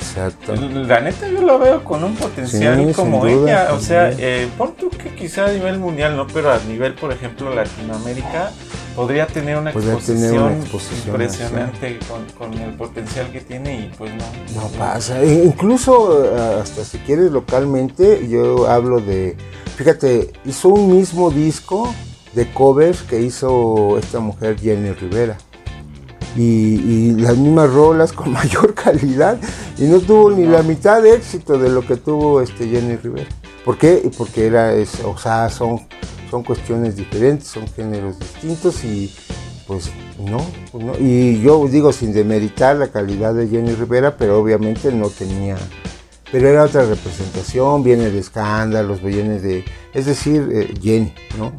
la 0.47 0.99
neta 0.99 1.27
yo 1.29 1.41
la 1.43 1.57
veo 1.57 1.83
con 1.83 2.03
un 2.03 2.15
potencial 2.15 2.91
como 2.93 3.25
ella. 3.27 3.69
O 3.73 3.79
sea, 3.79 4.11
eh, 4.17 4.49
por 4.57 4.71
tú 4.71 4.89
que 4.89 5.13
quizá 5.13 5.45
a 5.45 5.51
nivel 5.51 5.77
mundial, 5.77 6.17
no, 6.17 6.27
pero 6.27 6.51
a 6.51 6.59
nivel, 6.67 6.95
por 6.95 7.11
ejemplo, 7.11 7.53
Latinoamérica 7.53 8.51
podría 8.95 9.27
tener 9.27 9.57
una, 9.57 9.71
exposición, 9.71 10.61
impresionante 11.05 11.99
con, 12.37 12.53
el 12.53 12.73
potencial 12.73 13.31
que 13.31 13.41
tiene 13.41 13.79
y 13.79 13.91
pues 13.97 14.11
no. 14.13 14.61
No 14.61 14.67
pasa. 14.77 15.21
E 15.21 15.43
incluso 15.43 16.25
eh, 16.25 16.59
hasta 16.61 16.83
si 16.83 16.97
quieres 16.99 17.31
localmente, 17.31 18.27
yo 18.27 18.67
hablo 18.67 18.99
de, 18.99 19.37
fíjate, 19.77 20.33
hizo 20.45 20.69
un 20.69 20.95
mismo 20.95 21.29
disco 21.29 21.93
de 22.33 22.51
covers 22.51 23.03
que 23.03 23.21
hizo 23.21 23.97
esta 23.99 24.19
mujer 24.19 24.59
Jenny 24.59 24.91
Rivera. 24.91 25.37
Y, 26.35 27.11
las 27.11 27.37
mismas 27.37 27.71
rolas 27.71 28.11
con 28.11 28.31
mayor 28.33 28.73
calidad 28.73 29.37
y 29.77 29.83
no 29.83 29.99
tuvo 29.99 30.31
ni 30.31 30.45
la 30.45 30.63
mitad 30.63 31.01
de 31.01 31.15
éxito 31.15 31.57
de 31.57 31.69
lo 31.69 31.85
que 31.85 31.95
tuvo 31.95 32.41
este 32.41 32.67
Jenny 32.67 32.95
Rivera. 32.97 33.29
¿Por 33.63 33.77
qué? 33.77 34.09
Porque 34.17 34.47
era, 34.47 34.73
es, 34.73 34.99
o 35.05 35.17
sea, 35.17 35.49
son 35.49 35.79
son 36.33 36.41
cuestiones 36.41 36.95
diferentes, 36.95 37.47
son 37.47 37.67
géneros 37.67 38.17
distintos 38.17 38.83
y 38.83 39.13
pues 39.67 39.91
no, 40.17 40.43
pues 40.71 40.83
no, 40.83 40.93
Y 40.99 41.39
yo 41.43 41.67
digo 41.67 41.93
sin 41.93 42.11
demeritar 42.11 42.75
la 42.75 42.87
calidad 42.87 43.35
de 43.35 43.47
Jenny 43.47 43.75
Rivera, 43.75 44.17
pero 44.17 44.39
obviamente 44.39 44.91
no 44.91 45.09
tenía 45.09 45.57
pero 46.33 46.49
era 46.49 46.63
otra 46.63 46.83
representación, 46.83 47.83
viene 47.83 48.09
de 48.09 48.17
escándalos, 48.17 49.03
viene 49.03 49.39
de, 49.39 49.63
es 49.93 50.07
decir, 50.07 50.49
eh, 50.51 50.73
Jenny, 50.81 51.13
¿no? 51.37 51.53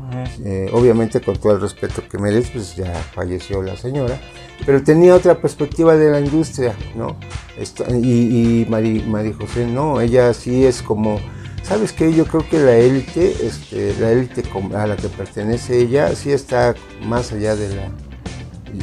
Eh, 0.44 0.68
obviamente 0.72 1.20
con 1.20 1.36
todo 1.36 1.52
el 1.52 1.60
respeto 1.60 2.02
que 2.10 2.18
merece, 2.18 2.50
pues 2.54 2.74
ya 2.74 2.92
falleció 3.14 3.62
la 3.62 3.76
señora, 3.76 4.18
pero 4.66 4.82
tenía 4.82 5.14
otra 5.14 5.40
perspectiva 5.40 5.94
de 5.94 6.10
la 6.10 6.18
industria, 6.18 6.74
¿no? 6.96 7.16
y 8.02 8.62
y 8.62 8.66
Mari, 8.68 9.32
José 9.32 9.64
no, 9.64 10.00
ella 10.00 10.34
sí 10.34 10.66
es 10.66 10.82
como, 10.82 11.20
¿sabes 11.62 11.92
qué? 11.92 12.12
Yo 12.12 12.24
creo 12.24 12.44
que 12.48 12.58
la 12.58 12.76
élite, 12.76 13.46
este, 13.46 13.94
la 14.00 14.10
élite 14.10 14.42
a 14.74 14.88
la 14.88 14.96
que 14.96 15.08
pertenece 15.08 15.78
ella, 15.78 16.12
sí 16.16 16.32
está 16.32 16.74
más 17.00 17.30
allá 17.30 17.54
de 17.54 17.76
la 17.76 17.92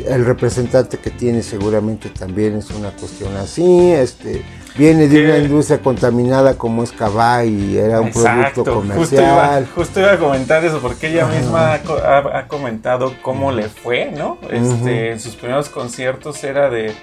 el 0.08 0.24
representante 0.24 1.00
que 1.00 1.10
tiene 1.10 1.44
seguramente 1.44 2.10
también 2.12 2.56
es 2.56 2.70
una 2.70 2.92
cuestión 2.92 3.36
así, 3.36 3.92
este 3.92 4.42
viene 4.76 5.08
de 5.08 5.26
una 5.26 5.38
industria 5.38 5.80
contaminada 5.80 6.58
como 6.58 6.84
es 6.84 6.92
Cabá 6.92 7.44
y 7.46 7.78
era 7.78 8.02
un 8.02 8.12
producto 8.12 8.64
comercial. 8.64 9.68
Justo 9.76 10.00
iba, 10.00 10.14
a 10.14 10.18
comentar 10.18 10.64
eso 10.64 10.80
porque 10.80 11.08
ella 11.08 11.28
misma 11.28 11.74
ha, 11.74 12.48
comentado 12.48 13.14
cómo 13.22 13.52
le 13.52 13.70
fue, 13.70 14.12
¿no? 14.12 14.38
Este, 14.50 15.12
en 15.12 15.20
sus 15.20 15.36
primeros 15.36 15.70
conciertos 15.70 16.44
era 16.44 16.70
de, 16.70 16.94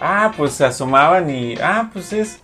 ah, 0.00 0.32
pues 0.36 0.52
se 0.52 0.64
asomaban 0.64 1.30
y, 1.30 1.56
ah, 1.62 1.90
pues 1.92 2.12
es 2.12 2.40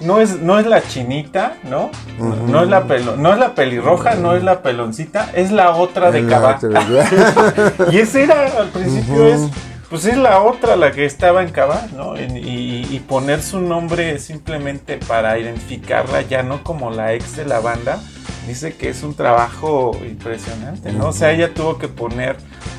no 0.00 0.20
es, 0.20 0.40
no 0.40 0.58
es 0.58 0.66
la 0.66 0.82
chinita, 0.82 1.56
¿no? 1.64 1.90
no, 2.18 2.62
es 2.62 2.68
la 2.68 2.84
pelo, 2.84 3.16
no 3.16 3.32
es 3.32 3.38
la 3.38 3.54
pelirroja, 3.54 4.14
no 4.14 4.34
es 4.34 4.42
la 4.42 4.62
peloncita, 4.62 5.30
es 5.34 5.52
la 5.52 5.76
otra 5.76 6.10
de 6.10 6.26
Cabá. 6.26 6.58
y 7.92 7.98
ese 7.98 8.24
era 8.24 8.46
al 8.58 8.68
principio 8.68 9.26
es, 9.26 9.42
pues 9.90 10.04
es 10.04 10.16
la 10.16 10.40
otra 10.40 10.76
la 10.76 10.92
que 10.92 11.04
estaba 11.04 11.42
en 11.42 11.50
Cabá, 11.50 11.88
¿no? 11.94 12.16
Y, 12.16 12.86
y, 12.88 13.00
poner 13.00 13.42
su 13.42 13.60
nombre 13.60 14.18
simplemente 14.20 14.98
para 14.98 15.36
identificarla 15.36 16.22
ya 16.22 16.44
no 16.44 16.62
como 16.62 16.92
la 16.92 17.12
ex 17.12 17.36
de 17.36 17.44
la 17.44 17.58
banda, 17.58 18.00
dice 18.46 18.76
que 18.76 18.88
es 18.88 19.02
un 19.02 19.14
trabajo 19.14 19.90
impresionante, 20.06 20.92
¿no? 20.92 21.08
O 21.08 21.12
sea, 21.12 21.32
ella 21.32 21.52
tuvo 21.52 21.76
que 21.78 21.88
poner 21.88 22.36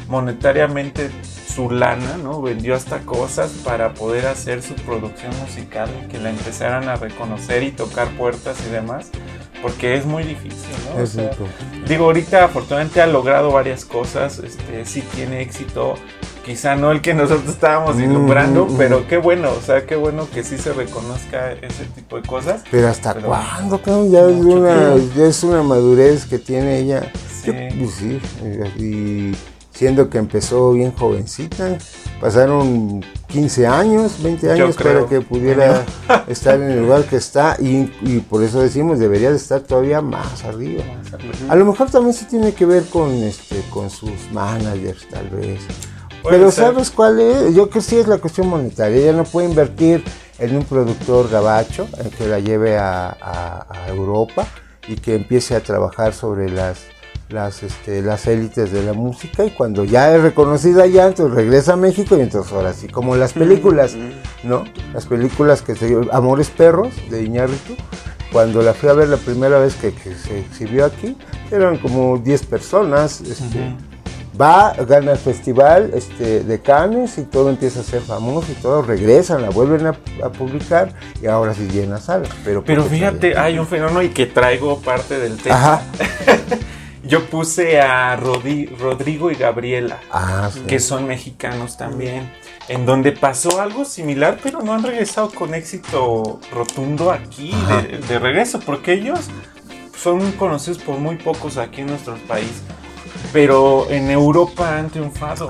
monetariamente 0.07 1.11
su 1.53 1.69
lana, 1.69 2.17
¿no? 2.17 2.41
Vendió 2.41 2.75
hasta 2.75 2.99
cosas 2.99 3.51
para 3.65 3.93
poder 3.93 4.25
hacer 4.27 4.63
su 4.63 4.73
producción 4.75 5.31
musical 5.41 5.89
y 6.03 6.07
que 6.07 6.17
la 6.17 6.29
empezaran 6.29 6.87
a 6.87 6.95
reconocer 6.95 7.63
y 7.63 7.71
tocar 7.71 8.07
puertas 8.11 8.57
y 8.65 8.71
demás, 8.71 9.09
porque 9.61 9.95
es 9.95 10.05
muy 10.05 10.23
difícil, 10.23 10.71
¿no? 10.95 11.27
digo, 11.87 12.05
ahorita 12.05 12.45
afortunadamente 12.45 13.01
ha 13.01 13.07
logrado 13.07 13.51
varias 13.51 13.83
cosas, 13.85 14.39
este, 14.39 14.85
sí 14.85 15.01
tiene 15.13 15.41
éxito, 15.41 15.95
quizá 16.45 16.75
no 16.75 16.91
el 16.91 17.01
que 17.01 17.13
nosotros 17.13 17.49
estábamos 17.49 17.99
ilumbrando, 17.99 18.67
pero 18.77 19.07
qué 19.07 19.17
bueno, 19.17 19.51
o 19.51 19.61
sea, 19.61 19.85
qué 19.85 19.95
bueno 19.95 20.27
que 20.33 20.43
sí 20.43 20.57
se 20.57 20.73
reconozca 20.73 21.53
ese 21.53 21.85
tipo 21.95 22.15
de 22.17 22.27
cosas. 22.27 22.63
Pero 22.69 22.87
hasta 22.87 23.13
cuándo, 23.15 23.81
ya 24.11 24.21
es 24.21 24.37
una, 24.37 24.95
ya 25.15 25.25
es 25.25 25.43
una 25.43 25.63
madurez 25.63 26.25
que 26.25 26.39
tiene 26.39 26.79
ella. 26.79 27.11
Sí. 27.43 27.51
Pues 27.51 27.91
sí, 27.95 28.21
y 28.77 29.35
siendo 29.81 30.11
que 30.11 30.19
empezó 30.19 30.73
bien 30.73 30.91
jovencita. 30.91 31.77
Pasaron 32.19 33.03
15 33.29 33.65
años, 33.65 34.21
20 34.21 34.51
años 34.51 34.75
para 34.75 35.07
que 35.07 35.21
pudiera 35.21 35.83
estar 36.27 36.61
en 36.61 36.69
el 36.69 36.81
lugar 36.81 37.05
que 37.05 37.15
está 37.15 37.57
y, 37.59 37.85
por 38.29 38.43
eso 38.43 38.61
decimos 38.61 38.99
debería 38.99 39.31
de 39.31 39.37
estar 39.37 39.61
todavía 39.61 40.01
más 40.01 40.43
arriba. 40.43 40.83
A 41.49 41.55
lo 41.55 41.65
mejor 41.65 41.89
también 41.89 42.13
se 42.13 42.25
tiene 42.25 42.53
que 42.53 42.67
ver 42.67 42.83
con 42.85 43.11
este 43.11 43.63
con 43.71 43.89
sus 43.89 44.31
managers 44.31 45.07
tal 45.09 45.29
vez. 45.29 45.61
Pero 46.23 46.51
¿sabes 46.51 46.91
cuál 46.91 47.19
es? 47.19 47.55
Yo 47.55 47.69
creo 47.69 47.69
que 47.69 47.81
sí 47.81 47.97
es 47.97 48.07
la 48.07 48.17
cuestión 48.17 48.47
monetaria. 48.47 49.01
Ella 49.01 49.13
no 49.13 49.23
puede 49.23 49.49
invertir 49.49 50.03
en 50.39 50.55
un 50.55 50.63
productor 50.63 51.29
gabacho 51.29 51.87
que 52.17 52.27
la 52.27 52.39
lleve 52.39 52.77
a 52.77 53.85
Europa 53.87 54.47
y 54.87 54.95
que 54.95 55.15
empiece 55.15 55.55
a 55.55 55.61
trabajar 55.61 56.13
sobre 56.13 56.49
las 56.49 56.79
las, 57.31 57.63
este, 57.63 58.01
las 58.01 58.27
élites 58.27 58.71
de 58.71 58.83
la 58.83 58.93
música 58.93 59.45
y 59.45 59.51
cuando 59.51 59.83
ya 59.83 60.13
es 60.15 60.21
reconocida 60.21 60.85
ya, 60.85 61.07
entonces 61.07 61.35
regresa 61.35 61.73
a 61.73 61.75
México 61.75 62.17
y 62.17 62.21
entonces 62.21 62.51
ahora 62.51 62.73
sí, 62.73 62.87
como 62.87 63.15
las 63.15 63.33
películas, 63.33 63.95
¿no? 64.43 64.63
Las 64.93 65.05
películas 65.05 65.61
que 65.61 65.75
se 65.75 65.97
Amores 66.11 66.49
Perros 66.49 66.93
de 67.09 67.23
Iñárritu, 67.23 67.75
cuando 68.31 68.61
la 68.61 68.73
fui 68.73 68.89
a 68.89 68.93
ver 68.93 69.09
la 69.09 69.17
primera 69.17 69.59
vez 69.59 69.75
que, 69.75 69.91
se 69.91 70.39
exhibió 70.39 70.85
aquí, 70.85 71.17
eran 71.51 71.77
como 71.77 72.17
10 72.17 72.45
personas, 72.45 73.21
este, 73.21 73.75
va, 74.41 74.73
gana 74.73 75.11
el 75.11 75.17
festival 75.17 75.91
este, 75.93 76.43
de 76.43 76.61
Cannes 76.61 77.17
y 77.17 77.23
todo 77.23 77.49
empieza 77.49 77.81
a 77.81 77.83
ser 77.83 78.01
famoso 78.01 78.51
y 78.51 78.55
todo, 78.55 78.81
regresan, 78.81 79.41
la 79.43 79.49
vuelven 79.49 79.87
a, 79.87 79.93
publicar 80.31 80.93
y 81.21 81.27
ahora 81.27 81.53
sí 81.53 81.67
llena 81.67 81.99
salas. 81.99 82.29
Pero, 82.43 82.63
pero 82.63 82.83
fíjate, 82.83 83.37
hay 83.37 83.59
un 83.59 83.67
fenómeno 83.67 84.01
y 84.01 84.09
que 84.09 84.25
traigo 84.25 84.79
parte 84.79 85.19
del 85.19 85.37
tema. 85.37 85.81
Yo 87.03 87.25
puse 87.25 87.81
a 87.81 88.15
Rodrigo 88.15 89.31
y 89.31 89.35
Gabriela, 89.35 89.99
ah, 90.11 90.49
que 90.67 90.79
son 90.79 91.07
mexicanos 91.07 91.75
también, 91.75 92.31
en 92.67 92.85
donde 92.85 93.11
pasó 93.11 93.59
algo 93.59 93.85
similar, 93.85 94.39
pero 94.41 94.61
no 94.61 94.73
han 94.73 94.83
regresado 94.83 95.31
con 95.31 95.55
éxito 95.55 96.39
rotundo 96.53 97.11
aquí 97.11 97.53
de, 98.07 98.19
regreso, 98.19 98.59
porque 98.59 98.93
ellos 98.93 99.19
son 99.97 100.31
conocidos 100.33 100.77
por 100.77 100.99
muy 100.99 101.15
pocos 101.15 101.57
aquí 101.57 101.81
en 101.81 101.87
nuestro 101.87 102.15
país. 102.27 102.61
Pero 103.33 103.89
en 103.89 104.09
Europa 104.09 104.77
han 104.77 104.89
triunfado. 104.89 105.49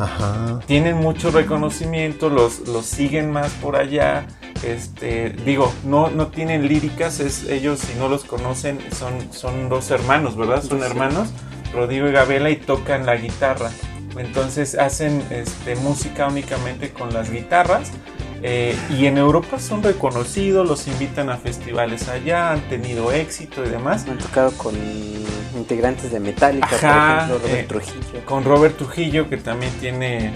Tienen 0.68 0.98
mucho 0.98 1.32
reconocimiento, 1.32 2.30
los, 2.30 2.68
los 2.68 2.86
siguen 2.86 3.32
más 3.32 3.52
por 3.54 3.76
allá 3.76 4.28
este, 4.64 5.30
digo, 5.30 5.74
no, 5.84 6.10
no 6.10 6.28
tienen 6.28 6.68
líricas, 6.68 7.20
es, 7.20 7.46
ellos 7.46 7.80
si 7.80 7.98
no 7.98 8.08
los 8.10 8.24
conocen 8.26 8.80
son, 8.92 9.34
son 9.34 9.70
dos 9.70 9.90
hermanos, 9.90 10.38
¿verdad? 10.38 10.62
Son 10.62 10.84
hermanos, 10.84 11.30
Rodrigo 11.74 12.08
y 12.08 12.12
Gabriela, 12.12 12.50
y 12.52 12.58
tocan 12.58 13.06
la 13.06 13.16
guitarra. 13.16 13.72
Entonces 14.18 14.78
hacen 14.78 15.24
este, 15.32 15.76
música 15.78 16.28
únicamente 16.28 16.92
con 16.92 17.14
las 17.14 17.32
guitarras. 17.32 17.92
Eh, 18.44 18.76
y 18.90 19.06
en 19.06 19.18
Europa 19.18 19.60
son 19.60 19.84
reconocidos, 19.84 20.68
los 20.68 20.88
invitan 20.88 21.30
a 21.30 21.38
festivales 21.38 22.08
allá, 22.08 22.52
han 22.52 22.62
tenido 22.70 23.12
éxito 23.12 23.64
y 23.64 23.70
demás. 23.70 24.08
Han 24.08 24.18
tocado 24.18 24.52
con 24.54 24.76
integrantes 25.56 26.12
de 26.12 26.20
Metallica, 26.20 26.68
por 26.68 26.78
ejemplo, 26.78 27.38
Robert 27.40 27.60
eh, 27.60 27.66
Trujillo. 27.68 28.26
Con 28.26 28.44
Robert 28.44 28.78
Trujillo, 28.78 29.30
que 29.30 29.38
también 29.38 29.72
tiene. 29.80 30.32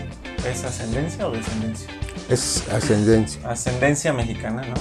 ¿Es 0.48 0.64
ascendencia 0.64 1.28
o 1.28 1.32
descendencia? 1.32 1.90
Es 2.28 2.68
ascendencia. 2.72 3.48
Ascendencia 3.48 4.12
mexicana, 4.12 4.64
¿no? 4.64 4.76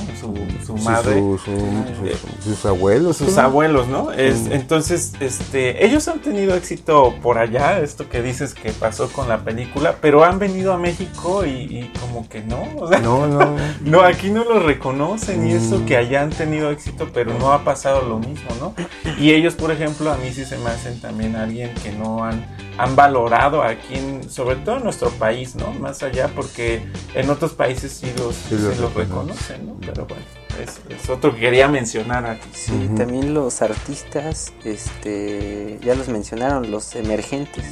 Su, 0.64 0.76
madre. 0.76 1.18
Eh, 1.18 2.16
sus 2.42 2.64
abuelos. 2.64 3.18
Sus 3.18 3.36
abuelos, 3.36 3.86
¿no? 3.86 4.12
Es, 4.12 4.46
entonces, 4.46 5.12
este, 5.20 5.84
ellos 5.84 6.08
han 6.08 6.20
tenido 6.20 6.54
éxito 6.54 7.14
por 7.22 7.36
allá, 7.36 7.80
esto 7.80 8.08
que 8.08 8.22
dices 8.22 8.54
que 8.54 8.72
pasó 8.72 9.12
con 9.12 9.28
la 9.28 9.44
película, 9.44 9.96
pero 10.00 10.24
han 10.24 10.38
venido 10.38 10.72
a 10.72 10.78
México 10.78 11.44
y, 11.44 11.90
como 12.00 12.26
que 12.28 12.40
no. 12.40 12.66
no, 13.02 13.26
no. 13.26 13.56
no, 13.82 14.00
aquí 14.00 14.30
no 14.30 14.44
lo 14.44 14.60
reconocen 14.60 15.46
y 15.46 15.52
eso 15.52 15.80
mm. 15.80 15.86
que 15.86 15.96
allá 15.98 16.22
han 16.22 16.30
tenido 16.30 16.70
éxito, 16.70 17.10
pero 17.12 17.38
no 17.38 17.52
ha 17.52 17.62
pasado 17.62 18.08
lo 18.08 18.18
mismo, 18.18 18.48
¿no? 18.58 18.74
Y 19.18 19.32
ellos, 19.32 19.54
por 19.54 19.70
ejemplo, 19.70 20.10
a 20.10 20.16
mí 20.16 20.32
sí 20.32 20.46
se 20.46 20.56
me 20.56 20.70
hacen 20.70 20.98
también 20.98 21.36
alguien 21.36 21.74
que 21.82 21.92
no 21.92 22.24
han, 22.24 22.46
han 22.78 22.96
valorado 22.96 23.62
aquí, 23.62 23.96
en, 23.96 24.30
sobre 24.30 24.56
todo 24.56 24.78
en 24.78 24.84
nuestro 24.84 25.10
país, 25.10 25.54
¿no? 25.54 25.72
Más 25.72 26.02
allá, 26.02 26.30
porque 26.34 26.82
en 27.14 27.33
otros 27.34 27.52
países 27.52 27.92
sí 27.92 28.12
los, 28.18 28.94
reconocen, 28.94 29.66
¿no? 29.66 29.76
Pero 29.80 30.06
bueno, 30.06 30.22
es, 30.60 31.08
otro 31.10 31.34
que 31.34 31.40
quería 31.40 31.68
mencionar 31.68 32.26
aquí. 32.26 32.48
Sí, 32.52 32.88
también 32.96 33.34
los 33.34 33.62
artistas, 33.62 34.52
este, 34.64 35.78
ya 35.82 35.94
los 35.94 36.08
mencionaron, 36.08 36.70
los 36.70 36.94
emergentes, 36.94 37.64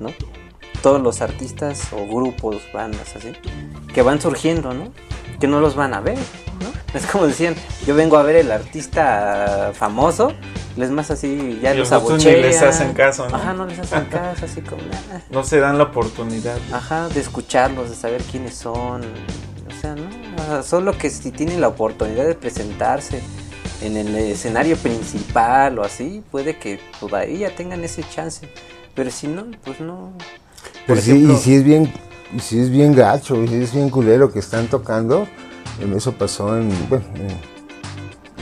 ¿no? 0.00 0.10
Todos 0.82 1.02
los 1.02 1.20
artistas 1.20 1.88
o 1.92 2.06
grupos, 2.06 2.62
bandas 2.72 3.16
así, 3.16 3.32
que 3.92 4.02
van 4.02 4.20
surgiendo, 4.20 4.72
¿no? 4.72 4.92
Que 5.40 5.46
no 5.46 5.60
los 5.60 5.74
van 5.74 5.94
a 5.94 6.00
ver, 6.00 6.18
¿no? 6.60 6.98
Es 6.98 7.06
como 7.06 7.26
decían, 7.26 7.54
yo 7.86 7.94
vengo 7.94 8.16
a 8.16 8.22
ver 8.22 8.36
el 8.36 8.50
artista 8.50 9.72
famoso, 9.74 10.32
es 10.84 10.90
más 10.90 11.10
así, 11.10 11.58
ya 11.62 11.74
los, 11.74 11.90
los 11.90 12.24
ni 12.24 12.32
les 12.32 12.60
hacen 12.60 12.92
caso, 12.92 13.28
¿no? 13.28 13.36
Ajá, 13.36 13.54
no 13.54 13.66
les 13.66 13.78
hacen 13.78 14.04
caso, 14.10 14.44
así 14.44 14.60
como... 14.60 14.82
No 15.30 15.42
se 15.42 15.58
dan 15.58 15.78
la 15.78 15.84
oportunidad. 15.84 16.58
Ajá, 16.72 17.08
de 17.08 17.20
escucharlos, 17.20 17.88
de 17.90 17.96
saber 17.96 18.22
quiénes 18.22 18.54
son. 18.54 19.02
O 19.02 19.80
sea, 19.80 19.94
¿no? 19.94 20.62
solo 20.62 20.96
que 20.96 21.10
si 21.10 21.30
tienen 21.30 21.60
la 21.60 21.68
oportunidad 21.68 22.26
de 22.26 22.34
presentarse 22.34 23.22
en 23.82 23.96
el 23.96 24.14
escenario 24.14 24.76
principal 24.76 25.78
o 25.78 25.84
así, 25.84 26.22
puede 26.30 26.58
que 26.58 26.78
todavía 27.00 27.54
tengan 27.54 27.82
ese 27.84 28.02
chance. 28.02 28.48
Pero 28.94 29.10
si 29.10 29.28
no, 29.28 29.46
pues 29.64 29.80
no. 29.80 30.12
Pero 30.86 31.00
sí, 31.00 31.26
y 31.30 31.36
si 31.36 31.54
es 31.54 31.64
bien, 31.64 31.92
si 32.40 32.60
es 32.60 32.70
bien 32.70 32.94
gacho, 32.94 33.42
y 33.42 33.48
si 33.48 33.62
es 33.62 33.74
bien 33.74 33.90
culero 33.90 34.32
que 34.32 34.38
están 34.38 34.68
tocando, 34.68 35.26
eso 35.94 36.12
pasó 36.12 36.56
en, 36.56 36.70
bueno, 36.88 37.04
en 37.16 37.55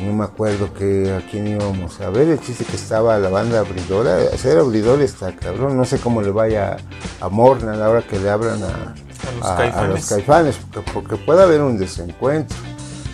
no 0.05 0.13
me 0.13 0.25
acuerdo 0.25 0.73
que 0.75 1.13
a 1.13 1.29
quién 1.31 1.47
íbamos 1.49 2.01
a 2.01 2.11
ver, 2.11 2.29
el 2.29 2.41
chiste 2.41 2.65
que 2.65 2.77
estaba 2.77 3.19
la 3.19 3.29
banda 3.29 3.61
abridora, 3.61 4.19
ser 4.37 4.59
abridor 4.59 5.01
está 5.01 5.35
cabrón, 5.35 5.77
no 5.77 5.85
sé 5.85 5.99
cómo 5.99 6.23
le 6.23 6.31
vaya 6.31 6.77
a 7.21 7.29
Morna 7.29 7.73
a 7.73 7.77
la 7.77 7.89
hora 7.91 8.03
que 8.03 8.19
le 8.19 8.31
abran 8.31 8.63
a, 8.63 8.95
los, 9.87 10.07
caifanes. 10.09 10.59
porque, 10.93 11.17
puede 11.17 11.43
haber 11.43 11.61
un 11.63 11.79
desencuentro. 11.79 12.57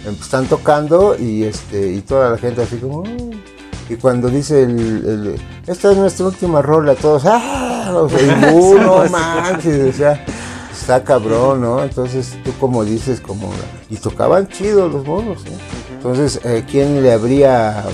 em, 0.07 0.15
están 0.15 0.47
tocando 0.47 1.17
y 1.19 1.45
este 1.45 1.89
y 1.93 2.01
toda 2.01 2.31
la 2.31 2.39
gente 2.39 2.63
así 2.63 2.77
como 2.79 3.03
"Mm". 3.03 3.31
y 3.91 3.97
cuando 3.97 4.29
dice 4.29 4.63
el, 4.63 4.79
el- 4.81 5.41
esta 5.67 5.91
es 5.93 5.97
nuestra 5.99 6.27
última 6.27 6.63
rola 6.63 6.95
todos 6.95 7.23
¡ah! 7.27 7.91
O 7.95 8.09
sea, 8.09 8.19
y, 8.21 8.55
"Uh, 8.55 8.79
no 8.79 9.05
manches, 9.11 9.95
o 9.95 9.97
sea, 9.97 10.25
está 10.81 11.05
cabrón, 11.05 11.61
¿no? 11.61 11.83
Entonces 11.83 12.37
tú 12.45 12.53
como 12.59 12.85
dices 12.85 13.21
como 13.21 13.51
y 13.89 13.97
tocaban 13.97 14.49
chido 14.49 14.89
los 14.89 15.07
monos, 15.07 15.45
¿eh? 15.47 15.59
Entonces, 15.93 16.41
eh, 16.45 16.65
¿quién 16.69 17.03
le 17.03 17.13
habría 17.13 17.85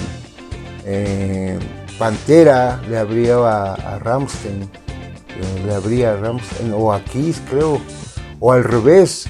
eh, 0.84 1.58
Pantera 1.98 2.80
le 2.88 2.98
habría 2.98 3.36
a, 3.36 3.74
a 3.74 3.98
Ramstein, 3.98 4.62
eh, 4.62 5.62
le 5.64 5.74
habría 5.74 6.12
a 6.12 6.16
Ramstein, 6.16 6.72
o 6.74 6.92
a 6.92 7.02
Kiss, 7.02 7.42
creo, 7.50 7.80
o 8.38 8.52
al 8.52 8.62
revés, 8.62 9.26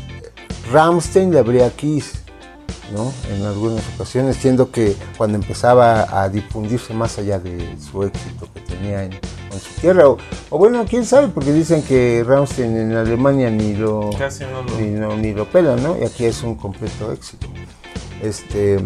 Ramstein 0.72 1.32
le 1.32 1.38
habría 1.38 1.66
a 1.66 1.70
Kiss, 1.70 2.24
¿no? 2.92 3.12
En 3.32 3.44
algunas 3.44 3.82
ocasiones, 3.94 4.36
siendo 4.36 4.70
que 4.70 4.96
cuando 5.16 5.38
empezaba 5.38 6.22
a 6.22 6.28
difundirse 6.28 6.92
más 6.92 7.18
allá 7.18 7.38
de 7.38 7.76
su 7.78 8.02
éxito 8.02 8.48
que 8.52 8.60
tenía 8.60 9.04
en, 9.04 9.12
en 9.56 9.60
su 9.60 9.80
tierra, 9.80 10.08
o, 10.08 10.18
o 10.50 10.58
bueno, 10.58 10.84
quién 10.88 11.04
sabe, 11.04 11.28
porque 11.28 11.52
dicen 11.52 11.82
que 11.82 12.24
Ramstein 12.26 12.76
en 12.76 12.92
Alemania 12.94 13.50
ni 13.50 13.74
lo, 13.74 14.10
Casi 14.18 14.44
no 14.44 14.62
lo... 14.62 14.78
ni, 14.78 14.88
no- 14.90 15.16
ni 15.16 15.32
lo 15.32 15.44
pelan, 15.50 15.82
¿no? 15.82 15.96
Y 16.00 16.04
aquí 16.04 16.24
es 16.24 16.42
un 16.42 16.54
completo 16.54 17.12
éxito. 17.12 17.46
Este, 18.22 18.78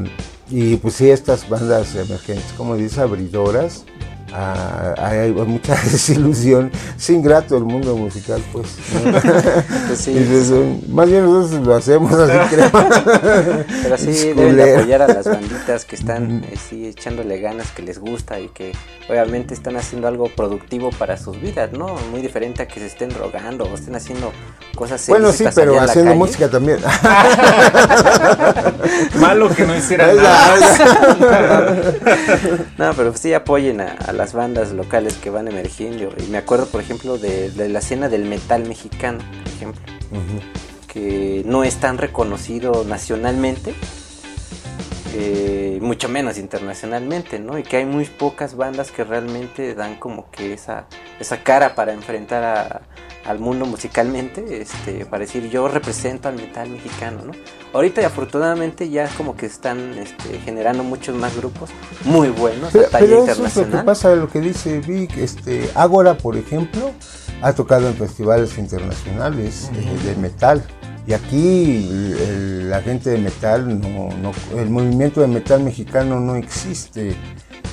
y 0.48 0.76
pues 0.76 0.94
sí, 0.94 1.10
estas 1.10 1.48
bandas 1.48 1.94
emergentes, 1.94 2.52
como 2.56 2.76
dice, 2.76 3.00
abridoras, 3.00 3.84
ah, 4.32 4.94
hay, 4.98 5.18
hay 5.18 5.32
mucha 5.32 5.74
desilusión. 5.84 6.70
Es 6.96 7.10
ingrato 7.10 7.56
el 7.56 7.64
mundo 7.64 7.96
musical, 7.96 8.42
pues. 8.52 8.66
¿no? 9.04 9.12
Pues 9.86 9.98
sí, 10.00 10.12
Dices, 10.12 10.50
"Mm, 10.50 10.92
más 10.94 11.08
bien 11.08 11.24
nosotros 11.24 11.66
lo 11.66 11.74
hacemos 11.74 12.12
así, 12.12 12.54
creo. 12.54 12.70
pero 13.82 13.98
sí 13.98 14.32
deben 14.32 14.56
de 14.56 14.76
apoyar 14.76 15.02
a 15.02 15.08
las 15.08 15.26
banditas 15.26 15.84
que 15.84 15.96
están 15.96 16.44
eh, 16.44 16.56
sí, 16.68 16.86
echándole 16.86 17.40
ganas, 17.40 17.70
que 17.72 17.82
les 17.82 17.98
gusta 17.98 18.38
y 18.38 18.48
que 18.48 18.72
obviamente 19.08 19.54
están 19.54 19.76
haciendo 19.76 20.06
algo 20.08 20.28
productivo 20.28 20.90
para 20.90 21.16
sus 21.16 21.40
vidas, 21.40 21.72
¿no? 21.72 21.96
Muy 22.10 22.20
diferente 22.20 22.62
a 22.62 22.68
que 22.68 22.78
se 22.80 22.86
estén 22.86 23.08
drogando 23.08 23.64
o 23.64 23.74
estén 23.74 23.96
haciendo 23.96 24.32
cosas 24.76 25.04
Bueno, 25.08 25.32
sí, 25.32 25.44
pero 25.54 25.80
haciendo 25.80 26.14
música 26.14 26.48
también. 26.48 26.78
Malo 29.20 29.48
que 29.50 29.64
no 29.66 29.76
hicieran 29.76 30.16
nada. 30.16 30.56
No, 32.78 32.94
pero 32.94 33.14
sí 33.16 33.32
apoyen 33.34 33.80
a, 33.80 33.92
a 34.06 34.12
las 34.20 34.34
bandas 34.34 34.72
locales 34.72 35.14
que 35.14 35.30
van 35.30 35.48
emergiendo. 35.48 36.12
Y 36.18 36.30
me 36.30 36.36
acuerdo, 36.36 36.66
por 36.66 36.82
ejemplo, 36.82 37.16
de, 37.16 37.50
de 37.50 37.70
la 37.70 37.78
escena 37.78 38.10
del 38.10 38.26
metal 38.26 38.68
mexicano, 38.68 39.18
por 39.18 39.52
ejemplo, 39.52 39.80
que 40.92 41.42
no 41.46 41.64
es 41.64 41.76
tan 41.76 41.96
reconocido 41.96 42.84
nacionalmente, 42.84 43.72
eh, 45.14 45.78
mucho 45.82 46.08
menos 46.08 46.38
internacionalmente, 46.38 47.38
¿no? 47.38 47.58
Y 47.58 47.62
que 47.62 47.78
hay 47.78 47.84
muy 47.86 48.04
pocas 48.04 48.56
bandas 48.56 48.90
que 48.92 49.04
realmente 49.04 49.74
dan 49.74 49.96
como 49.96 50.30
que 50.30 50.52
esa, 50.52 50.86
esa 51.18 51.42
cara 51.42 51.74
para 51.74 51.92
enfrentar 51.92 52.42
a- 52.44 52.80
al 53.28 53.38
mundo 53.38 53.66
musicalmente, 53.66 54.62
este, 54.62 55.04
para 55.04 55.20
decir 55.20 55.50
yo 55.50 55.68
represento 55.68 56.28
al 56.28 56.36
metal 56.36 56.70
mexicano, 56.70 57.22
¿no? 57.26 57.32
Ahorita 57.74 58.04
afortunadamente 58.06 58.88
ya 58.88 59.08
como 59.16 59.36
que 59.36 59.44
están 59.46 59.92
este, 59.98 60.38
generando 60.40 60.82
muchos 60.84 61.14
más 61.16 61.36
grupos 61.36 61.68
muy 62.04 62.28
buenos 62.30 62.72
Pero, 62.72 62.86
a 62.86 62.90
talla 62.90 63.06
pero 63.06 63.22
eso 63.24 63.30
es 63.32 63.38
lo 63.38 63.44
que 63.44 63.48
internacional. 63.48 63.84
pasa, 63.84 64.14
lo 64.16 64.28
que 64.30 64.40
dice 64.40 64.80
Vic, 64.80 65.16
este, 65.18 65.68
Ágora, 65.74 66.16
por 66.16 66.36
ejemplo, 66.36 66.92
ha 67.42 67.52
tocado 67.52 67.88
en 67.88 67.94
festivales 67.94 68.56
internacionales 68.58 69.70
eh, 69.74 69.98
de 70.08 70.16
metal. 70.16 70.64
Y 71.10 71.12
aquí 71.12 71.88
el- 72.20 72.70
la 72.70 72.80
gente 72.82 73.10
de 73.10 73.18
metal, 73.18 73.80
no, 73.80 74.10
no- 74.22 74.30
el 74.60 74.70
movimiento 74.70 75.20
de 75.20 75.26
metal 75.26 75.60
mexicano 75.60 76.20
no 76.20 76.36
existe. 76.36 77.16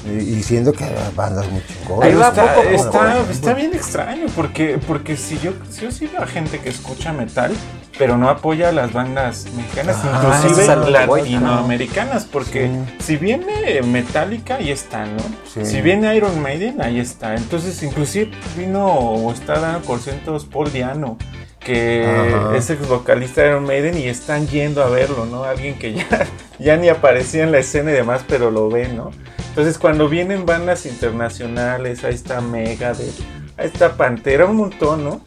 Y 0.08 0.42
siendo 0.42 0.74
que 0.74 0.86
hay 0.86 0.94
bandas 1.16 1.46
muy 1.52 1.62
chingonas. 1.68 2.10
Está, 2.10 2.32
poco 2.32 2.50
a 2.50 2.54
poco, 2.56 2.70
está, 2.70 3.18
¿eh? 3.18 3.22
está 3.30 3.54
bien 3.54 3.74
extraño 3.76 4.26
porque, 4.36 4.80
porque 4.88 5.18
si 5.18 5.38
yo, 5.38 5.52
si 5.70 5.82
yo 5.82 5.90
veo 6.14 6.24
a 6.24 6.28
gente 6.28 6.58
que 6.60 6.70
escucha 6.70 7.14
metal, 7.14 7.52
pero 8.00 8.18
no 8.18 8.28
apoya 8.30 8.70
a 8.70 8.72
las 8.72 8.92
bandas 8.92 9.46
mexicanas, 9.56 9.98
Ah, 10.04 10.42
inclusive 10.44 10.92
latinoamericanas, 10.92 12.26
porque 12.26 12.72
si 13.00 13.18
viene 13.18 13.82
Metallica, 13.84 14.56
ahí 14.56 14.72
está, 14.72 15.06
¿no? 15.06 15.18
Sí. 15.54 15.64
Si 15.66 15.82
viene 15.82 16.16
Iron 16.16 16.42
Maiden, 16.42 16.82
ahí 16.82 17.00
está. 17.00 17.36
Entonces, 17.36 17.84
inclusive 17.84 18.32
vino 18.58 18.86
o 18.88 19.32
está 19.32 19.60
dando 19.60 19.86
conciertos 19.86 20.46
Paul 20.46 20.72
Diano, 20.72 21.18
que 21.60 22.06
Ajá. 22.06 22.56
es 22.56 22.70
ex 22.70 22.88
vocalista 22.88 23.42
de 23.42 23.50
Iron 23.50 23.66
Maiden 23.66 23.98
y 23.98 24.08
están 24.08 24.48
yendo 24.48 24.84
a 24.84 24.90
verlo, 24.90 25.26
¿no? 25.26 25.44
Alguien 25.44 25.78
que 25.78 25.94
ya, 25.94 26.28
ya 26.60 26.78
ni 26.78 26.90
aparecía 26.90 27.44
en 27.44 27.52
la 27.52 27.60
escena 27.60 27.92
y 27.92 27.94
demás, 27.94 28.24
pero 28.28 28.52
lo 28.52 28.70
ve, 28.70 28.88
¿no? 28.88 29.12
Entonces, 29.50 29.78
cuando 29.78 30.08
vienen 30.08 30.46
bandas 30.46 30.86
internacionales, 30.86 32.04
ahí 32.04 32.14
está 32.14 32.42
Megadeth, 32.42 33.20
ahí 33.58 33.68
está 33.68 33.98
Pantera, 33.98 34.46
un 34.46 34.56
montón, 34.56 35.04
¿no? 35.04 35.22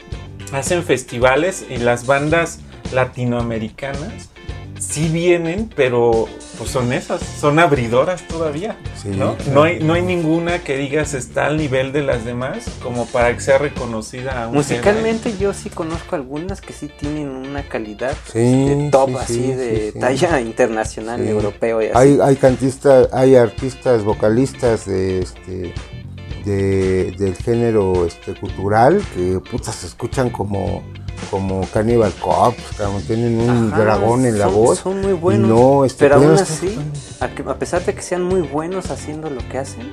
Hacen 0.53 0.83
festivales 0.83 1.65
y 1.69 1.77
las 1.77 2.05
bandas 2.05 2.59
latinoamericanas 2.93 4.30
sí 4.81 5.09
vienen, 5.09 5.69
pero 5.75 6.27
pues 6.57 6.71
son 6.71 6.91
esas, 6.91 7.21
son 7.21 7.59
abridoras 7.59 8.27
todavía, 8.27 8.75
Sí, 9.01 9.09
¿no? 9.09 9.35
claro. 9.37 9.53
No 9.53 9.63
hay, 9.63 9.79
no 9.79 9.93
hay 9.93 10.01
ninguna 10.01 10.59
que 10.59 10.75
digas 10.75 11.13
está 11.13 11.45
al 11.45 11.57
nivel 11.57 11.91
de 11.91 12.01
las 12.01 12.25
demás 12.25 12.65
como 12.81 13.05
para 13.05 13.31
que 13.33 13.41
sea 13.41 13.59
reconocida 13.59 14.43
a 14.43 14.47
un 14.47 14.55
Musicalmente 14.55 15.37
yo 15.37 15.53
sí 15.53 15.69
conozco 15.69 16.15
algunas 16.15 16.61
que 16.61 16.73
sí 16.73 16.89
tienen 16.99 17.29
una 17.29 17.63
calidad 17.63 18.15
Sí, 18.33 18.39
este, 18.39 18.89
top 18.91 19.09
sí, 19.09 19.15
así 19.19 19.33
sí, 19.35 19.51
de 19.53 19.75
sí, 19.77 19.91
sí. 19.93 19.99
talla 19.99 20.41
internacional, 20.51 21.21
Sí. 21.21 21.29
europeo 21.29 21.81
y 21.81 21.85
así. 21.85 21.93
Hay, 21.95 22.17
hay 22.21 22.35
cantistas, 22.37 23.07
hay 23.13 23.35
artistas, 23.35 24.03
vocalistas 24.03 24.85
de 24.87 25.19
este 25.21 25.73
de, 26.45 27.11
del 27.19 27.35
género 27.35 28.05
este 28.07 28.33
cultural 28.33 28.99
que 29.15 29.39
puta 29.39 29.71
se 29.71 29.85
escuchan 29.85 30.31
como 30.31 30.81
como 31.29 31.61
Cannibal 31.73 32.11
Corpse, 32.13 32.63
cabrón, 32.77 33.01
tienen 33.03 33.39
un 33.39 33.71
Ajá, 33.73 33.83
dragón 33.83 34.25
en 34.25 34.39
la 34.39 34.45
son- 34.45 34.55
voz. 34.55 34.79
Son 34.79 35.01
muy 35.01 35.13
buenos. 35.13 35.49
no, 35.49 35.85
este, 35.85 35.99
pero 36.05 36.15
aún 36.15 36.31
así, 36.31 36.77
a, 37.19 37.27
que- 37.29 37.43
a 37.43 37.55
pesar 37.55 37.83
de 37.85 37.93
que 37.93 38.01
sean 38.01 38.23
muy 38.23 38.41
buenos 38.41 38.89
haciendo 38.91 39.29
lo 39.29 39.47
que 39.49 39.57
hacen, 39.59 39.91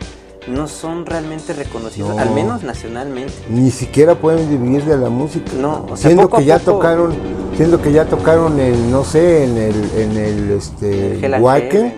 no 0.48 0.66
son 0.68 1.06
realmente 1.06 1.52
reconocidos, 1.52 2.14
No. 2.14 2.18
al 2.20 2.30
menos 2.30 2.62
nacionalmente. 2.62 3.32
ni 3.50 3.70
siquiera 3.70 4.14
pueden 4.14 4.48
vivir 4.48 4.84
de 4.84 4.96
la 4.96 5.08
música. 5.10 5.52
No, 5.58 5.84
o 5.84 5.96
sea, 5.96 6.08
siendo 6.08 6.22
poco 6.22 6.38
que 6.38 6.44
ya 6.44 6.58
poco- 6.58 6.72
tocaron, 6.72 7.14
siendo 7.56 7.80
que 7.82 7.92
ya 7.92 8.04
tocaron 8.06 8.58
el, 8.60 8.90
no 8.90 9.04
sé, 9.04 9.44
en 9.44 9.56
el, 9.58 9.90
en 9.96 10.16
el 10.16 10.50
este 10.52 11.24
El 11.26 11.40
Wacken, 11.42 11.86
eh, 11.86 11.92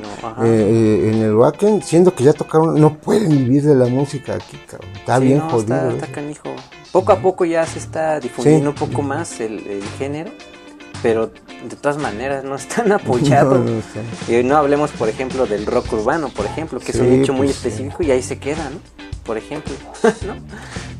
eh, 0.44 1.10
en 1.14 1.22
el 1.22 1.34
Wacken, 1.34 1.82
siendo 1.82 2.14
que 2.14 2.24
ya 2.24 2.32
tocaron, 2.32 2.80
no 2.80 2.94
pueden 2.94 3.28
vivir 3.30 3.62
de 3.62 3.74
la 3.74 3.86
música 3.86 4.34
aquí, 4.34 4.58
cabrón. 4.68 4.90
Está 4.96 5.18
Sí, 5.18 5.24
bien 5.24 5.38
no, 5.38 5.48
jodido. 5.50 5.90
Está, 5.90 6.06
canijo. 6.08 6.42
Poco 6.92 7.12
a 7.12 7.20
poco 7.20 7.44
ya 7.44 7.64
se 7.66 7.78
está 7.78 8.18
difundiendo 8.18 8.72
Sí. 8.76 8.82
un 8.82 8.88
poco 8.90 9.02
más 9.02 9.38
el, 9.40 9.64
el 9.66 9.82
género, 9.98 10.32
pero 11.02 11.28
de 11.28 11.76
todas 11.76 11.98
maneras 11.98 12.44
no 12.44 12.54
están 12.54 12.92
apoyados. 12.92 13.58
No, 13.58 13.70
no. 13.70 14.34
Y 14.34 14.42
no 14.42 14.56
hablemos, 14.56 14.90
por 14.92 15.08
ejemplo, 15.08 15.46
del 15.46 15.66
rock 15.66 15.92
urbano, 15.92 16.28
por 16.28 16.46
ejemplo, 16.46 16.80
que 16.80 16.92
es 16.92 16.98
un 16.98 17.20
nicho 17.20 17.32
muy 17.32 17.46
pues, 17.46 17.56
sí. 17.56 17.68
específico 17.68 18.02
y 18.02 18.10
ahí 18.10 18.22
se 18.22 18.38
queda, 18.38 18.70
¿no? 18.70 18.80
Por 19.24 19.38
ejemplo, 19.38 19.72
¿no? 20.26 20.34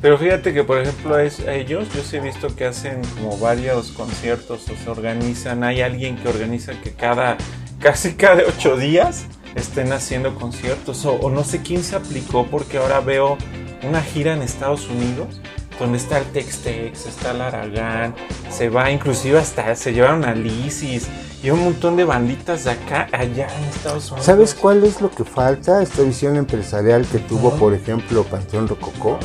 Pero 0.01 0.17
fíjate 0.19 0.55
que, 0.55 0.65
por 0.65 0.79
ejemplo, 0.79 1.15
a 1.15 1.25
ellos, 1.25 1.89
yo 1.95 2.03
sí 2.03 2.17
he 2.17 2.21
visto 2.21 2.55
que 2.55 2.65
hacen 2.67 3.03
como 3.15 3.37
varios 3.39 3.91
conciertos 3.93 4.69
o 4.69 4.77
se 4.77 4.91
organizan. 4.91 5.63
Hay 5.65 5.83
alguien 5.83 6.17
que 6.17 6.29
organiza 6.29 6.73
que 6.81 6.93
cada, 6.93 7.37
casi 7.81 8.15
cada 8.15 8.43
ocho 8.47 8.77
días 8.77 9.25
estén 9.55 9.93
haciendo 9.93 10.35
conciertos. 10.37 11.05
O, 11.05 11.13
o 11.15 11.31
no 11.31 11.45
sé 11.45 11.61
quién 11.61 11.83
se 11.83 11.97
aplicó 11.97 12.47
porque 12.47 12.79
ahora 12.79 13.01
veo 13.01 13.37
una 13.83 14.01
gira 14.01 14.33
en 14.33 14.43
Estados 14.43 14.89
Unidos 14.89 15.41
donde 15.81 15.99
está 15.99 16.19
el 16.19 16.27
Tex-Tex, 16.27 17.07
está 17.07 17.33
el 17.33 17.41
Aragán, 17.41 18.15
se 18.51 18.69
va 18.69 18.91
inclusive 18.91 19.39
hasta, 19.39 19.75
se 19.75 19.93
llevaron 19.93 20.25
a 20.25 20.35
Lisis 20.35 21.09
y 21.43 21.51
un 21.51 21.65
montón 21.65 21.97
de 21.97 22.05
banditas 22.05 22.65
de 22.65 22.73
acá, 22.73 23.09
allá 23.13 23.49
en 23.57 23.65
Estados 23.65 24.11
Unidos. 24.11 24.27
¿Sabes 24.27 24.55
cuál 24.55 24.85
es 24.85 25.01
lo 25.01 25.11
que 25.11 25.25
falta? 25.25 25.83
Esta 25.83 26.03
visión 26.03 26.37
empresarial 26.37 27.07
que 27.07 27.19
tuvo, 27.19 27.51
por 27.57 27.73
ejemplo, 27.73 28.25
Panteón 28.25 28.69
Rococó. 28.69 29.19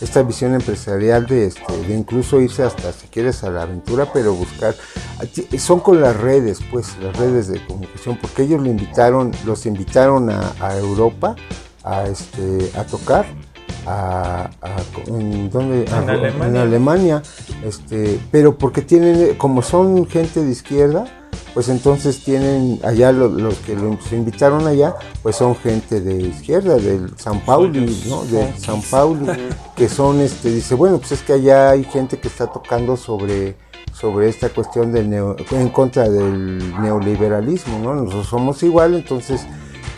Esta 0.00 0.22
visión 0.22 0.54
empresarial 0.54 1.26
de, 1.26 1.46
este, 1.46 1.76
de 1.86 1.92
incluso 1.94 2.40
irse 2.40 2.62
hasta, 2.62 2.92
si 2.92 3.08
quieres, 3.08 3.42
a 3.42 3.50
la 3.50 3.62
aventura, 3.62 4.06
pero 4.12 4.32
buscar. 4.32 4.74
Son 5.58 5.80
con 5.80 6.00
las 6.00 6.16
redes, 6.16 6.60
pues, 6.70 6.96
las 7.02 7.16
redes 7.16 7.48
de 7.48 7.66
comunicación, 7.66 8.16
porque 8.16 8.44
ellos 8.44 8.62
lo 8.62 8.70
invitaron, 8.70 9.32
los 9.44 9.66
invitaron 9.66 10.30
a, 10.30 10.54
a 10.60 10.78
Europa 10.78 11.34
a, 11.82 12.04
este, 12.04 12.70
a 12.78 12.84
tocar. 12.84 13.26
A, 13.90 14.50
a- 14.60 14.76
¿en, 15.06 15.48
dónde? 15.50 15.84
En 15.84 15.92
A- 15.94 15.98
Alemania. 16.12 16.46
en 16.46 16.56
Alemania, 16.58 17.22
este, 17.64 18.20
pero 18.30 18.58
porque 18.58 18.82
tienen, 18.82 19.34
como 19.36 19.62
son 19.62 20.06
gente 20.06 20.44
de 20.44 20.50
izquierda, 20.50 21.06
pues 21.54 21.70
entonces 21.70 22.22
tienen 22.22 22.78
allá 22.84 23.12
lo- 23.12 23.28
los, 23.30 23.54
que 23.60 23.74
los 23.74 24.12
invitaron 24.12 24.66
allá, 24.66 24.94
pues 25.22 25.36
son 25.36 25.56
gente 25.56 26.00
de 26.02 26.16
izquierda, 26.22 26.76
del 26.76 27.16
San 27.18 27.40
Pauli, 27.40 27.80
¿no? 28.08 28.24
De. 28.24 28.52
San 28.58 28.82
Pauli, 28.82 29.26
que 29.74 29.88
son, 29.88 30.20
este, 30.20 30.50
dice, 30.50 30.74
bueno, 30.74 30.98
pues 30.98 31.12
es 31.12 31.22
que 31.22 31.32
allá 31.32 31.70
hay 31.70 31.84
gente 31.84 32.18
que 32.18 32.28
está 32.28 32.46
tocando 32.48 32.96
sobre, 32.96 33.56
sobre 33.92 34.28
esta 34.28 34.50
cuestión 34.50 34.92
del 34.92 35.08
neo- 35.08 35.34
en 35.50 35.70
contra 35.70 36.08
del 36.10 36.58
neoliberalismo, 36.82 37.78
¿no? 37.78 37.94
Nosotros 37.94 38.26
somos 38.26 38.62
igual, 38.62 38.94
entonces 38.94 39.46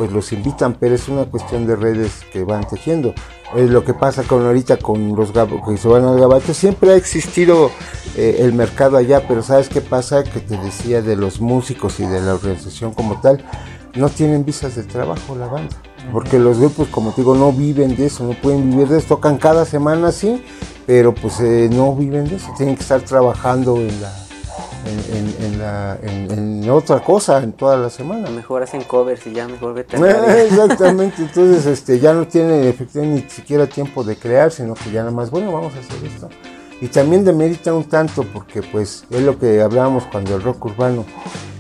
pues 0.01 0.13
los 0.13 0.33
invitan, 0.33 0.79
pero 0.81 0.95
es 0.95 1.09
una 1.09 1.27
cuestión 1.27 1.67
de 1.67 1.77
redes 1.77 2.25
que 2.33 2.43
van 2.43 2.67
tejiendo. 2.67 3.13
Es 3.55 3.69
lo 3.69 3.85
que 3.85 3.93
pasa 3.93 4.23
con 4.23 4.47
ahorita 4.47 4.79
con 4.79 5.15
los 5.15 5.31
que 5.31 5.77
se 5.77 5.89
van 5.89 6.07
al 6.07 6.19
gabacho, 6.19 6.55
siempre 6.55 6.93
ha 6.93 6.97
existido 6.97 7.71
eh, 8.17 8.37
el 8.39 8.55
mercado 8.55 8.97
allá, 8.97 9.29
pero 9.29 9.43
¿sabes 9.43 9.69
qué 9.69 9.83
pasa? 9.83 10.25
Que 10.25 10.41
te 10.41 10.57
decía 10.57 11.03
de 11.03 11.17
los 11.17 11.43
músicos 11.43 12.01
y 12.01 12.07
de 12.07 12.19
la 12.23 12.33
organización 12.33 12.95
como 12.95 13.21
tal, 13.21 13.45
no 13.95 14.09
tienen 14.09 14.47
visas 14.47 14.75
de 14.75 14.85
trabajo 14.85 15.37
la 15.37 15.49
banda. 15.49 15.77
Porque 16.15 16.39
los 16.39 16.59
grupos, 16.59 16.89
como 16.89 17.11
te 17.11 17.21
digo, 17.21 17.35
no 17.35 17.53
viven 17.53 17.95
de 17.95 18.07
eso, 18.07 18.25
no 18.25 18.33
pueden 18.33 18.71
vivir 18.71 18.89
de 18.89 19.01
eso, 19.01 19.09
tocan 19.09 19.37
cada 19.37 19.67
semana 19.67 20.13
sí, 20.13 20.43
pero 20.87 21.15
pues 21.15 21.41
eh, 21.41 21.69
no 21.71 21.95
viven 21.95 22.27
de 22.27 22.37
eso, 22.37 22.55
tienen 22.57 22.75
que 22.75 22.81
estar 22.81 23.03
trabajando 23.03 23.77
en 23.77 24.01
la, 24.01 24.11
en, 24.91 25.45
en- 25.45 25.59
la, 25.59 25.99
en, 26.03 26.31
en 26.63 26.71
otra 26.71 27.01
cosa 27.01 27.43
en 27.43 27.53
toda 27.53 27.77
la 27.77 27.91
semana. 27.91 28.31
Mejor 28.31 28.63
hacen 28.63 28.83
covers 28.85 29.27
y 29.27 29.33
ya 29.33 29.47
mejor 29.49 29.75
vete 29.75 29.97
a 29.97 30.01
radio. 30.01 30.45
Exactamente, 30.45 31.17
entonces 31.23 31.67
este, 31.67 31.99
ya 32.01 32.13
no 32.15 32.27
tienen 32.27 32.65
efectivamente 32.65 33.25
ni 33.25 33.31
siquiera 33.31 33.67
tiempo 33.67 34.03
de 34.05 34.17
crear, 34.17 34.51
sino 34.51 34.75
que 34.75 34.91
ya 34.91 35.01
nada 35.01 35.11
más, 35.13 35.31
bueno, 35.31 35.53
vamos 35.53 35.73
a 35.75 35.81
hacer 35.81 36.05
esto. 36.07 36.29
Y 36.81 36.87
también 36.89 37.25
demerita 37.25 37.75
un 37.75 37.85
tanto 37.85 38.23
porque 38.33 38.63
pues 38.63 39.05
es 39.11 39.21
lo 39.23 39.39
que 39.39 39.61
hablábamos 39.61 40.05
cuando 40.11 40.35
el 40.37 40.43
rock 40.43 40.65
urbano, 40.65 41.05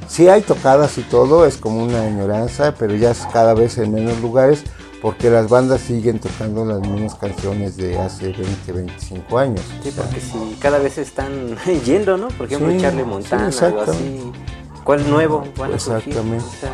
sí 0.09 0.28
hay 0.28 0.41
tocadas 0.41 0.97
y 0.97 1.03
todo, 1.03 1.45
es 1.45 1.59
como 1.59 1.85
una 1.85 2.01
añoranza, 2.01 2.74
pero 2.78 2.95
ya 2.95 3.11
es 3.11 3.26
cada 3.33 3.53
vez 3.53 3.76
en 3.76 3.93
menos 3.93 4.18
lugares 4.22 4.64
porque 5.01 5.30
las 5.30 5.48
bandas 5.48 5.80
siguen 5.80 6.18
tocando 6.18 6.64
las 6.64 6.80
mismas 6.80 7.14
canciones 7.14 7.76
de 7.76 7.98
hace 7.98 8.32
20, 8.32 8.72
25 8.72 9.38
años. 9.38 9.61
Sí, 9.82 9.92
porque 9.96 10.20
si 10.20 10.57
cada 10.61 10.78
vez 10.78 10.98
están 10.98 11.57
yendo, 11.84 12.16
¿no? 12.16 12.28
Por 12.28 12.46
ejemplo, 12.46 12.70
Sí, 12.70 12.78
Charlie 12.80 13.03
sí, 13.05 13.09
Montana, 13.09 13.42
algo 13.44 13.48
exactamente. 13.51 13.92
así. 13.92 14.32
¿Cuál 14.84 15.11
nuevo 15.11 15.44
van 15.59 15.74
a 15.74 15.78
surgir? 15.78 16.09
Exactamente. 16.09 16.44
O 16.44 16.61
sea, 16.61 16.70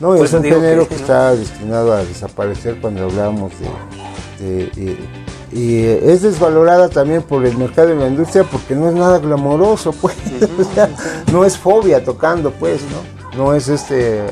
¿no? 0.00 0.14
Es 0.14 0.22
eso 0.22 0.36
un 0.38 0.44
género 0.44 0.88
que, 0.88 0.94
¿no? 0.94 1.00
está 1.00 1.34
destinado 1.34 1.92
a 1.92 2.04
desaparecer 2.04 2.80
cuando 2.80 3.04
hablábamos 3.04 3.52
de... 3.58 4.44
de- 4.46 4.70
y, 4.80 5.08
y 5.54 5.84
es 5.84 6.22
desvalorada 6.22 6.88
también 6.88 7.22
por 7.22 7.44
el 7.44 7.56
mercado 7.58 7.88
de 7.88 7.96
la 7.96 8.06
industria 8.08 8.42
porque 8.44 8.74
no 8.74 8.88
es 8.88 8.94
nada 8.94 9.18
glamoroso, 9.18 9.92
pues. 9.92 10.16
O 10.58 10.64
sea, 10.74 10.88
no 11.32 11.44
es 11.44 11.58
fobia 11.58 12.02
tocando, 12.02 12.50
pues, 12.52 12.80
¿no? 12.82 13.36
No 13.44 13.54
es 13.54 13.68
este... 13.68 14.22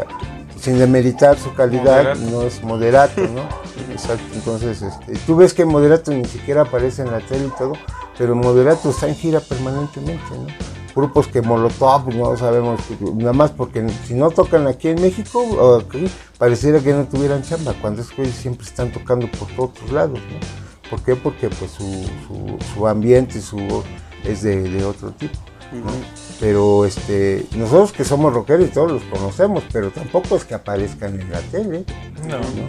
Sin 0.60 0.78
demeritar 0.78 1.38
su 1.38 1.54
calidad, 1.54 2.14
Moderato. 2.14 2.20
no 2.30 2.42
es 2.42 2.62
moderato, 2.62 3.20
¿no? 3.22 3.42
Exacto. 3.92 4.24
Entonces, 4.34 4.82
este, 4.82 5.14
tú 5.26 5.36
ves 5.36 5.54
que 5.54 5.64
moderato 5.64 6.12
ni 6.12 6.24
siquiera 6.26 6.62
aparece 6.62 7.02
en 7.02 7.10
la 7.10 7.20
tele 7.20 7.46
y 7.46 7.58
todo, 7.58 7.72
pero 8.18 8.34
moderato 8.34 8.90
está 8.90 9.08
en 9.08 9.14
gira 9.14 9.40
permanentemente, 9.40 10.22
¿no? 10.36 10.46
grupos 10.94 11.28
que 11.28 11.40
Molotov, 11.40 12.14
no 12.14 12.36
sabemos, 12.36 12.80
nada 13.14 13.32
más 13.32 13.50
porque 13.50 13.88
si 14.06 14.14
no 14.14 14.30
tocan 14.30 14.66
aquí 14.66 14.88
en 14.88 15.00
México, 15.00 15.80
aquí, 15.86 16.10
pareciera 16.38 16.80
que 16.80 16.92
no 16.92 17.04
tuvieran 17.04 17.42
chamba, 17.42 17.74
cuando 17.80 18.02
es 18.02 18.10
que 18.10 18.26
siempre 18.26 18.66
están 18.66 18.92
tocando 18.92 19.28
por 19.30 19.48
todos 19.52 19.92
lados, 19.92 20.18
¿no? 20.18 20.90
¿Por 20.90 21.02
qué? 21.02 21.14
Porque 21.14 21.48
pues 21.48 21.70
su, 21.70 21.84
su, 21.84 22.58
su 22.74 22.86
ambiente 22.86 23.40
su, 23.40 23.58
es 24.24 24.42
de, 24.42 24.62
de 24.62 24.84
otro 24.84 25.12
tipo, 25.12 25.38
¿no? 25.72 25.90
Pero 26.40 26.84
este, 26.84 27.46
nosotros 27.56 27.92
que 27.92 28.04
somos 28.04 28.32
rockeros 28.32 28.66
y 28.66 28.70
todos 28.70 28.92
los 28.92 29.02
conocemos, 29.04 29.62
pero 29.72 29.90
tampoco 29.90 30.36
es 30.36 30.44
que 30.44 30.54
aparezcan 30.54 31.20
en 31.20 31.30
la 31.30 31.40
tele, 31.40 31.84
No, 32.26 32.38
¿no? 32.38 32.68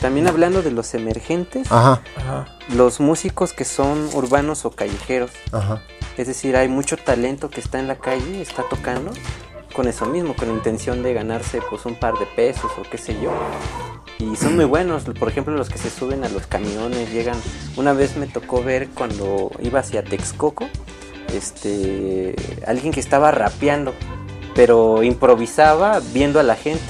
También 0.00 0.28
hablando 0.28 0.62
de 0.62 0.70
los 0.70 0.94
emergentes, 0.94 1.70
Ajá, 1.70 2.00
Ajá. 2.16 2.46
los 2.74 3.00
músicos 3.00 3.52
que 3.52 3.64
son 3.64 4.08
urbanos 4.14 4.64
o 4.64 4.70
callejeros. 4.70 5.30
ajá. 5.52 5.82
Es 6.16 6.26
decir, 6.26 6.56
hay 6.56 6.68
mucho 6.68 6.96
talento 6.96 7.50
que 7.50 7.60
está 7.60 7.78
en 7.78 7.88
la 7.88 7.96
calle, 7.96 8.40
está 8.40 8.62
tocando 8.62 9.10
con 9.74 9.86
eso 9.86 10.06
mismo, 10.06 10.34
con 10.34 10.48
la 10.48 10.54
intención 10.54 11.02
de 11.02 11.12
ganarse 11.12 11.60
pues 11.68 11.84
un 11.84 11.94
par 11.96 12.14
de 12.14 12.24
pesos 12.24 12.70
o 12.78 12.82
qué 12.90 12.96
sé 12.96 13.14
yo. 13.20 13.30
Y 14.18 14.34
son 14.36 14.56
muy 14.56 14.64
buenos, 14.64 15.04
por 15.04 15.28
ejemplo 15.28 15.54
los 15.56 15.68
que 15.68 15.78
se 15.78 15.90
suben 15.90 16.24
a 16.24 16.28
los 16.28 16.46
camiones, 16.46 17.12
llegan, 17.12 17.36
una 17.76 17.92
vez 17.92 18.16
me 18.16 18.26
tocó 18.26 18.62
ver 18.62 18.88
cuando 18.88 19.50
iba 19.60 19.80
hacia 19.80 20.02
Texcoco, 20.02 20.68
este, 21.34 22.34
alguien 22.66 22.92
que 22.92 23.00
estaba 23.00 23.30
rapeando, 23.30 23.92
pero 24.54 25.02
improvisaba 25.02 26.00
viendo 26.14 26.40
a 26.40 26.42
la 26.42 26.56
gente, 26.56 26.82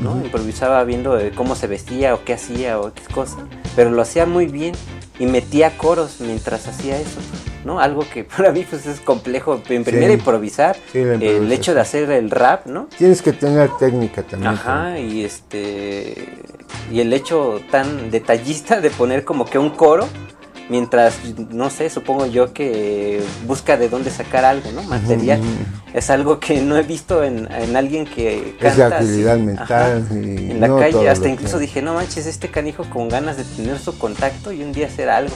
¿no? 0.00 0.16
Improvisaba 0.24 0.84
viendo 0.84 1.16
de 1.16 1.32
cómo 1.32 1.56
se 1.56 1.66
vestía 1.66 2.14
o 2.14 2.24
qué 2.24 2.34
hacía 2.34 2.78
o 2.78 2.92
qué 2.94 3.02
cosa, 3.12 3.38
pero 3.74 3.90
lo 3.90 4.00
hacía 4.02 4.26
muy 4.26 4.46
bien 4.46 4.74
y 5.18 5.26
metía 5.26 5.76
coros 5.76 6.18
mientras 6.20 6.68
hacía 6.68 6.98
eso, 7.00 7.18
¿no? 7.64 7.80
Algo 7.80 8.04
que 8.12 8.22
para 8.36 8.52
mí 8.52 8.64
pues 8.68 8.86
es 8.86 9.00
complejo, 9.00 9.60
en 9.68 9.82
primera 9.82 10.06
Sí. 10.06 10.12
improvisar, 10.14 10.76
Sí, 10.92 10.98
el 11.00 11.50
hecho 11.50 11.74
de 11.74 11.80
hacer 11.80 12.08
el 12.12 12.30
rap, 12.30 12.66
¿no? 12.66 12.86
Tienes 12.96 13.22
que 13.22 13.32
tener 13.32 13.70
técnica 13.78 14.22
también. 14.22 14.52
Ajá, 14.52 14.96
y 15.00 15.24
este 15.24 16.38
y 16.90 17.00
el 17.00 17.12
hecho 17.12 17.60
tan 17.70 18.10
detallista 18.10 18.80
de 18.80 18.90
poner 18.90 19.24
como 19.24 19.44
que 19.44 19.58
un 19.58 19.70
coro 19.70 20.08
mientras 20.68 21.14
no 21.50 21.68
sé, 21.68 21.90
supongo 21.90 22.26
yo 22.26 22.52
que 22.52 23.20
busca 23.44 23.76
de 23.76 23.88
dónde 23.88 24.10
sacar 24.10 24.44
algo, 24.44 24.70
¿no? 24.70 24.82
Material. 24.84 25.40
Es 25.92 26.10
algo 26.10 26.38
que 26.38 26.60
no 26.62 26.76
he 26.76 26.82
visto 26.82 27.24
en, 27.24 27.50
en 27.52 27.74
alguien 27.76 28.06
que 28.06 28.54
Es 28.60 28.76
de 28.76 28.82
canta 28.82 28.98
así. 28.98 29.06
agilidad 29.08 29.34
Ajá. 29.34 29.44
mental. 29.98 30.06
y 30.12 30.50
En 30.52 30.60
la 30.60 30.68
no 30.68 30.78
calle, 30.78 31.08
hasta 31.08 31.28
incluso 31.28 31.54
que- 31.58 31.62
dije, 31.62 31.82
no 31.82 31.94
manches, 31.94 32.26
este 32.26 32.48
canijo 32.52 32.84
con 32.88 33.08
ganas 33.08 33.36
de 33.36 33.42
tener 33.42 33.80
su 33.80 33.98
contacto 33.98 34.52
y 34.52 34.62
un 34.62 34.72
día 34.72 34.86
hacer 34.86 35.10
algo. 35.10 35.34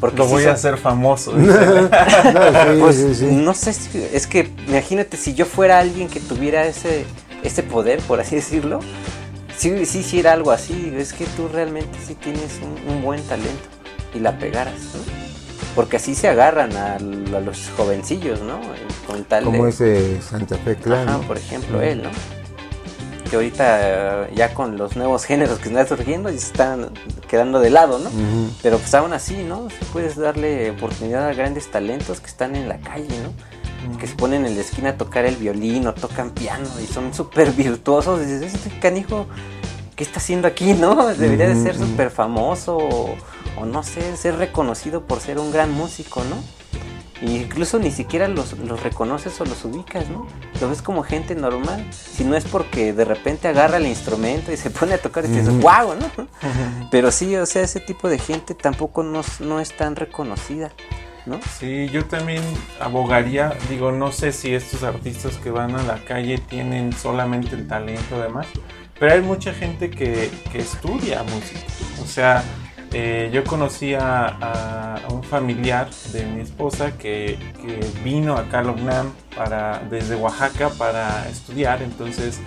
Porque 0.00 0.18
Lo 0.18 0.26
voy 0.26 0.42
son- 0.42 0.50
a 0.52 0.54
hacer 0.54 0.76
famoso. 0.76 1.32
No, 1.36 1.42
sí, 1.54 2.78
Pues 2.78 2.96
sí, 2.96 3.14
sí. 3.14 3.24
no 3.24 3.54
sé, 3.54 3.72
si- 3.72 4.06
es 4.12 4.26
que 4.26 4.50
imagínate 4.68 5.16
si 5.16 5.32
yo 5.32 5.46
fuera 5.46 5.78
alguien 5.78 6.08
que 6.08 6.20
tuviera 6.20 6.66
ese, 6.66 7.06
ese 7.42 7.62
poder, 7.62 8.00
por 8.00 8.20
así 8.20 8.36
decirlo, 8.36 8.80
sí, 9.58 9.84
sí 9.84 9.98
hiciera 9.98 10.32
algo 10.32 10.50
así, 10.50 10.92
es 10.96 11.12
que 11.12 11.26
tú 11.36 11.48
realmente 11.48 11.98
sí 12.06 12.14
tienes 12.14 12.58
un, 12.62 12.90
un 12.94 13.02
buen 13.02 13.22
talento 13.24 13.68
y 14.14 14.20
la 14.20 14.38
pegaras, 14.38 14.80
¿no? 14.94 15.00
Porque 15.74 15.98
así 15.98 16.14
se 16.14 16.26
agarran 16.28 16.74
a, 16.76 16.98
los 16.98 17.70
jovencillos, 17.76 18.40
¿no? 18.40 18.58
Con 19.06 19.24
tal 19.24 19.44
Como 19.44 19.64
de- 19.64 19.70
ese 19.70 20.22
Santa 20.22 20.56
Fe 20.56 20.74
Clan. 20.76 21.08
Ajá, 21.08 21.18
¿no? 21.18 21.22
por 21.24 21.36
ejemplo, 21.36 21.80
él, 21.82 22.02
¿no? 22.02 22.10
Que 23.30 23.36
ahorita 23.36 24.30
ya 24.34 24.54
con 24.54 24.78
los 24.78 24.96
nuevos 24.96 25.24
géneros 25.26 25.58
que 25.58 25.68
están 25.68 25.86
surgiendo 25.86 26.30
y 26.30 26.38
se 26.38 26.46
están 26.46 26.90
quedando 27.28 27.60
de 27.60 27.70
lado, 27.70 27.98
¿no? 27.98 28.10
Pero 28.62 28.78
pues 28.78 28.92
aún 28.94 29.12
así, 29.12 29.44
¿no? 29.44 29.68
Puedes 29.92 30.16
darle 30.16 30.70
oportunidad 30.70 31.28
a 31.28 31.34
grandes 31.34 31.70
talentos 31.70 32.20
que 32.20 32.26
están 32.28 32.56
en 32.56 32.68
la 32.68 32.78
calle, 32.78 33.08
¿no? 33.22 33.32
Que 33.98 34.06
se 34.06 34.14
ponen 34.14 34.46
en 34.46 34.54
la 34.54 34.60
esquina 34.60 34.90
a 34.90 34.96
tocar 34.96 35.24
el 35.24 35.36
violín 35.36 35.86
o 35.86 35.94
tocan 35.94 36.30
piano 36.30 36.68
y 36.82 36.86
son 36.86 37.14
súper 37.14 37.52
virtuosos. 37.52 38.20
Y 38.22 38.26
dices, 38.26 38.54
este 38.54 38.78
canijo, 38.80 39.26
¿qué 39.96 40.04
está 40.04 40.18
haciendo 40.18 40.48
aquí, 40.48 40.72
no? 40.74 41.06
Debería 41.08 41.48
de 41.48 41.60
ser 41.60 41.76
súper 41.76 42.10
famoso 42.10 42.76
o, 42.76 43.14
o 43.60 43.66
no 43.66 43.82
sé, 43.82 44.16
ser 44.16 44.36
reconocido 44.36 45.02
por 45.02 45.20
ser 45.20 45.38
un 45.38 45.50
gran 45.50 45.70
músico, 45.72 46.22
¿no? 46.24 46.36
Incluso 47.20 47.80
ni 47.80 47.90
siquiera 47.90 48.28
los, 48.28 48.56
los 48.58 48.82
reconoces 48.82 49.40
o 49.40 49.44
los 49.44 49.64
ubicas, 49.64 50.08
¿no? 50.08 50.26
Lo 50.60 50.68
ves 50.68 50.82
como 50.82 51.02
gente 51.02 51.34
normal. 51.34 51.84
Si 51.92 52.22
no 52.24 52.36
es 52.36 52.44
porque 52.44 52.92
de 52.92 53.04
repente 53.04 53.48
agarra 53.48 53.78
el 53.78 53.86
instrumento 53.86 54.52
y 54.52 54.56
se 54.56 54.70
pone 54.78 54.94
a 54.94 54.98
tocar 54.98 55.24
y 55.24 55.28
dices. 55.28 55.60
¡guau! 55.60 55.94
¿no? 55.96 56.28
Pero 56.90 57.10
sí, 57.10 57.34
o 57.36 57.46
sea, 57.46 57.62
ese 57.62 57.80
tipo 57.80 58.08
de 58.08 58.18
gente 58.18 58.54
tampoco 58.54 59.02
no, 59.02 59.22
no 59.40 59.58
es 59.58 59.76
tan 59.76 59.96
reconocida, 59.96 60.70
Sí, 61.58 61.88
yo 61.90 62.04
también 62.04 62.42
abogaría, 62.80 63.54
digo, 63.68 63.92
no 63.92 64.12
sé 64.12 64.32
si 64.32 64.54
estos 64.54 64.82
artistas 64.82 65.36
que 65.36 65.50
van 65.50 65.74
a 65.74 65.82
la 65.82 65.98
calle 66.04 66.38
tienen 66.38 66.92
solamente 66.92 67.54
el 67.54 67.66
talento 67.66 68.16
además, 68.16 68.46
pero 68.98 69.12
hay 69.12 69.20
mucha 69.20 69.52
gente 69.52 69.90
que, 69.90 70.30
que 70.50 70.58
estudia 70.58 71.22
música. 71.22 71.60
O 72.02 72.06
sea, 72.06 72.42
eh, 72.92 73.28
yo 73.32 73.44
conocí 73.44 73.94
a, 73.94 74.98
un 75.10 75.22
familiar 75.22 75.88
de 76.12 76.24
mi 76.24 76.40
esposa 76.40 76.96
que, 76.96 77.38
vino 78.02 78.36
a 78.36 78.42
la 78.44 79.04
para, 79.36 79.82
desde 79.90 80.16
Oaxaca 80.16 80.70
para 80.70 81.28
estudiar, 81.28 81.82
entonces 81.82 82.40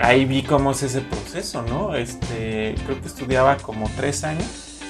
ahí 0.00 0.26
vi 0.26 0.42
cómo 0.42 0.72
es 0.72 0.82
ese 0.82 1.00
proceso, 1.00 1.62
¿no? 1.62 1.94
Este, 1.94 2.74
creo 2.84 3.00
que 3.00 3.06
estudiaba 3.06 3.56
como 3.56 3.88
tres 3.96 4.24
años. 4.24 4.80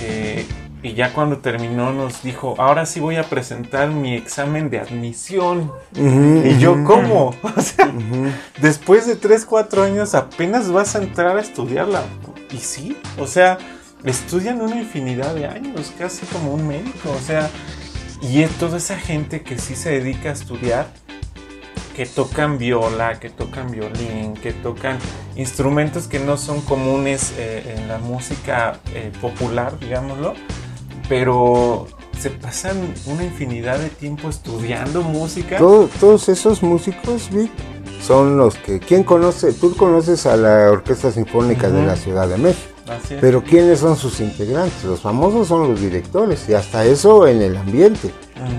eh, 0.00 0.46
y 0.82 0.94
ya 0.94 1.12
cuando 1.12 1.38
terminó 1.38 1.92
nos 1.92 2.22
dijo, 2.22 2.54
ahora 2.58 2.86
sí 2.86 3.00
voy 3.00 3.16
a 3.16 3.24
presentar 3.24 3.90
mi 3.90 4.14
examen 4.14 4.70
de 4.70 4.80
admisión. 4.80 5.70
Y 5.94 6.58
yo, 6.58 6.72
ujú, 6.72 6.84
¿cómo? 6.84 7.34
O 7.56 7.60
sea, 7.60 7.92
después 8.60 9.06
de 9.06 9.16
3, 9.16 9.44
4 9.44 9.82
años 9.82 10.14
apenas 10.14 10.70
vas 10.70 10.96
a 10.96 11.02
entrar 11.02 11.36
a 11.36 11.40
estudiarla. 11.40 12.02
Y 12.50 12.58
sí, 12.58 12.96
o 13.18 13.26
sea, 13.26 13.58
estudian 14.04 14.60
una 14.60 14.76
infinidad 14.76 15.34
de 15.34 15.46
años, 15.46 15.92
casi 15.98 16.24
como 16.26 16.54
un 16.54 16.66
médico. 16.66 17.10
O 17.10 17.20
sea, 17.20 17.50
y 18.22 18.42
es 18.42 18.50
toda 18.52 18.78
esa 18.78 18.96
gente 18.96 19.42
que 19.42 19.58
sí 19.58 19.76
se 19.76 19.90
dedica 19.90 20.30
a 20.30 20.32
estudiar, 20.32 20.86
que 21.94 22.06
tocan 22.06 22.56
viola, 22.56 23.20
que 23.20 23.28
tocan 23.28 23.70
violín, 23.70 24.34
que 24.34 24.52
tocan 24.52 24.98
instrumentos 25.36 26.06
que 26.06 26.18
no 26.18 26.38
son 26.38 26.62
comunes 26.62 27.34
eh, 27.36 27.76
en 27.76 27.88
la 27.88 27.98
música 27.98 28.80
eh, 28.94 29.12
popular, 29.20 29.78
digámoslo, 29.78 30.34
pero 31.10 31.88
se 32.16 32.30
pasan 32.30 32.94
una 33.06 33.24
infinidad 33.24 33.80
de 33.80 33.88
tiempo 33.88 34.28
estudiando 34.28 35.02
música. 35.02 35.58
todos 35.58 36.28
esos 36.28 36.62
músicos, 36.62 37.28
Vic, 37.30 37.50
son 38.00 38.38
los 38.38 38.54
que. 38.54 38.78
¿Quién 38.78 39.02
conoce? 39.02 39.52
Tú 39.52 39.76
conoces 39.76 40.24
a 40.24 40.36
la 40.36 40.70
Orquesta 40.70 41.10
Sinfónica 41.10 41.68
de 41.68 41.84
la 41.84 41.96
Ciudad 41.96 42.28
de 42.28 42.38
México. 42.38 42.70
Pero 43.20 43.42
¿quiénes 43.42 43.80
son 43.80 43.96
sus 43.96 44.20
integrantes? 44.20 44.84
Los 44.84 45.00
famosos 45.00 45.48
son 45.48 45.68
los 45.68 45.80
directores 45.80 46.48
y 46.48 46.54
hasta 46.54 46.84
eso 46.84 47.26
en 47.26 47.42
el 47.42 47.56
ambiente. 47.56 48.10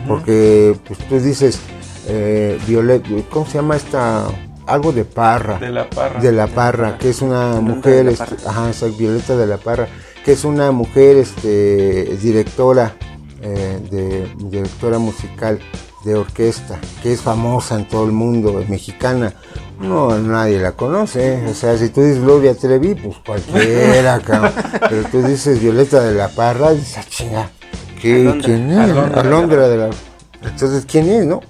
Porque 0.07 0.77
pues, 0.85 0.99
tú 1.07 1.19
dices, 1.19 1.59
eh, 2.07 2.59
Violet, 2.67 3.03
¿cómo 3.29 3.45
se 3.45 3.53
llama 3.53 3.77
esta? 3.77 4.25
Algo 4.67 4.91
de 4.91 5.05
Parra. 5.05 5.57
De 5.57 5.69
la 5.69 5.89
Parra. 5.89 6.19
De 6.21 6.31
la 6.31 6.47
Parra, 6.47 6.97
que 6.97 7.09
es 7.09 7.21
una 7.21 7.59
mujer, 7.61 8.07
este, 8.07 8.35
ajá, 8.45 8.71
soy 8.73 8.91
Violeta 8.91 9.35
de 9.35 9.47
la 9.47 9.57
Parra, 9.57 9.87
que 10.23 10.33
es 10.33 10.43
una 10.43 10.71
mujer 10.71 11.17
este, 11.17 12.17
directora, 12.21 12.95
eh, 13.41 13.79
de, 13.89 14.31
directora 14.49 14.99
musical 14.99 15.59
de 16.05 16.15
orquesta, 16.15 16.79
que 17.01 17.13
es 17.13 17.21
famosa 17.21 17.75
en 17.75 17.87
todo 17.87 18.05
el 18.05 18.11
mundo, 18.11 18.63
mexicana. 18.67 19.33
No, 19.79 20.17
nadie 20.19 20.59
la 20.59 20.73
conoce. 20.73 21.43
O 21.47 21.53
sea, 21.53 21.77
si 21.77 21.89
tú 21.89 22.01
dices 22.01 22.21
Gloria 22.21 22.53
Trevi, 22.53 22.95
pues 22.95 23.17
cualquiera, 23.25 24.19
cabrón. 24.25 24.53
Pero 24.89 25.03
tú 25.09 25.23
dices 25.23 25.59
Violeta 25.59 26.01
de 26.03 26.13
la 26.13 26.27
Parra, 26.29 26.71
dices, 26.71 26.97
ah, 26.99 27.05
chinga, 27.09 27.49
¿quién 27.99 28.71
es? 28.71 28.77
Alondra 29.17 29.67
de 29.67 29.77
la... 29.77 29.89
Entonces, 30.43 30.85
¿quién 30.87 31.09
es, 31.09 31.25
no? 31.25 31.41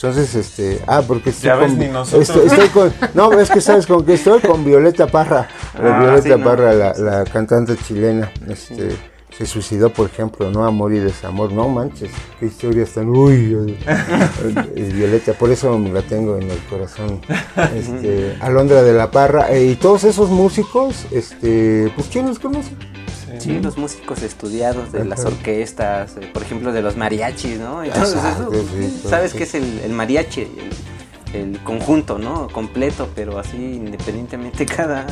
Entonces, 0.00 0.32
este, 0.36 0.80
ah, 0.86 1.02
porque 1.04 1.30
estoy, 1.30 1.48
ya 1.48 1.58
con, 1.58 1.76
ves, 1.76 2.30
estoy, 2.30 2.68
con, 2.68 2.92
no, 3.14 3.32
es 3.32 3.50
que 3.50 3.60
sabes 3.60 3.84
con 3.84 4.06
qué 4.06 4.14
estoy, 4.14 4.40
con 4.40 4.64
Violeta 4.64 5.08
Parra, 5.08 5.48
ah, 5.74 5.98
Violeta 5.98 6.38
Parra, 6.38 6.72
la, 6.72 6.94
la, 6.94 7.24
cantante 7.24 7.76
chilena, 7.76 8.30
este, 8.46 8.90
se 9.36 9.44
suicidó, 9.44 9.92
por 9.92 10.06
ejemplo, 10.06 10.52
¿no? 10.52 10.64
Amor 10.64 10.92
y 10.94 11.00
desamor, 11.00 11.50
no 11.50 11.68
manches, 11.68 12.12
qué 12.38 12.46
historias 12.46 12.90
tan, 12.90 13.08
uy, 13.08 13.76
Violeta, 14.76 15.32
por 15.32 15.50
eso 15.50 15.76
la 15.76 16.02
tengo 16.02 16.36
en 16.36 16.48
el 16.48 16.58
corazón, 16.70 17.20
este, 17.74 18.36
Alondra 18.38 18.84
de 18.84 18.92
la 18.92 19.10
Parra, 19.10 19.50
eh, 19.50 19.64
y 19.64 19.74
todos 19.74 20.04
esos 20.04 20.30
músicos, 20.30 21.06
este, 21.10 21.90
pues, 21.96 22.06
¿quién 22.06 22.28
los 22.28 22.38
conoce? 22.38 22.70
Sí, 23.38 23.60
los 23.60 23.76
músicos 23.76 24.22
estudiados 24.22 24.92
de 24.92 25.04
las 25.04 25.24
orquestas, 25.24 26.16
eh, 26.16 26.30
por 26.32 26.42
ejemplo, 26.42 26.72
de 26.72 26.82
los 26.82 26.96
mariachis, 26.96 27.58
¿no? 27.58 27.84
Entonces, 27.84 28.20
¿Sabes 29.08 29.34
qué 29.34 29.44
es 29.44 29.54
el, 29.54 29.90
mariachi? 29.90 30.46
El, 31.32 31.58
conjunto, 31.62 32.18
¿no? 32.18 32.48
Completo, 32.48 33.08
pero 33.14 33.38
así 33.38 33.56
independientemente 33.56 34.64
cada, 34.66 35.06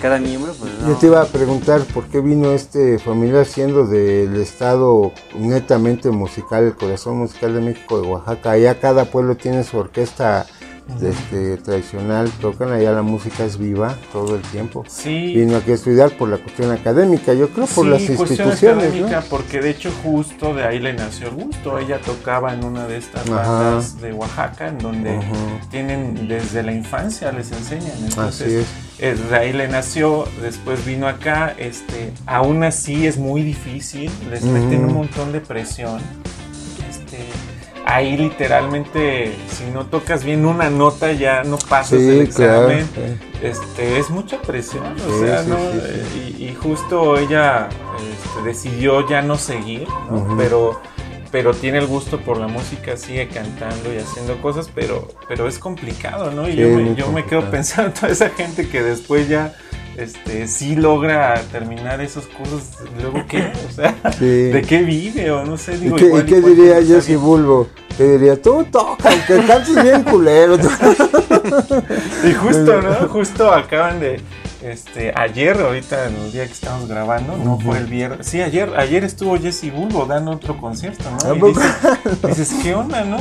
cada 0.00 0.18
miembro. 0.18 0.54
Pues 0.58 0.72
Yo 0.86 0.94
te 0.96 1.06
iba 1.06 1.20
a 1.20 1.26
preguntar 1.26 1.82
por 1.84 2.06
qué 2.08 2.20
vino 2.20 2.52
este 2.52 2.98
familiar 2.98 3.44
siendo 3.44 3.86
del 3.86 4.34
estado 4.36 5.12
netamente 5.38 6.10
musical, 6.10 6.64
el 6.64 6.74
corazón 6.74 7.18
musical 7.18 7.54
de 7.54 7.60
México, 7.60 8.00
de 8.00 8.08
Oaxaca. 8.08 8.52
Allá 8.52 8.80
cada 8.80 9.04
pueblo 9.04 9.36
tiene 9.36 9.62
su 9.62 9.76
orquesta 9.76 10.46
este, 11.02 11.56
tradicional, 11.58 12.30
tocan 12.40 12.72
allá 12.72 12.92
la 12.92 13.02
música 13.02 13.44
es 13.44 13.58
viva 13.58 13.96
todo 14.12 14.36
el 14.36 14.42
tiempo. 14.42 14.84
Sí. 14.88 15.34
Vino 15.34 15.56
aquí 15.56 15.72
a 15.72 15.74
estudiar 15.74 16.10
por 16.16 16.28
la 16.28 16.38
cuestión 16.38 16.70
académica, 16.70 17.34
yo 17.34 17.48
creo 17.50 17.66
por 17.66 17.86
las 17.86 18.02
instituciones. 18.02 18.84
Académica, 18.84 19.24
porque 19.28 19.60
de 19.60 19.70
hecho 19.70 19.90
justo 20.02 20.54
de 20.54 20.64
ahí 20.64 20.78
le 20.78 20.92
nació 20.94 21.28
el 21.28 21.34
gusto. 21.34 21.78
Ella 21.78 22.00
tocaba 22.00 22.54
en 22.54 22.64
una 22.64 22.86
de 22.86 22.98
estas 22.98 23.28
bandas 23.28 24.00
de 24.00 24.12
Oaxaca, 24.12 24.68
en 24.68 24.78
donde 24.78 25.20
tienen 25.70 26.28
desde 26.28 26.62
la 26.62 26.72
infancia 26.72 27.32
les 27.32 27.52
enseñan. 27.52 27.92
Entonces, 28.04 28.64
así 28.64 29.04
es. 29.04 29.30
de 29.30 29.36
ahí 29.36 29.52
le 29.52 29.68
nació, 29.68 30.26
después 30.40 30.84
vino 30.86 31.08
acá, 31.08 31.54
este, 31.58 32.12
aún 32.26 32.62
así 32.64 33.06
es 33.06 33.18
muy 33.18 33.42
difícil, 33.42 34.10
les 34.30 34.44
meten 34.44 34.84
un 34.84 34.94
montón 34.94 35.32
de 35.32 35.40
presión 35.40 36.00
ahí 37.86 38.16
literalmente 38.16 39.32
si 39.48 39.64
no 39.72 39.86
tocas 39.86 40.24
bien 40.24 40.44
una 40.44 40.68
nota 40.68 41.12
ya 41.12 41.44
no 41.44 41.56
pasas 41.56 42.00
el 42.00 42.20
examen. 42.20 42.86
Este, 43.42 43.98
es 43.98 44.10
mucha 44.10 44.42
presión, 44.42 44.96
o 45.00 45.20
sea, 45.20 45.42
¿no? 45.44 45.56
Y, 46.38 46.54
justo 46.60 47.16
ella 47.16 47.68
este, 47.96 48.42
decidió 48.42 49.08
ya 49.08 49.22
no 49.22 49.36
seguir, 49.36 49.86
Pero 50.36 50.80
pero 51.32 51.52
tiene 51.52 51.78
el 51.78 51.86
gusto 51.86 52.20
por 52.20 52.38
la 52.38 52.46
música, 52.46 52.96
sigue 52.96 53.28
cantando 53.28 53.92
y 53.92 53.98
haciendo 53.98 54.40
cosas, 54.40 54.70
pero, 54.74 55.08
pero 55.28 55.46
es 55.46 55.58
complicado, 55.58 56.30
¿no? 56.30 56.48
Y 56.48 56.56
yo, 56.56 56.68
me, 56.68 56.94
yo 56.94 57.12
me 57.12 57.24
quedo 57.24 57.50
pensando 57.50 57.88
en 57.88 57.94
toda 57.94 58.12
esa 58.12 58.30
gente 58.30 58.68
que 58.68 58.82
después 58.82 59.28
ya 59.28 59.54
este, 59.96 60.46
sí 60.46 60.76
logra 60.76 61.40
terminar 61.50 62.00
esos 62.00 62.26
cursos, 62.26 62.70
luego 63.00 63.24
qué, 63.26 63.52
o 63.68 63.72
sea, 63.72 63.94
¿de 64.20 64.64
qué 64.66 64.82
vive? 64.82 65.30
O 65.30 65.44
no 65.44 65.56
sé, 65.56 65.78
digo, 65.78 65.96
¿Y 65.96 66.00
qué, 66.00 66.18
¿y 66.18 66.22
qué 66.24 66.40
diría 66.40 66.82
Jesse 66.82 67.16
Bulbo? 67.18 67.68
Te 67.96 68.18
diría, 68.18 68.40
tú 68.40 68.62
toca, 68.70 69.08
que 69.26 69.38
cantes 69.46 69.82
bien 69.82 70.02
culero. 70.02 70.56
y 72.24 72.32
justo, 72.34 72.82
¿no? 72.82 73.08
Justo 73.08 73.50
acaban 73.50 74.00
de, 74.00 74.20
este, 74.62 75.14
ayer, 75.16 75.58
ahorita 75.58 76.08
el 76.08 76.30
día 76.30 76.44
que 76.44 76.52
estamos 76.52 76.88
grabando, 76.88 77.38
no 77.38 77.58
fue 77.58 77.78
el 77.78 77.86
viernes. 77.86 78.26
Sí, 78.26 78.42
ayer, 78.42 78.74
ayer 78.76 79.02
estuvo 79.02 79.38
Jesse 79.38 79.72
Bulbo 79.72 80.04
dando 80.04 80.32
otro 80.32 80.58
concierto, 80.60 81.04
¿no? 81.10 81.36
Y 81.36 81.54
dices, 82.28 82.54
¿qué 82.62 82.74
onda, 82.74 83.02
no? 83.02 83.16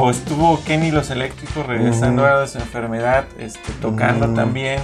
o 0.00 0.10
estuvo 0.10 0.60
Kenny 0.64 0.90
Los 0.90 1.10
Eléctricos 1.10 1.64
regresando 1.64 2.26
a 2.26 2.48
su 2.48 2.58
enfermedad, 2.58 3.26
este, 3.38 3.72
tocando 3.80 4.34
también 4.34 4.80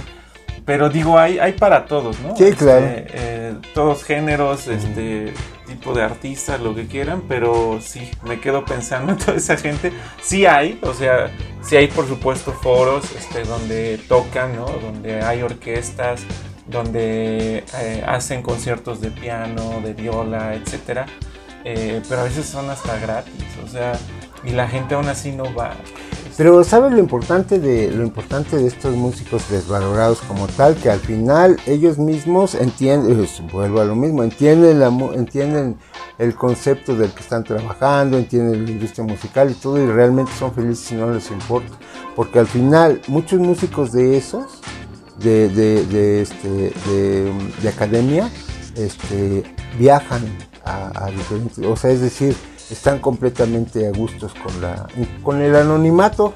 pero 0.67 0.89
digo, 0.89 1.17
hay, 1.17 1.39
hay 1.39 1.53
para 1.53 1.85
todos, 1.85 2.19
¿no? 2.19 2.35
Sí, 2.35 2.43
este, 2.43 2.57
claro. 2.57 2.85
Eh, 2.89 3.55
todos 3.73 4.03
géneros, 4.03 4.67
este 4.67 5.33
tipo 5.65 5.93
de 5.93 6.03
artistas, 6.03 6.59
lo 6.59 6.75
que 6.75 6.87
quieran, 6.87 7.23
pero 7.25 7.79
sí, 7.81 8.11
me 8.25 8.41
quedo 8.41 8.65
pensando 8.65 9.13
en 9.13 9.17
toda 9.25 9.37
esa 9.37 9.55
gente. 9.55 9.93
Sí 10.21 10.45
hay, 10.45 10.77
o 10.83 10.93
sea, 10.93 11.31
sí 11.61 11.77
hay 11.77 11.87
por 11.87 12.05
supuesto 12.05 12.51
foros 12.51 13.05
este, 13.15 13.45
donde 13.45 13.97
tocan, 14.09 14.57
¿no? 14.57 14.65
Donde 14.65 15.21
hay 15.23 15.41
orquestas, 15.41 16.23
donde 16.67 17.63
eh, 17.79 18.03
hacen 18.05 18.41
conciertos 18.41 18.99
de 18.99 19.09
piano, 19.09 19.79
de 19.81 19.93
viola, 19.93 20.53
etcétera. 20.53 21.05
Eh, 21.63 22.01
pero 22.09 22.21
a 22.21 22.23
veces 22.25 22.45
son 22.45 22.69
hasta 22.69 22.99
gratis, 22.99 23.45
o 23.63 23.69
sea, 23.69 23.93
y 24.43 24.51
la 24.51 24.67
gente 24.67 24.95
aún 24.95 25.07
así 25.07 25.31
no 25.31 25.53
va. 25.53 25.73
Pero 26.37 26.63
¿sabes 26.63 26.91
lo 26.91 26.99
importante 26.99 27.57
de 27.57 27.89
lo 27.89 28.03
importante 28.03 28.57
de 28.57 28.67
estos 28.67 28.95
músicos 28.95 29.49
desvalorados 29.49 30.21
como 30.21 30.45
tal? 30.45 30.75
Que 30.75 30.91
al 30.91 30.99
final 30.99 31.57
ellos 31.65 31.97
mismos 31.97 32.53
entienden, 32.53 33.23
eh, 33.23 33.27
vuelvo 33.51 33.81
a 33.81 33.85
lo 33.85 33.95
mismo, 33.95 34.21
entienden, 34.21 34.79
la, 34.79 34.89
entienden 35.15 35.77
el 36.19 36.35
concepto 36.35 36.95
del 36.95 37.11
que 37.11 37.21
están 37.21 37.43
trabajando, 37.43 38.19
entienden 38.19 38.65
la 38.65 38.71
industria 38.71 39.03
musical 39.03 39.49
y 39.49 39.55
todo 39.55 39.79
y 39.81 39.87
realmente 39.87 40.31
son 40.37 40.53
felices 40.53 40.91
y 40.91 40.95
no 40.95 41.09
les 41.09 41.31
importa. 41.31 41.75
Porque 42.15 42.37
al 42.37 42.47
final 42.47 43.01
muchos 43.07 43.39
músicos 43.39 43.91
de 43.91 44.17
esos, 44.17 44.61
de, 45.17 45.49
de, 45.49 46.21
este, 46.21 46.71
de, 46.85 47.67
academia, 47.67 48.29
este, 48.75 49.43
viajan 49.79 50.21
a 50.63 51.09
diferentes, 51.09 51.65
o 51.65 51.75
sea, 51.77 51.91
es 51.91 52.01
decir, 52.01 52.35
están 52.69 52.99
completamente 52.99 53.87
a 53.87 53.91
gustos 53.91 54.33
con 54.33 54.61
la 54.61 54.87
con 55.23 55.41
el 55.41 55.55
anonimato 55.55 56.33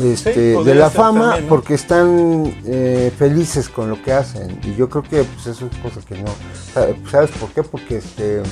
este, 0.00 0.56
de 0.62 0.74
la 0.74 0.90
fama 0.90 1.36
porque 1.48 1.74
están 1.74 2.54
eh, 2.64 3.12
felices 3.16 3.68
con 3.68 3.90
lo 3.90 4.02
que 4.02 4.12
hacen. 4.12 4.58
Y 4.62 4.74
yo 4.74 4.88
creo 4.88 5.02
que 5.02 5.24
pues 5.24 5.46
eso 5.46 5.68
es 5.70 5.78
cosa 5.78 6.00
que 6.06 6.20
no 6.20 6.30
sabes 7.10 7.30
por 7.32 7.50
qué 7.50 7.62
porque 7.62 7.98
este 7.98 8.42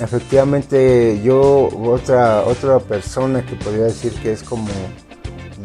efectivamente 0.00 1.20
yo 1.22 1.68
otra 1.84 2.42
otra 2.42 2.78
persona 2.80 3.44
que 3.44 3.54
podría 3.56 3.84
decir 3.84 4.12
que 4.14 4.32
es 4.32 4.42
como 4.42 4.68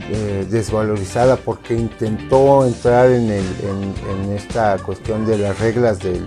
eh, 0.09 0.45
desvalorizada 0.49 1.38
porque 1.38 1.73
intentó 1.73 2.65
entrar 2.65 3.09
en, 3.09 3.31
el, 3.31 3.45
en, 3.63 4.31
esta 4.35 4.77
cuestión 4.77 5.25
de 5.25 5.38
las 5.38 5.57
reglas 5.59 5.99
del, 5.99 6.25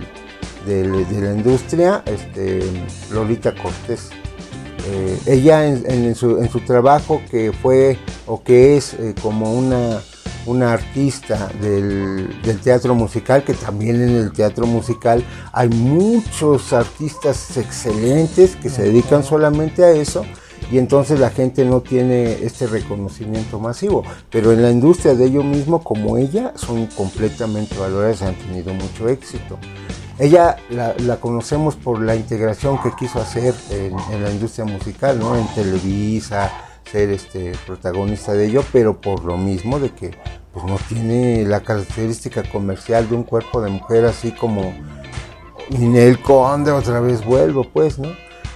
de 0.65 1.21
la 1.21 1.33
industria 1.33 2.03
este 2.05 2.63
Lolita 3.11 3.53
Cortés 3.55 4.09
eh, 4.87 5.19
ella 5.27 5.67
en, 5.67 6.15
su, 6.15 6.37
trabajo 6.65 7.21
que 7.29 7.51
fue 7.51 7.97
o 8.25 8.43
que 8.43 8.77
es 8.77 8.93
eh, 8.93 9.13
como 9.21 9.53
una, 9.53 10.01
una 10.45 10.73
artista 10.73 11.49
del, 11.61 12.29
teatro 12.63 12.95
musical, 12.95 13.43
que 13.43 13.53
también 13.53 14.01
en 14.01 14.15
el 14.15 14.31
teatro 14.31 14.65
musical 14.65 15.23
hay 15.53 15.69
muchos 15.69 16.73
artistas 16.73 17.57
excelentes 17.57 18.55
que 18.55 18.69
se 18.69 18.83
dedican 18.83 19.23
solamente 19.23 19.83
a 19.83 19.91
eso 19.91 20.25
y 20.71 20.77
entonces 20.77 21.19
la 21.19 21.29
gente 21.29 21.65
no 21.65 21.81
tiene 21.81 22.43
este 22.43 22.65
reconocimiento 22.65 23.59
masivo. 23.59 24.03
Pero 24.29 24.51
en 24.51 24.61
la 24.61 24.71
industria 24.71 25.15
de 25.15 25.25
ello 25.25 25.43
mismo, 25.43 25.83
como 25.83 26.17
ella, 26.17 26.53
son 26.55 26.87
completamente 26.87 27.77
valoradas 27.77 28.21
y 28.21 28.25
han 28.25 28.35
tenido 28.35 28.73
mucho 28.73 29.09
éxito. 29.09 29.59
Ella 30.21 30.55
la, 30.69 31.17
conocemos 31.19 31.75
por 31.75 31.99
la 31.99 32.15
integración 32.15 32.79
que 32.79 32.91
quiso 32.91 33.19
hacer 33.19 33.55
en, 33.71 33.95
la 34.21 34.29
industria 34.29 34.65
musical, 34.65 35.17
¿no? 35.17 35.35
En 35.35 35.47
Televisa, 35.55 36.51
ser 36.91 37.09
este 37.09 37.53
protagonista 37.65 38.33
de 38.33 38.45
ello, 38.45 38.63
pero 38.71 39.01
por 39.01 39.25
lo 39.25 39.35
mismo 39.35 39.79
de 39.79 39.89
que 39.89 40.11
pues, 40.53 40.63
no 40.63 40.77
tiene 40.87 41.43
la 41.45 41.61
característica 41.61 42.43
comercial 42.43 43.09
de 43.09 43.15
un 43.15 43.23
cuerpo 43.23 43.63
de 43.63 43.71
mujer 43.71 44.05
así 44.05 44.31
como 44.31 44.71
Ninel 45.71 46.21
Conde, 46.21 46.69
otra 46.69 46.99
vez 46.99 47.25
vuelvo, 47.25 47.63
pues, 47.63 47.97
¿no? 47.97 48.09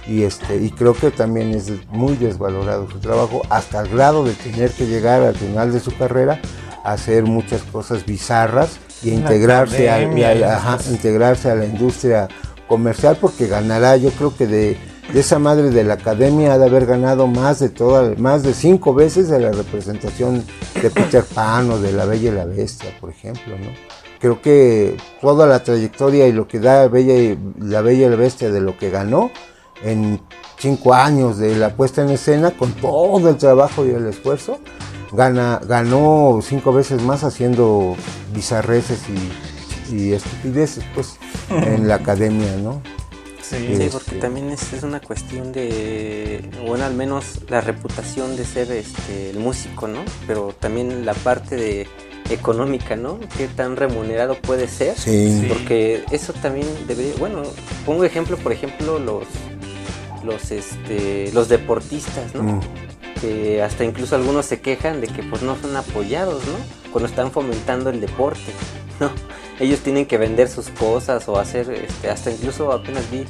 y 0.06 0.22
este 0.22 0.62
y 0.62 0.70
creo 0.70 0.94
que 0.94 1.10
también 1.10 1.52
es 1.52 1.72
muy 1.88 2.14
desvalorado 2.14 2.88
su 2.88 3.00
trabajo 3.00 3.42
hasta 3.50 3.80
el 3.80 3.88
grado 3.88 4.24
de 4.24 4.34
tener 4.34 4.70
que 4.70 4.86
llegar 4.86 5.22
al 5.22 5.34
final 5.34 5.72
de 5.72 5.80
su 5.80 5.90
carrera 5.96 6.40
a 6.84 6.92
hacer 6.92 7.24
muchas 7.24 7.62
cosas 7.62 8.06
bizarras 8.06 8.78
y 9.02 9.10
integrarse 9.10 9.90
a, 9.90 10.02
integrarse 10.02 11.50
a 11.50 11.54
la 11.54 11.64
industria 11.64 12.28
comercial 12.68 13.16
porque 13.20 13.46
ganará 13.46 13.96
yo 13.96 14.10
creo 14.10 14.36
que 14.36 14.46
de, 14.46 14.76
esa 15.14 15.38
madre 15.38 15.70
de 15.70 15.84
la 15.84 15.94
academia 15.94 16.54
ha 16.54 16.58
de 16.58 16.66
haber 16.66 16.86
ganado 16.86 17.26
más 17.26 17.60
de 17.60 17.68
toda 17.68 18.14
más 18.16 18.42
de 18.42 18.54
cinco 18.54 18.94
veces 18.94 19.28
de 19.28 19.38
la 19.38 19.52
representación 19.52 20.44
de 20.82 20.90
Peter 20.90 21.24
Pan 21.24 21.70
o 21.70 21.78
de 21.78 21.92
La 21.92 22.04
Bella 22.06 22.30
y 22.30 22.34
la 22.34 22.44
Bestia 22.44 22.90
por 23.00 23.10
ejemplo 23.10 23.56
no 23.58 23.70
creo 24.18 24.40
que 24.40 24.96
toda 25.20 25.46
la 25.46 25.62
trayectoria 25.62 26.26
y 26.26 26.32
lo 26.32 26.48
que 26.48 26.58
da 26.58 26.88
Bella 26.88 27.14
y, 27.14 27.38
la 27.60 27.82
Bella 27.82 28.06
y 28.06 28.10
la 28.10 28.16
Bestia 28.16 28.50
de 28.50 28.60
lo 28.60 28.76
que 28.76 28.90
ganó 28.90 29.30
en 29.82 30.20
cinco 30.58 30.94
años 30.94 31.38
de 31.38 31.56
la 31.56 31.74
puesta 31.74 32.02
en 32.02 32.10
escena, 32.10 32.52
con 32.52 32.72
todo 32.72 33.28
el 33.28 33.36
trabajo 33.36 33.84
y 33.84 33.90
el 33.90 34.06
esfuerzo, 34.06 34.58
gana, 35.16 35.60
ganó 35.66 36.40
cinco 36.42 36.72
veces 36.72 37.02
más 37.02 37.24
haciendo 37.24 37.96
bizarreces 38.34 39.00
y, 39.90 40.12
estupideces 40.12 40.84
pues, 40.94 41.16
en 41.50 41.88
la 41.88 41.96
academia, 41.96 42.56
¿no? 42.56 42.82
Sí, 43.40 43.68
este, 43.70 43.88
porque 43.90 44.16
también 44.16 44.50
es, 44.50 44.72
es, 44.72 44.82
una 44.82 45.00
cuestión 45.00 45.52
de, 45.52 46.50
bueno, 46.66 46.84
al 46.84 46.94
menos 46.94 47.42
la 47.48 47.60
reputación 47.60 48.36
de 48.36 48.44
ser 48.44 48.72
este, 48.72 49.30
el 49.30 49.38
músico, 49.38 49.86
¿no? 49.86 50.00
Pero 50.26 50.52
también 50.58 51.06
la 51.06 51.14
parte 51.14 51.54
de 51.54 51.86
económica, 52.30 52.96
¿no? 52.96 53.18
Qué 53.36 53.46
tan 53.48 53.76
remunerado 53.76 54.34
puede 54.34 54.68
ser. 54.68 54.98
Sí. 54.98 55.46
Porque 55.48 56.04
eso 56.10 56.32
también 56.32 56.66
debería, 56.86 57.14
bueno, 57.18 57.42
pongo 57.84 58.04
ejemplo, 58.04 58.36
por 58.36 58.52
ejemplo, 58.52 58.98
los 58.98 59.24
los 60.24 60.50
este 60.50 61.30
los 61.32 61.48
deportistas, 61.48 62.34
¿no? 62.34 62.42
Mm. 62.42 62.60
Que 63.20 63.62
hasta 63.62 63.84
incluso 63.84 64.14
algunos 64.14 64.46
se 64.46 64.60
quejan 64.60 65.00
de 65.00 65.08
que 65.08 65.22
pues 65.22 65.42
no 65.42 65.56
son 65.56 65.76
apoyados, 65.76 66.44
¿no? 66.46 66.90
Cuando 66.92 67.08
están 67.08 67.30
fomentando 67.30 67.90
el 67.90 68.00
deporte, 68.00 68.52
¿no? 69.00 69.10
Ellos 69.58 69.80
tienen 69.80 70.06
que 70.06 70.18
vender 70.18 70.48
sus 70.48 70.68
cosas 70.68 71.28
o 71.28 71.38
hacer 71.38 71.70
este 71.70 72.10
hasta 72.10 72.30
incluso 72.30 72.72
apenas 72.72 73.10
vi 73.10 73.24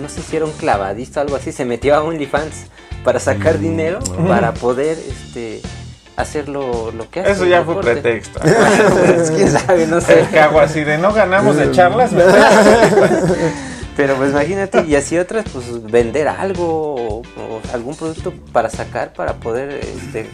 no 0.00 0.08
sé 0.08 0.22
si 0.22 0.36
era 0.36 0.44
un 0.44 0.52
clavadista 0.52 1.20
o 1.20 1.22
algo 1.24 1.36
así, 1.36 1.52
se 1.52 1.64
metió 1.64 1.94
a 1.94 2.02
OnlyFans 2.02 2.66
para 3.04 3.18
sacar 3.18 3.58
mm. 3.58 3.60
dinero 3.60 3.98
para 4.28 4.52
poder 4.54 4.98
este 4.98 5.62
hacer 6.16 6.48
lo, 6.48 6.92
que 7.10 7.20
hace. 7.20 7.32
Eso 7.32 7.44
ya 7.44 7.62
fue 7.62 7.80
pretexto. 7.80 8.40
pues, 8.40 9.30
quién 9.30 9.50
sabe, 9.50 9.86
no 9.86 10.00
sé. 10.00 10.26
¿Qué 10.30 10.40
hago 10.40 10.60
así 10.60 10.82
de 10.82 10.98
no 10.98 11.12
ganamos 11.12 11.56
de 11.56 11.70
charlas? 11.72 12.10
Pero 13.96 14.14
pues 14.16 14.30
imagínate, 14.30 14.84
y 14.86 14.94
así 14.94 15.16
otras, 15.16 15.46
pues 15.50 15.82
vender 15.90 16.28
algo 16.28 17.22
o, 17.22 17.22
algún 17.72 17.96
producto 17.96 18.32
para 18.52 18.68
sacar, 18.68 19.14
para 19.14 19.34
poder 19.34 19.70
este, 19.72 20.28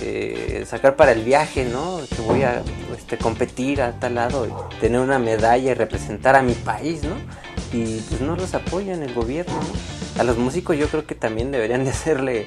eh, 0.00 0.64
sacar 0.66 0.96
para 0.96 1.12
el 1.12 1.22
viaje, 1.22 1.64
¿no? 1.64 2.00
Que 2.08 2.20
voy 2.22 2.42
a 2.42 2.62
este, 2.96 3.16
competir 3.16 3.82
a 3.82 3.92
tal 4.00 4.16
lado, 4.16 4.46
y 4.46 4.80
tener 4.80 5.00
una 5.00 5.20
medalla 5.20 5.70
y 5.70 5.74
representar 5.74 6.34
a 6.34 6.42
mi 6.42 6.54
país, 6.54 7.04
¿no? 7.04 7.14
Y 7.72 8.00
pues 8.00 8.20
no 8.20 8.34
los 8.34 8.54
apoyan 8.54 9.04
el 9.04 9.14
gobierno, 9.14 9.54
¿no? 9.54 10.20
A 10.20 10.24
los 10.24 10.36
músicos 10.36 10.76
yo 10.76 10.88
creo 10.88 11.06
que 11.06 11.14
también 11.14 11.52
deberían 11.52 11.84
de 11.84 11.90
hacerle 11.90 12.46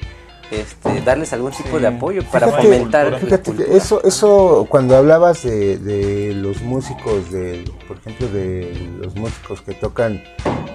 este, 0.52 1.00
darles 1.00 1.32
algún 1.32 1.52
tipo 1.52 1.80
de 1.80 1.86
apoyo 1.86 2.22
para 2.30 2.48
fomentar. 2.48 3.18
Fíjate 3.18 3.52
que 3.52 3.76
eso, 3.76 4.02
eso 4.04 4.66
cuando 4.68 4.96
hablabas 4.96 5.42
de, 5.42 6.32
los 6.36 6.60
músicos, 6.62 7.30
de, 7.30 7.64
por 7.88 7.96
ejemplo, 7.96 8.28
de 8.28 8.90
los 9.00 9.16
músicos 9.16 9.62
que 9.62 9.72
tocan 9.74 10.22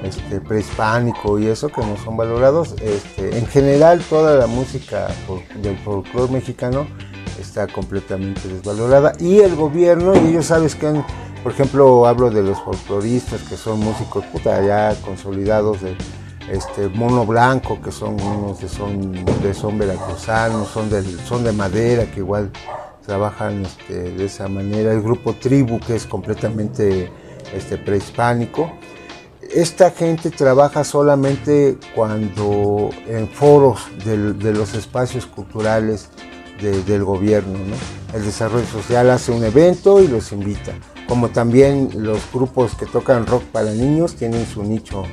este, 0.04 0.42
prehispánico 0.42 1.40
y 1.40 1.48
eso, 1.48 1.70
que 1.70 1.82
no 1.82 1.96
son 2.04 2.18
valorados, 2.18 2.76
este, 2.82 3.38
en 3.38 3.46
general 3.48 4.02
toda 4.10 4.36
la 4.38 4.48
música 4.48 5.08
del 5.62 5.78
folclore 5.78 6.34
mexicano 6.34 6.88
está 7.40 7.68
completamente 7.68 8.48
desvalorada. 8.48 9.14
Y 9.20 9.40
el 9.40 9.56
gobierno, 9.56 10.16
y 10.16 10.30
ellos 10.30 10.48
sabes 10.48 10.76
que 10.76 10.88
por 11.44 11.52
ejemplo, 11.54 12.06
hablo 12.08 12.30
de 12.30 12.44
los 12.44 12.60
folcloristas 12.60 13.42
que 13.44 13.56
son 13.56 13.80
músicos 13.80 14.26
puta 14.26 14.62
ya 14.66 14.94
consolidados 15.02 15.82
de 15.82 15.96
este 16.52 16.88
mono 16.90 17.26
blanco 17.26 17.80
que 17.82 17.92
son 17.92 18.22
unos 18.22 18.62
de 18.62 18.70
son 18.70 19.26
de 19.42 19.54
son 19.54 19.78
veracruzanos 19.78 20.70
son 20.70 20.90
de 20.90 21.04
son 21.04 21.44
de 21.44 21.52
madera 21.52 22.06
que 22.06 22.22
igual 22.22 22.52
trabajan 23.08 23.66
este, 23.66 24.12
de 24.12 24.26
esa 24.26 24.48
manera. 24.50 24.92
El 24.92 25.02
grupo 25.02 25.34
tribu 25.34 25.80
que 25.80 25.96
es 25.96 26.06
completamente 26.06 27.10
este 27.56 27.78
prehispánico. 27.78 28.70
Esta 29.42 29.92
gente 29.92 30.30
trabaja 30.30 30.84
solamente 30.84 31.78
cuando 31.96 32.90
en 33.08 33.30
foros 33.30 33.80
de 34.04 34.52
los 34.54 34.74
espacios 34.74 35.26
culturales 35.26 36.10
del 36.60 37.04
gobierno 37.04 37.60
el 38.14 38.26
desarrollo 38.26 38.66
social 38.66 39.10
hace 39.10 39.32
un 39.32 39.46
evento 39.46 40.02
y 40.02 40.08
los 40.10 40.34
invita. 40.34 40.74
Como 41.08 41.30
también 41.30 41.90
los 41.96 42.20
grupos 42.34 42.76
que 42.76 42.86
tocan 42.86 43.26
rock 43.26 43.44
para 43.44 43.72
niños 43.72 44.16
tienen 44.16 44.46
su 44.46 44.64
nicho 44.64 45.04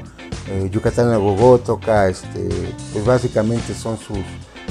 eh, 0.48 0.68
Yucatán 0.70 1.10
Agogó 1.10 1.58
toca, 1.58 2.08
este, 2.08 2.48
pues 2.92 3.04
básicamente 3.04 3.74
son 3.74 3.96
sus, 3.98 4.18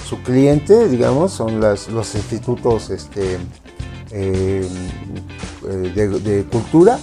su 0.08 0.22
cliente, 0.22 0.88
digamos, 0.88 1.32
son 1.32 1.60
las, 1.60 1.88
los 1.89 2.14
institutos 2.16 2.89
este, 2.89 3.38
eh, 4.12 4.68
eh, 5.68 6.20
de, 6.24 6.43
cultura 6.45 6.99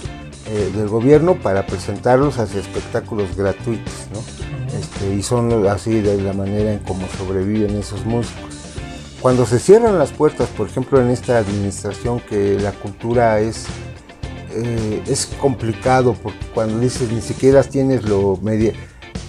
del 0.75 0.89
gobierno 0.89 1.35
para 1.35 1.65
presentarlos 1.65 2.37
hacia 2.37 2.59
espectáculos 2.59 3.37
gratuitos, 3.37 3.93
¿no? 4.13 4.19
Este, 4.77 5.15
y 5.15 5.23
son 5.23 5.65
así 5.69 6.01
de 6.01 6.21
la 6.21 6.33
manera 6.33 6.73
en 6.73 6.79
cómo 6.79 7.07
sobreviven 7.17 7.77
esos 7.77 8.05
músicos. 8.05 8.51
Cuando 9.21 9.45
se 9.45 9.59
cierran 9.59 9.97
las 9.97 10.11
puertas, 10.11 10.49
por 10.49 10.67
ejemplo, 10.67 10.99
en 10.99 11.09
esta 11.09 11.37
administración 11.37 12.19
que 12.19 12.59
la 12.59 12.73
cultura 12.73 13.39
es 13.39 13.65
eh, 14.53 15.03
es 15.07 15.27
complicado 15.39 16.15
porque 16.21 16.45
cuando 16.53 16.79
dices 16.79 17.11
ni 17.11 17.21
siquiera 17.21 17.63
tienes 17.63 18.03
lo 18.03 18.37
media, 18.41 18.73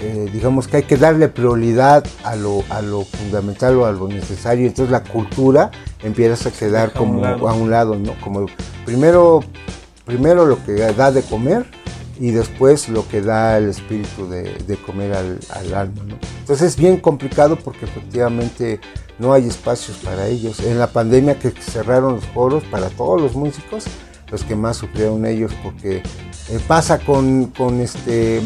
eh, 0.01 0.29
digamos 0.33 0.67
que 0.67 0.79
hay 0.79 0.83
que 0.83 0.97
darle 0.97 1.29
prioridad 1.29 2.05
a 2.25 2.35
lo, 2.35 2.65
a 2.71 2.83
lo 2.83 3.05
fundamental 3.05 3.77
o 3.77 3.87
a 3.87 3.93
lo 3.93 4.09
necesario, 4.09 4.67
entonces 4.67 4.91
la 4.91 5.05
cultura 5.05 5.71
empieza 6.03 6.49
a 6.49 6.53
quedar 6.53 6.93
como 6.93 7.25
a 7.25 7.53
un 7.53 7.71
lado, 7.71 7.97
¿no? 7.97 8.15
Como 8.21 8.47
primero, 8.85 9.45
primero 10.05 10.45
lo 10.45 10.63
que 10.65 10.73
da 10.73 11.13
de 11.13 11.23
comer 11.23 11.67
y 12.19 12.31
después 12.31 12.89
lo 12.89 13.07
que 13.09 13.21
da 13.21 13.59
el 13.59 13.69
espíritu 13.69 14.29
de, 14.29 14.79
comer 14.85 15.13
al, 15.15 15.75
alma, 15.75 16.03
¿no? 16.07 16.17
Entonces 16.41 16.73
es 16.73 16.77
bien 16.77 16.99
complicado 16.99 17.57
porque 17.57 17.85
efectivamente 17.85 18.81
no 19.19 19.33
hay 19.33 19.47
espacios 19.47 19.99
para 19.99 20.27
ellos. 20.27 20.61
En 20.61 20.79
la 20.79 20.89
pandemia 20.89 21.39
que 21.39 21.51
cerraron 21.51 22.15
los 22.17 22.25
foros 22.27 22.65
para 22.65 22.89
todos 22.91 23.21
los 23.21 23.35
músicos, 23.35 23.85
los 24.33 24.43
que 24.43 24.57
más 24.57 24.79
sufrieron 24.79 25.25
ellos, 25.27 25.53
porque 25.63 26.03
eh, 26.49 26.61
pasa 26.67 26.99
con, 26.99 27.53
este 27.81 28.43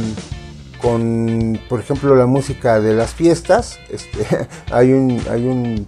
con 0.82 1.59
por 1.68 1.80
ejemplo 1.80 2.14
la 2.14 2.26
música 2.26 2.80
de 2.80 2.95
las 2.95 3.14
fiestas 3.14 3.78
este, 3.89 4.47
hay 4.70 4.93
un 4.93 5.20
hay 5.30 5.47
un, 5.47 5.87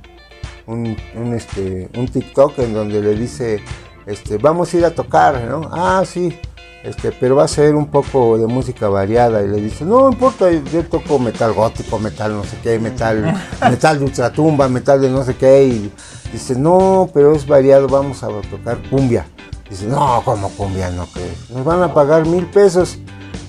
un, 0.66 1.34
este 1.34 1.90
un 1.96 2.09
TikTok 2.09 2.59
en 2.61 2.72
donde 2.72 3.03
le 3.03 3.14
dice 3.14 3.62
este 4.07 4.38
vamos 4.38 4.72
a 4.72 4.76
ir 4.78 4.84
a 4.86 4.94
tocar 4.94 5.44
no 5.44 5.68
ah 5.70 6.03
sí 6.07 6.34
este 6.82 7.12
pero 7.12 7.36
va 7.36 7.44
a 7.44 7.49
ser 7.49 7.74
un 7.74 7.88
poco 7.88 8.38
de 8.38 8.46
música 8.46 8.88
variada 8.88 9.42
y 9.42 9.49
le 9.49 9.61
dice 9.61 9.84
no 9.84 10.11
importa 10.11 10.51
yo 10.51 10.82
toco 10.84 11.18
metal 11.18 11.53
gótico 11.53 11.99
metal 11.99 12.32
no 12.32 12.44
sé 12.44 12.57
qué 12.62 12.78
metal 12.78 13.38
metal 13.61 13.99
de 13.99 14.05
ultratumba 14.07 14.68
metal 14.68 15.01
de 15.01 15.11
no 15.11 15.22
sé 15.22 15.36
qué 15.36 15.64
y 15.64 15.92
dice 16.32 16.59
no 16.59 17.11
pero 17.12 17.34
es 17.34 17.46
variado 17.46 17.86
vamos 17.86 18.22
a 18.22 18.28
tocar 18.51 18.78
cumbia 18.88 19.26
Dice, 19.71 19.87
no, 19.87 20.23
como 20.25 20.49
cumbia, 20.51 20.91
no 20.91 21.07
que 21.12 21.31
nos 21.53 21.64
van 21.64 21.83
a 21.83 21.93
pagar 21.93 22.27
mil 22.27 22.47
pesos. 22.47 22.99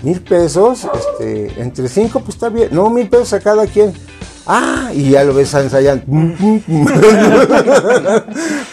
Mil 0.01 0.21
pesos, 0.21 0.87
este, 0.93 1.61
entre 1.61 1.89
cinco, 1.89 2.21
pues 2.21 2.35
está 2.35 2.49
bien. 2.49 2.69
No, 2.71 2.89
mil 2.89 3.09
pesos 3.09 3.33
a 3.33 3.39
cada 3.39 3.67
quien. 3.67 3.93
Ah, 4.47 4.91
y 4.93 5.11
ya 5.11 5.23
lo 5.23 5.33
ves 5.33 5.53
ensayando. 5.53 6.05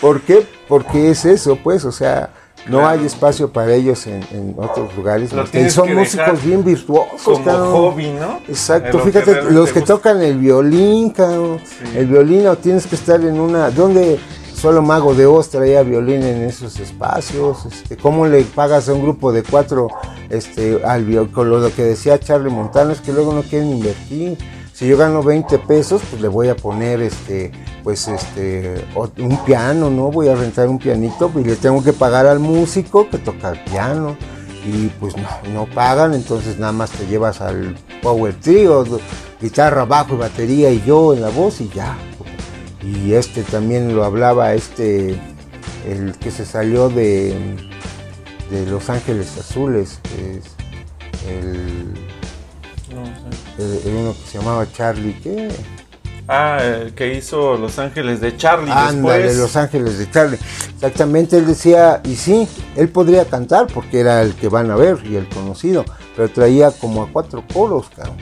¿Por 0.01 0.21
qué? 0.23 0.47
Porque 0.69 1.11
es 1.11 1.25
eso, 1.25 1.59
pues, 1.63 1.85
o 1.85 1.93
sea, 1.93 2.31
no 2.69 2.87
hay 2.87 3.05
espacio 3.05 3.53
para 3.53 3.75
ellos 3.75 4.07
en, 4.07 4.55
otros 4.57 4.95
lugares. 4.97 5.31
Y 5.53 5.71
son 5.71 5.95
músicos 5.95 6.43
bien 6.43 6.65
virtuosos. 6.65 7.23
Como 7.23 7.51
hobby, 7.51 8.13
¿no? 8.13 8.41
Exacto, 8.49 8.99
fíjate, 9.01 9.51
los 9.51 9.73
que 9.73 9.83
tocan 9.83 10.23
el 10.23 10.39
violín, 10.39 11.13
el 11.95 12.07
violín, 12.07 12.47
o 12.47 12.57
tienes 12.57 12.87
que 12.87 12.97
estar 12.97 13.21
en 13.21 13.39
una, 13.39 13.71
¿dónde? 13.71 14.19
Solo 14.57 14.83
Mago 14.83 15.15
de 15.15 15.27
Oz 15.27 15.51
traía 15.51 15.83
violín 15.83 16.23
en 16.23 16.43
esos 16.43 16.81
espacios. 16.81 17.67
Este, 17.67 17.97
¿Cómo 17.97 18.27
le 18.27 18.43
pagas 18.43 18.89
a 18.89 18.95
un 18.95 19.03
grupo 19.03 19.33
de 19.33 19.43
cuatro 19.43 19.89
este, 20.31 20.83
al 20.85 21.31
con 21.31 21.51
lo 21.51 21.73
que 21.75 21.83
decía 21.83 22.19
Charlie 22.19 22.51
Montano? 22.51 22.93
Es 22.93 23.01
que 23.01 23.13
luego 23.13 23.33
no 23.33 23.43
quieren 23.43 23.71
invertir. 23.71 24.39
Si 24.73 24.87
yo 24.87 24.99
gano 24.99 25.23
20 25.23 25.59
pesos, 25.61 26.03
pues 26.11 26.21
le 26.21 26.29
voy 26.29 26.49
a 26.49 26.57
poner 26.57 27.01
este, 27.01 27.51
pues 27.83 28.09
este, 28.09 28.85
un 29.19 29.45
piano, 29.45 29.89
¿no? 29.89 30.11
Voy 30.11 30.29
a 30.29 30.35
rentar 30.35 30.69
un 30.69 30.79
pianito 30.79 31.31
y 31.35 31.45
le 31.45 31.57
tengo 31.57 31.83
que 31.83 31.93
pagar 31.93 32.27
al 32.27 32.41
músico 32.41 33.09
que 33.09 33.19
toca 33.19 33.51
el 33.51 33.65
piano. 33.65 34.17
y 34.67 34.89
pues 34.99 35.17
no, 35.17 35.29
no 35.53 35.67
pagan, 35.67 36.13
entonces 36.13 36.59
nada 36.59 36.73
más 36.73 36.91
te 36.91 37.07
llevas 37.07 37.41
al 37.41 37.77
Power 38.03 38.35
Trio, 38.35 38.85
guitarra, 39.41 39.85
bajo 39.85 40.15
y 40.15 40.19
batería 40.19 40.71
y 40.71 40.83
yo 40.85 41.15
en 41.15 41.23
la 41.23 41.29
voz 41.29 41.61
y 41.61 41.69
ya. 41.69 41.97
Y 42.87 43.15
este 43.15 43.43
también 43.43 43.97
lo 43.97 44.05
hablaba 44.05 44.55
este, 44.55 45.19
el 45.89 46.17
que 46.21 46.31
se 46.31 46.47
salió 46.47 46.89
de, 46.89 47.35
de 48.51 48.67
Los 48.67 48.89
Ángeles 48.91 49.37
Azules, 49.39 49.99
que 50.05 50.39
es 50.39 50.45
el, 51.29 51.95
el, 53.59 53.93
uno 53.93 54.13
que 54.13 54.31
se 54.31 54.39
llamaba 54.39 54.71
Charlie, 54.73 55.15
¿qué? 55.21 55.49
Ah, 56.29 56.59
el 56.63 56.95
que 56.95 57.15
hizo 57.15 57.57
Los 57.57 57.79
Ángeles 57.79 58.21
de 58.21 58.37
Charlie 58.37 58.71
Ándale, 58.71 59.25
después. 59.25 59.39
Los 59.39 59.57
Ángeles 59.57 59.99
de 59.99 60.11
Charlie. 60.11 60.39
Exactamente, 60.75 61.39
él 61.39 61.47
decía, 61.47 62.01
y 62.05 62.15
sí, 62.15 62.49
él 62.77 62.89
podría 62.89 63.25
cantar 63.25 63.67
porque 63.67 64.01
era 64.01 64.23
el 64.23 64.35
que 64.35 64.49
van 64.49 64.71
a 64.71 64.77
ver 64.77 64.99
y 65.05 65.17
el 65.17 65.29
conocido, 65.29 65.85
pero 66.15 66.29
traía 66.29 66.71
como 66.71 67.03
a 67.03 67.13
cuatro 67.13 67.45
coros, 67.53 67.87
cabrón. 67.95 68.17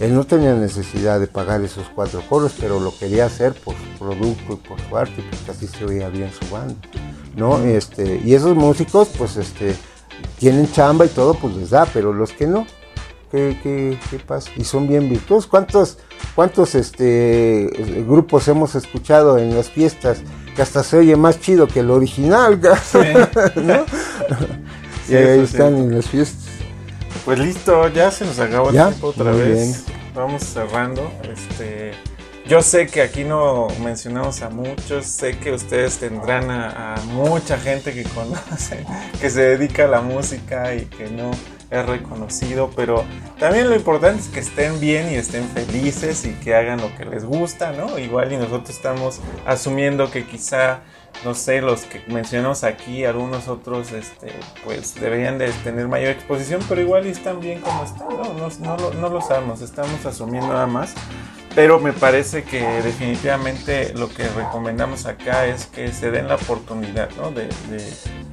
Él 0.00 0.14
no 0.14 0.24
tenía 0.24 0.54
necesidad 0.54 1.20
de 1.20 1.26
pagar 1.26 1.62
esos 1.62 1.86
cuatro 1.94 2.22
coros, 2.28 2.52
pero 2.58 2.80
lo 2.80 2.96
quería 2.96 3.26
hacer 3.26 3.54
por 3.54 3.74
su 3.74 3.98
producto 3.98 4.54
y 4.54 4.68
por 4.68 4.80
su 4.80 4.96
arte, 4.96 5.22
porque 5.30 5.50
así 5.50 5.66
se 5.66 5.84
oía 5.84 6.08
bien 6.08 6.30
su 6.32 6.52
banda, 6.52 6.74
¿no? 7.36 7.58
Este, 7.58 8.20
y 8.24 8.34
esos 8.34 8.56
músicos, 8.56 9.08
pues, 9.16 9.36
este, 9.36 9.76
tienen 10.38 10.70
chamba 10.70 11.06
y 11.06 11.08
todo, 11.08 11.34
pues 11.34 11.54
les 11.56 11.70
da, 11.70 11.86
pero 11.86 12.12
los 12.12 12.32
que 12.32 12.46
no, 12.46 12.66
¿qué, 13.30 13.58
qué, 13.62 13.98
qué 14.10 14.18
pasa? 14.18 14.50
Y 14.56 14.64
son 14.64 14.88
bien 14.88 15.08
virtuosos. 15.08 15.46
¿Cuántos, 15.46 15.98
cuántos 16.34 16.74
este, 16.74 17.70
grupos 18.06 18.48
hemos 18.48 18.74
escuchado 18.74 19.38
en 19.38 19.54
las 19.54 19.70
fiestas 19.70 20.18
que 20.54 20.62
hasta 20.62 20.82
se 20.82 20.98
oye 20.98 21.16
más 21.16 21.40
chido 21.40 21.66
que 21.66 21.80
el 21.80 21.90
original, 21.90 22.60
¿no? 23.56 23.84
Sí, 25.06 25.12
y 25.12 25.16
ahí 25.16 25.40
están 25.40 25.76
sí. 25.76 25.82
en 25.82 25.94
las 25.96 26.06
fiestas. 26.06 26.43
Pues 27.24 27.38
listo, 27.38 27.88
ya 27.88 28.10
se 28.10 28.24
nos 28.26 28.38
acabó 28.38 28.68
el 28.68 28.74
¿Ya? 28.74 28.88
tiempo 28.88 29.08
otra 29.08 29.32
Muy 29.32 29.40
vez. 29.40 29.86
bien. 29.86 29.96
Vamos 30.14 30.42
cerrando. 30.42 31.10
Este, 31.22 31.92
yo 32.46 32.60
sé 32.62 32.86
que 32.86 33.00
aquí 33.02 33.24
no 33.24 33.68
mencionamos 33.82 34.42
a 34.42 34.50
muchos, 34.50 35.06
sé 35.06 35.38
que 35.38 35.52
ustedes 35.52 35.98
tendrán 35.98 36.50
a, 36.50 36.94
a 36.94 37.00
mucha 37.04 37.58
gente 37.58 37.94
que 37.94 38.04
conoce, 38.04 38.84
que 39.20 39.30
se 39.30 39.40
dedica 39.40 39.84
a 39.86 39.88
la 39.88 40.00
música 40.02 40.74
y 40.74 40.84
que 40.84 41.08
no 41.08 41.30
es 41.70 41.86
reconocido, 41.86 42.70
pero 42.76 43.04
también 43.38 43.68
lo 43.70 43.74
importante 43.74 44.20
es 44.22 44.28
que 44.28 44.40
estén 44.40 44.78
bien 44.78 45.10
y 45.10 45.14
estén 45.14 45.48
felices 45.48 46.24
y 46.26 46.32
que 46.34 46.54
hagan 46.54 46.80
lo 46.80 46.94
que 46.94 47.06
les 47.06 47.24
gusta, 47.24 47.72
¿no? 47.72 47.98
Igual 47.98 48.32
y 48.32 48.36
nosotros 48.36 48.70
estamos 48.70 49.20
asumiendo 49.46 50.10
que 50.10 50.26
quizá 50.26 50.80
no 51.24 51.34
sé, 51.34 51.60
los 51.60 51.82
que 51.84 52.02
mencionamos 52.06 52.64
aquí, 52.64 53.04
algunos 53.04 53.48
otros, 53.48 53.92
este, 53.92 54.32
pues 54.64 54.94
deberían 54.94 55.38
de 55.38 55.50
tener 55.64 55.88
mayor 55.88 56.10
exposición, 56.10 56.60
pero 56.68 56.80
igual 56.80 57.06
están 57.06 57.40
bien 57.40 57.60
como 57.60 57.84
están, 57.84 58.08
no, 58.08 58.34
no, 58.34 58.48
no 58.60 58.76
lo, 58.76 58.94
no 58.94 59.08
lo 59.08 59.20
sabemos, 59.20 59.60
estamos 59.60 60.04
asumiendo 60.06 60.48
nada 60.48 60.66
más. 60.66 60.94
Pero 61.54 61.78
me 61.78 61.92
parece 61.92 62.42
que 62.42 62.60
definitivamente 62.82 63.94
lo 63.94 64.08
que 64.08 64.26
recomendamos 64.28 65.06
acá 65.06 65.46
es 65.46 65.66
que 65.66 65.92
se 65.92 66.10
den 66.10 66.26
la 66.26 66.34
oportunidad 66.34 67.10
¿no? 67.16 67.30
de, 67.30 67.46
de, 67.70 67.92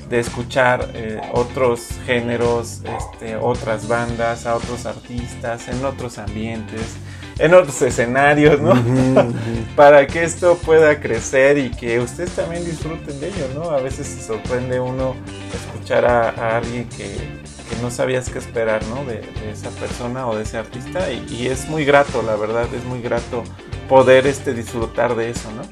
de, 0.10 0.20
escuchar 0.20 0.90
eh, 0.96 1.22
otros 1.32 1.88
géneros, 2.08 2.82
este, 2.84 3.36
otras 3.36 3.88
bandas, 3.88 4.48
a 4.48 4.56
otros 4.56 4.88
artistas, 4.88 5.68
en 5.68 5.86
otros 5.86 6.18
ambientes, 6.18 6.96
en 7.42 7.56
otros 7.56 7.82
escenarios, 7.82 8.62
¿no? 8.62 8.74
Para 9.76 10.06
que 10.06 10.24
esto 10.24 10.58
pueda 10.58 11.00
crecer 11.00 11.58
y 11.58 11.72
que 11.72 12.00
ustedes 12.00 12.32
también 12.32 12.64
disfruten 12.64 13.20
de 13.20 13.30
ello, 13.30 13.48
¿no? 13.56 13.72
A 13.72 13.82
veces 13.82 14.06
se 14.08 14.22
sorprende 14.22 14.80
uno 14.80 15.16
escuchar 15.54 16.06
a, 16.06 16.30
a 16.30 16.58
alguien 16.58 16.88
que, 16.90 17.08
que, 17.08 17.82
no 17.82 17.90
sabías 17.90 18.30
qué 18.30 18.38
esperar, 18.38 18.84
¿no? 18.88 19.04
De, 19.06 19.22
de, 19.22 19.52
esa 19.52 19.72
persona 19.72 20.28
o 20.28 20.36
de 20.36 20.44
ese 20.44 20.58
artista 20.58 21.12
y, 21.12 21.26
y, 21.32 21.48
es 21.48 21.68
muy 21.68 21.84
grato, 21.84 22.22
la 22.22 22.36
verdad, 22.36 22.68
es 22.76 22.84
muy 22.86 23.02
grato 23.02 23.44
poder 23.90 24.28
este, 24.28 24.54
disfrutar 24.54 25.16
de 25.16 25.32
eso, 25.32 25.50
¿no? 25.54 25.64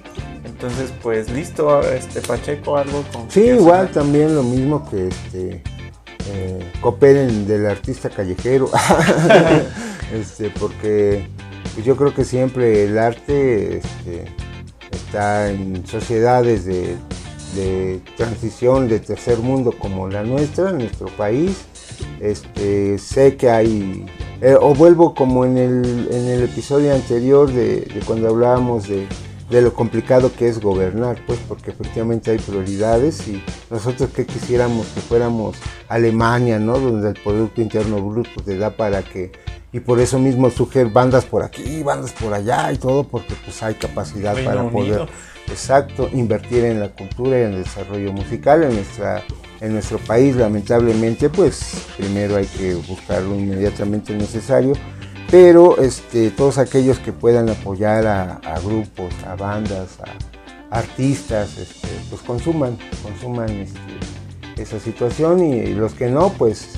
Entonces, 0.43 0.91
pues 1.03 1.29
listo, 1.29 1.81
este 1.83 2.21
Pacheco, 2.21 2.77
algo 2.77 3.03
con... 3.13 3.29
Sí, 3.29 3.41
igual 3.41 3.91
también 3.91 4.35
lo 4.35 4.43
mismo 4.43 4.89
que 4.89 5.07
este... 5.07 5.63
Eh, 6.31 6.71
cooperen 6.79 7.47
del 7.47 7.65
artista 7.65 8.07
callejero, 8.09 8.69
este, 10.13 10.51
porque 10.51 11.27
pues 11.73 11.85
yo 11.85 11.95
creo 11.95 12.13
que 12.13 12.25
siempre 12.25 12.83
el 12.83 12.97
arte 12.97 13.77
este, 13.77 14.25
está 14.91 15.49
en 15.49 15.85
sociedades 15.85 16.65
de, 16.65 16.97
transición 18.15 18.87
de 18.87 18.99
tercer 18.99 19.39
mundo 19.39 19.73
como 19.77 20.07
la 20.07 20.23
nuestra, 20.23 20.71
nuestro 20.71 21.07
país. 21.07 21.65
Este, 22.21 22.97
sé 22.97 23.35
que 23.35 23.49
hay, 23.49 24.05
eh, 24.41 24.55
o 24.59 24.73
vuelvo 24.73 25.13
como 25.13 25.45
en 25.45 25.57
el, 25.57 26.43
episodio 26.43 26.93
anterior 26.93 27.51
de, 27.51 28.01
cuando 28.05 28.29
hablábamos 28.29 28.87
de, 28.87 29.07
de, 29.49 29.61
lo 29.61 29.73
complicado 29.73 30.31
que 30.33 30.47
es 30.47 30.61
gobernar, 30.61 31.19
pues 31.27 31.39
porque 31.47 31.71
efectivamente 31.71 32.31
hay 32.31 32.37
prioridades 32.37 33.27
y 33.27 33.43
nosotros 33.69 34.09
que 34.11 34.25
quisiéramos 34.25 34.87
que 34.87 35.01
fuéramos 35.01 35.57
Alemania, 35.89 36.59
¿no? 36.59 36.79
Donde 36.79 37.09
el 37.09 37.15
Producto 37.15 37.61
Interno 37.61 38.01
Bruto 38.01 38.41
te 38.45 38.57
da 38.57 38.69
para 38.69 39.01
que 39.01 39.31
y 39.71 39.79
por 39.79 39.99
eso 39.99 40.17
mismo 40.19 40.49
surgen 40.49 40.91
bandas 40.93 41.25
por 41.25 41.43
aquí, 41.43 41.83
bandas 41.83 42.11
por 42.13 42.33
allá 42.33 42.71
y 42.71 42.77
todo, 42.77 43.03
porque 43.03 43.35
pues 43.43 43.61
hay 43.61 43.75
capacidad 43.75 44.33
Reino 44.35 44.49
para 44.49 44.63
Unido. 44.63 45.05
poder, 45.05 45.09
exacto, 45.47 46.09
invertir 46.11 46.65
en 46.65 46.79
la 46.79 46.89
cultura 46.89 47.39
y 47.39 47.43
en 47.43 47.53
el 47.53 47.63
desarrollo 47.63 48.11
musical 48.13 48.63
en 48.63 48.75
nuestra 48.75 49.23
en 49.61 49.73
nuestro 49.73 49.97
país, 49.99 50.37
lamentablemente, 50.37 51.29
pues 51.29 51.85
primero 51.97 52.37
hay 52.37 52.45
que 52.45 52.75
buscar 52.75 53.21
lo 53.21 53.35
inmediatamente 53.35 54.15
necesario, 54.15 54.71
pero 55.29 55.79
este, 55.79 56.31
todos 56.31 56.57
aquellos 56.57 56.97
que 56.99 57.11
puedan 57.11 57.49
apoyar 57.49 58.07
a, 58.07 58.35
a 58.35 58.59
grupos, 58.61 59.13
a 59.27 59.35
bandas, 59.35 59.99
a 59.99 60.77
artistas, 60.77 61.57
este, 61.57 61.89
pues 62.09 62.21
consuman, 62.21 62.77
consuman 63.03 63.49
este, 63.49 64.61
esa 64.61 64.79
situación 64.79 65.43
y, 65.43 65.55
y 65.55 65.73
los 65.73 65.93
que 65.93 66.07
no, 66.09 66.29
pues 66.29 66.69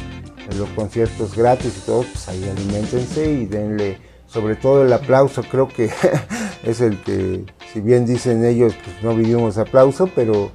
los 0.58 0.70
conciertos 0.70 1.36
gratis 1.36 1.74
y 1.78 1.86
todo, 1.86 2.04
pues 2.04 2.28
ahí 2.28 2.44
alimentense 2.50 3.32
y 3.32 3.46
denle 3.46 3.98
sobre 4.28 4.56
todo 4.56 4.84
el 4.84 4.94
aplauso, 4.94 5.44
creo 5.44 5.68
que 5.68 5.90
es 6.64 6.82
el 6.82 6.98
que, 7.02 7.46
si 7.74 7.82
bien 7.82 8.06
dicen 8.06 8.46
ellos, 8.46 8.74
pues 8.84 9.04
no 9.04 9.16
vivimos 9.16 9.58
aplauso, 9.58 10.10
pero 10.16 10.52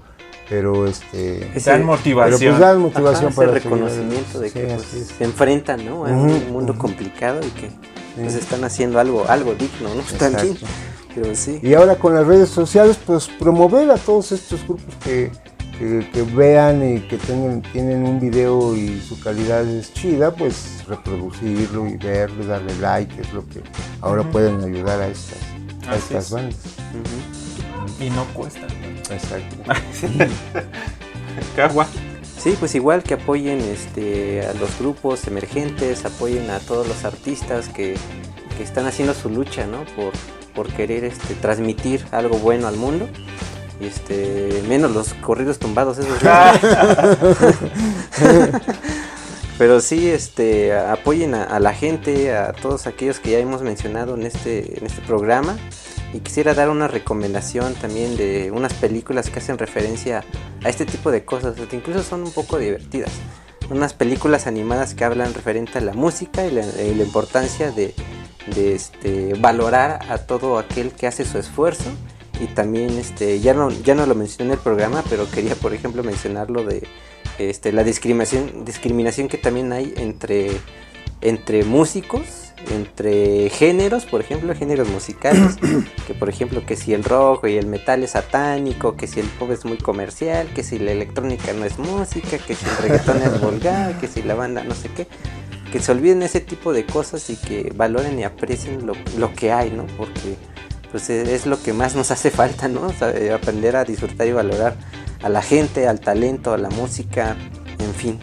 pero 0.48 0.86
este 0.86 1.50
dan 1.64 1.84
motivación 1.84 2.38
pero 2.38 2.52
pues 2.52 2.60
dan 2.60 2.80
motivación 2.80 3.26
Ajá, 3.26 3.36
para 3.36 3.50
ese 3.50 3.60
reconocimiento 3.64 4.40
de 4.40 4.48
sí, 4.48 4.54
que 4.54 4.66
pues, 4.66 5.12
se 5.18 5.24
enfrentan 5.24 5.84
¿no? 5.84 6.06
a 6.06 6.10
uh 6.10 6.12
-huh, 6.12 6.46
un 6.46 6.52
mundo 6.52 6.72
uh 6.72 6.76
-huh. 6.76 6.78
complicado 6.78 7.40
y 7.40 7.50
que 7.50 7.68
pues, 8.14 8.32
sí. 8.32 8.38
están 8.38 8.62
haciendo 8.62 9.00
algo 9.00 9.24
algo 9.28 9.54
digno 9.54 9.92
no 9.94 10.02
también. 10.18 10.56
Pero 11.14 11.34
sí. 11.34 11.58
Y 11.62 11.72
ahora 11.74 11.96
con 11.96 12.14
las 12.14 12.26
redes 12.26 12.50
sociales 12.50 12.98
pues 13.04 13.28
promover 13.38 13.90
a 13.90 13.96
todos 13.96 14.32
estos 14.32 14.62
grupos 14.64 14.94
que 15.02 15.32
que, 15.78 16.08
que, 16.12 16.22
vean 16.22 16.96
y 16.96 17.00
que 17.00 17.18
tengan, 17.18 17.62
tienen 17.62 18.04
un 18.04 18.20
video 18.20 18.74
y 18.74 19.00
su 19.00 19.18
calidad 19.20 19.66
es 19.66 19.92
chida, 19.92 20.30
pues 20.34 20.84
reproducirlo 20.86 21.86
y 21.86 21.96
verlo, 21.96 22.44
darle 22.46 22.74
like, 22.80 23.20
es 23.20 23.32
lo 23.32 23.46
que 23.46 23.60
ahora 24.00 24.22
uh 24.22 24.24
-huh. 24.24 24.32
pueden 24.32 24.64
ayudar 24.64 25.00
a 25.00 25.08
estas, 25.08 25.38
a 25.88 25.96
estas 25.96 26.30
bandas. 26.30 26.56
Uh 26.94 28.00
-huh. 28.00 28.06
Y 28.06 28.10
no 28.10 28.24
cuesta. 28.34 28.66
Exacto. 29.10 29.56
Cagua. 31.56 31.86
Sí, 32.38 32.54
pues 32.58 32.74
igual 32.74 33.02
que 33.02 33.14
apoyen 33.14 33.60
este, 33.60 34.46
a 34.46 34.52
los 34.54 34.78
grupos 34.78 35.26
emergentes, 35.26 36.04
apoyen 36.04 36.50
a 36.50 36.60
todos 36.60 36.86
los 36.86 37.04
artistas 37.04 37.68
que, 37.68 37.96
que 38.56 38.62
están 38.62 38.86
haciendo 38.86 39.14
su 39.14 39.30
lucha, 39.30 39.66
¿no? 39.66 39.84
Por, 39.96 40.12
por 40.54 40.72
querer 40.72 41.04
este, 41.04 41.34
transmitir 41.34 42.04
algo 42.12 42.38
bueno 42.38 42.68
al 42.68 42.76
mundo 42.76 43.08
este 43.80 44.62
menos 44.68 44.92
los 44.92 45.14
corridos 45.14 45.58
tumbados 45.58 45.98
esos 45.98 46.18
pero 49.58 49.80
sí 49.80 50.08
este 50.08 50.74
apoyen 50.74 51.34
a, 51.34 51.44
a, 51.44 51.60
la 51.60 51.74
gente 51.74 52.36
a 52.36 52.52
todos 52.52 52.86
aquellos 52.86 53.20
que 53.20 53.32
ya 53.32 53.38
hemos 53.38 53.62
mencionado 53.62 54.14
en 54.14 54.24
este 54.24 54.78
en 54.78 54.86
este 54.86 55.02
programa. 55.02 55.56
Y 56.12 56.20
quisiera 56.20 56.54
dar 56.54 56.70
una 56.70 56.88
recomendación 56.88 57.74
también 57.74 58.16
de 58.16 58.50
unas 58.50 58.72
películas 58.74 59.28
que 59.28 59.40
hacen 59.40 59.58
referencia 59.58 60.24
a 60.64 60.68
este 60.68 60.86
tipo 60.86 61.10
de 61.10 61.24
cosas 61.24 61.56
que 61.56 61.76
incluso 61.76 62.02
son 62.02 62.22
un 62.22 62.32
poco 62.32 62.58
divertidas. 62.58 63.10
Unas 63.70 63.92
películas 63.92 64.46
animadas 64.46 64.94
que 64.94 65.04
hablan 65.04 65.34
referente 65.34 65.78
a 65.78 65.80
la 65.80 65.92
música 65.92 66.46
y 66.46 66.52
la, 66.52 66.62
y 66.62 66.94
la 66.94 67.02
importancia 67.02 67.72
de, 67.72 67.92
de 68.54 68.74
este, 68.74 69.34
valorar 69.34 70.00
a 70.08 70.18
todo 70.18 70.58
aquel 70.58 70.92
que 70.92 71.08
hace 71.08 71.24
su 71.24 71.38
esfuerzo 71.38 71.90
y 72.40 72.46
también 72.46 72.98
este 72.98 73.40
ya 73.40 73.54
no 73.54 73.70
ya 73.70 73.94
no 73.94 74.06
lo 74.06 74.14
mencioné 74.14 74.52
en 74.52 74.58
el 74.58 74.62
programa 74.62 75.02
pero 75.08 75.30
quería 75.30 75.54
por 75.54 75.74
ejemplo 75.74 76.02
mencionarlo 76.02 76.64
de 76.64 76.86
este 77.38 77.72
la 77.72 77.84
discriminación 77.84 78.64
discriminación 78.64 79.28
que 79.28 79.38
también 79.38 79.72
hay 79.72 79.94
entre 79.96 80.50
entre 81.20 81.64
músicos 81.64 82.46
entre 82.70 83.50
géneros, 83.50 84.06
por 84.06 84.20
ejemplo, 84.20 84.54
géneros 84.54 84.88
musicales, 84.88 85.56
que 86.06 86.14
por 86.14 86.28
ejemplo 86.28 86.64
que 86.64 86.76
si 86.76 86.94
el 86.94 87.04
rock 87.04 87.46
y 87.46 87.56
el 87.56 87.66
metal 87.66 88.02
es 88.02 88.12
satánico, 88.12 88.96
que 88.96 89.06
si 89.06 89.20
el 89.20 89.26
pop 89.26 89.50
es 89.50 89.64
muy 89.64 89.76
comercial, 89.76 90.48
que 90.54 90.62
si 90.62 90.78
la 90.78 90.92
electrónica 90.92 91.52
no 91.52 91.64
es 91.64 91.78
música, 91.78 92.38
que 92.38 92.54
si 92.54 92.64
el 92.66 92.76
reggaetón 92.78 93.22
es 93.22 93.40
vulgar, 93.40 93.98
que 94.00 94.08
si 94.08 94.22
la 94.22 94.34
banda 94.34 94.64
no 94.64 94.74
sé 94.74 94.88
qué, 94.88 95.06
que 95.70 95.80
se 95.80 95.92
olviden 95.92 96.22
ese 96.22 96.40
tipo 96.40 96.72
de 96.72 96.86
cosas 96.86 97.28
y 97.30 97.36
que 97.36 97.72
valoren 97.74 98.18
y 98.18 98.24
aprecien 98.24 98.86
lo, 98.86 98.94
lo 99.18 99.32
que 99.34 99.52
hay, 99.52 99.70
¿no? 99.70 99.86
Porque 99.96 100.36
pues 100.90 101.10
es 101.10 101.46
lo 101.46 101.60
que 101.62 101.72
más 101.72 101.94
nos 101.94 102.10
hace 102.10 102.30
falta, 102.30 102.68
¿no? 102.68 102.92
aprender 103.34 103.76
a 103.76 103.84
disfrutar 103.84 104.26
y 104.26 104.32
valorar 104.32 104.76
a 105.22 105.28
la 105.28 105.42
gente, 105.42 105.88
al 105.88 106.00
talento, 106.00 106.52
a 106.52 106.58
la 106.58 106.70
música, 106.70 107.36
en 107.78 107.94
fin. 107.94 108.20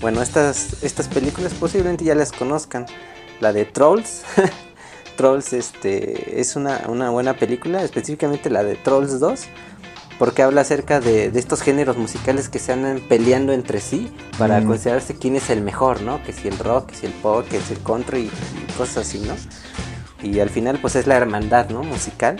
Bueno, 0.00 0.20
estas, 0.20 0.82
estas 0.82 1.08
películas 1.08 1.54
posiblemente 1.54 2.04
ya 2.04 2.14
las 2.14 2.32
conozcan. 2.32 2.86
La 3.40 3.52
de 3.52 3.64
Trolls. 3.64 4.22
Trolls 5.16 5.52
este, 5.52 6.40
es 6.40 6.56
una, 6.56 6.78
buena 7.10 7.34
película, 7.34 7.82
específicamente 7.82 8.50
la 8.50 8.64
de 8.64 8.76
Trolls 8.76 9.20
2, 9.20 9.40
porque 10.18 10.42
habla 10.42 10.62
acerca 10.62 11.00
de, 11.00 11.26
estos 11.34 11.62
géneros 11.62 11.96
musicales 11.96 12.48
que 12.48 12.58
se 12.58 12.72
andan 12.72 13.00
peleando 13.08 13.52
entre 13.52 13.80
sí 13.80 14.12
para 14.38 14.60
mm. 14.60 14.66
considerarse 14.66 15.16
quién 15.16 15.36
es 15.36 15.50
el 15.50 15.62
mejor, 15.62 16.02
¿no? 16.02 16.22
Que 16.24 16.32
si 16.32 16.48
el 16.48 16.58
rock, 16.58 16.86
que 16.90 16.96
si 16.96 17.06
el 17.06 17.12
pop, 17.12 17.46
que 17.48 17.60
si 17.60 17.74
el 17.74 17.82
country 17.82 18.30
y 18.30 18.72
cosas 18.72 19.06
así, 19.06 19.20
¿no? 19.20 19.34
Y 20.22 20.40
al 20.40 20.50
final 20.50 20.78
pues 20.80 20.96
es 20.96 21.06
la 21.06 21.16
hermandad, 21.16 21.70
¿no? 21.70 21.82
Musical. 21.82 22.36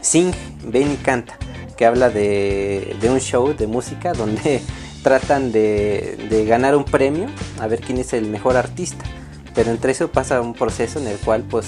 Sing, 0.00 0.32
ven 0.64 0.92
y 0.92 0.96
canta, 0.96 1.38
que 1.76 1.86
habla 1.86 2.10
de, 2.10 2.96
de 3.00 3.10
un 3.10 3.20
show 3.20 3.54
de 3.56 3.66
música 3.66 4.12
donde 4.14 4.62
tratan 5.04 5.52
de, 5.52 6.44
ganar 6.48 6.74
un 6.74 6.84
premio, 6.84 7.26
a 7.60 7.68
ver 7.68 7.80
quién 7.80 7.98
es 7.98 8.12
el 8.12 8.26
mejor 8.26 8.56
artista. 8.56 9.04
Pero 9.54 9.70
entre 9.70 9.92
eso 9.92 10.10
pasa 10.10 10.40
un 10.40 10.54
proceso 10.54 10.98
en 10.98 11.06
el 11.06 11.18
cual 11.18 11.44
pues 11.48 11.66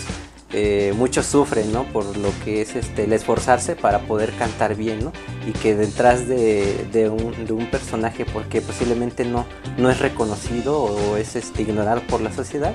eh, 0.52 0.94
muchos 0.96 1.26
sufren, 1.26 1.72
¿no? 1.72 1.84
Por 1.84 2.16
lo 2.16 2.30
que 2.44 2.62
es 2.62 2.76
este, 2.76 3.04
el 3.04 3.12
esforzarse 3.12 3.74
para 3.74 4.00
poder 4.00 4.32
cantar 4.32 4.76
bien, 4.76 5.02
¿no? 5.02 5.12
Y 5.44 5.50
que 5.50 5.74
detrás 5.74 6.28
de, 6.28 7.10
un, 7.10 7.66
personaje, 7.66 8.24
porque 8.24 8.60
posiblemente 8.60 9.24
no, 9.24 9.44
no 9.76 9.90
es 9.90 9.98
reconocido 9.98 10.82
o 10.82 11.16
es 11.16 11.34
este, 11.34 11.62
ignorado 11.62 12.00
por 12.02 12.20
la 12.20 12.32
sociedad, 12.32 12.72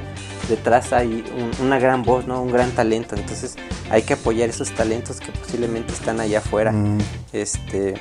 detrás 0.49 0.91
hay 0.91 1.23
una 1.61 1.79
gran 1.79 2.03
voz, 2.03 2.27
¿no? 2.27 2.41
Un 2.41 2.51
gran 2.51 2.71
talento. 2.71 3.15
Entonces 3.15 3.55
hay 3.89 4.01
que 4.03 4.13
apoyar 4.13 4.49
esos 4.49 4.71
talentos 4.71 5.21
que 5.21 5.31
posiblemente 5.31 5.93
están 5.93 6.19
allá 6.19 6.39
afuera. 6.39 6.73
Mm. 6.73 6.97
Este, 7.31 7.93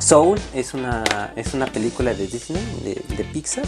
Soul 0.00 0.40
es 0.52 0.74
una, 0.74 1.32
es 1.36 1.54
una 1.54 1.66
película 1.66 2.12
de 2.12 2.26
Disney, 2.26 2.62
de, 3.16 3.24
Pixar, 3.24 3.64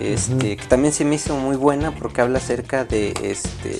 este, 0.00 0.56
que 0.56 0.66
también 0.66 0.92
se 0.92 1.04
me 1.04 1.14
hizo 1.14 1.36
muy 1.36 1.54
buena 1.54 1.92
porque 1.92 2.20
habla 2.20 2.38
acerca 2.38 2.84
de 2.84 3.14
este 3.22 3.78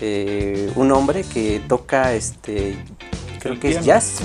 eh, 0.00 0.70
un 0.76 0.92
hombre 0.92 1.22
que 1.22 1.60
toca 1.66 2.12
este 2.14 2.76
creo 3.40 3.60
que 3.60 3.70
es 3.70 3.84
jazz, 3.84 4.20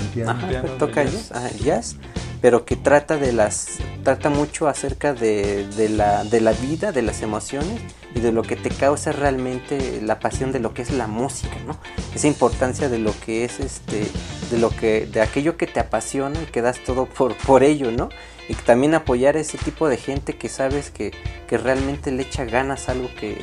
toca 0.78 1.04
jazz, 1.04 1.96
pero 2.40 2.64
que 2.64 2.76
trata 2.76 3.16
de 3.16 3.32
las 3.32 3.78
trata 4.02 4.30
mucho 4.30 4.66
acerca 4.66 5.14
de, 5.14 5.66
de, 5.68 5.88
la, 5.88 6.24
de 6.24 6.40
la 6.40 6.52
vida, 6.52 6.90
de 6.90 7.02
las 7.02 7.22
emociones 7.22 7.80
y 8.14 8.20
de 8.20 8.32
lo 8.32 8.42
que 8.42 8.56
te 8.56 8.70
causa 8.70 9.12
realmente 9.12 10.00
la 10.02 10.18
pasión 10.18 10.50
de 10.50 10.58
lo 10.58 10.74
que 10.74 10.82
es 10.82 10.90
la 10.90 11.06
música, 11.06 11.54
¿no? 11.66 11.78
Esa 12.14 12.26
importancia 12.26 12.88
de 12.88 12.98
lo 12.98 13.12
que 13.20 13.44
es 13.44 13.60
este, 13.60 14.08
de 14.50 14.58
lo 14.58 14.70
que, 14.70 15.06
de 15.06 15.20
aquello 15.20 15.56
que 15.56 15.68
te 15.68 15.78
apasiona 15.78 16.42
y 16.42 16.46
que 16.46 16.62
das 16.62 16.82
todo 16.84 17.06
por, 17.06 17.36
por 17.36 17.62
ello, 17.62 17.92
¿no? 17.92 18.08
Y 18.48 18.54
también 18.54 18.94
apoyar 18.94 19.36
a 19.36 19.40
ese 19.40 19.58
tipo 19.58 19.88
de 19.88 19.96
gente 19.96 20.36
que 20.36 20.48
sabes 20.48 20.90
que, 20.90 21.12
que 21.46 21.58
realmente 21.58 22.10
le 22.10 22.22
echa 22.22 22.44
ganas 22.44 22.88
a 22.88 22.92
algo 22.92 23.08
que, 23.18 23.36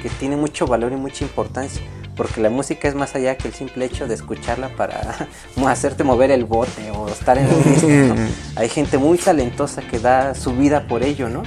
que 0.00 0.08
tiene 0.08 0.36
mucho 0.36 0.66
valor 0.66 0.92
y 0.92 0.96
mucha 0.96 1.24
importancia 1.24 1.82
porque 2.16 2.40
la 2.40 2.48
música 2.48 2.88
es 2.88 2.94
más 2.94 3.14
allá 3.14 3.36
que 3.36 3.46
el 3.46 3.52
simple 3.52 3.84
hecho 3.84 4.08
de 4.08 4.14
escucharla 4.14 4.70
para 4.70 5.28
hacerte 5.66 6.02
mover 6.02 6.30
el 6.30 6.46
bote 6.46 6.90
o 6.90 7.08
estar 7.08 7.36
en 7.36 7.46
el 7.46 8.08
¿no? 8.08 8.14
Hay 8.56 8.70
gente 8.70 8.96
muy 8.96 9.18
talentosa 9.18 9.82
que 9.82 9.98
da 9.98 10.34
su 10.34 10.52
vida 10.52 10.88
por 10.88 11.02
ello, 11.02 11.28
¿no? 11.28 11.42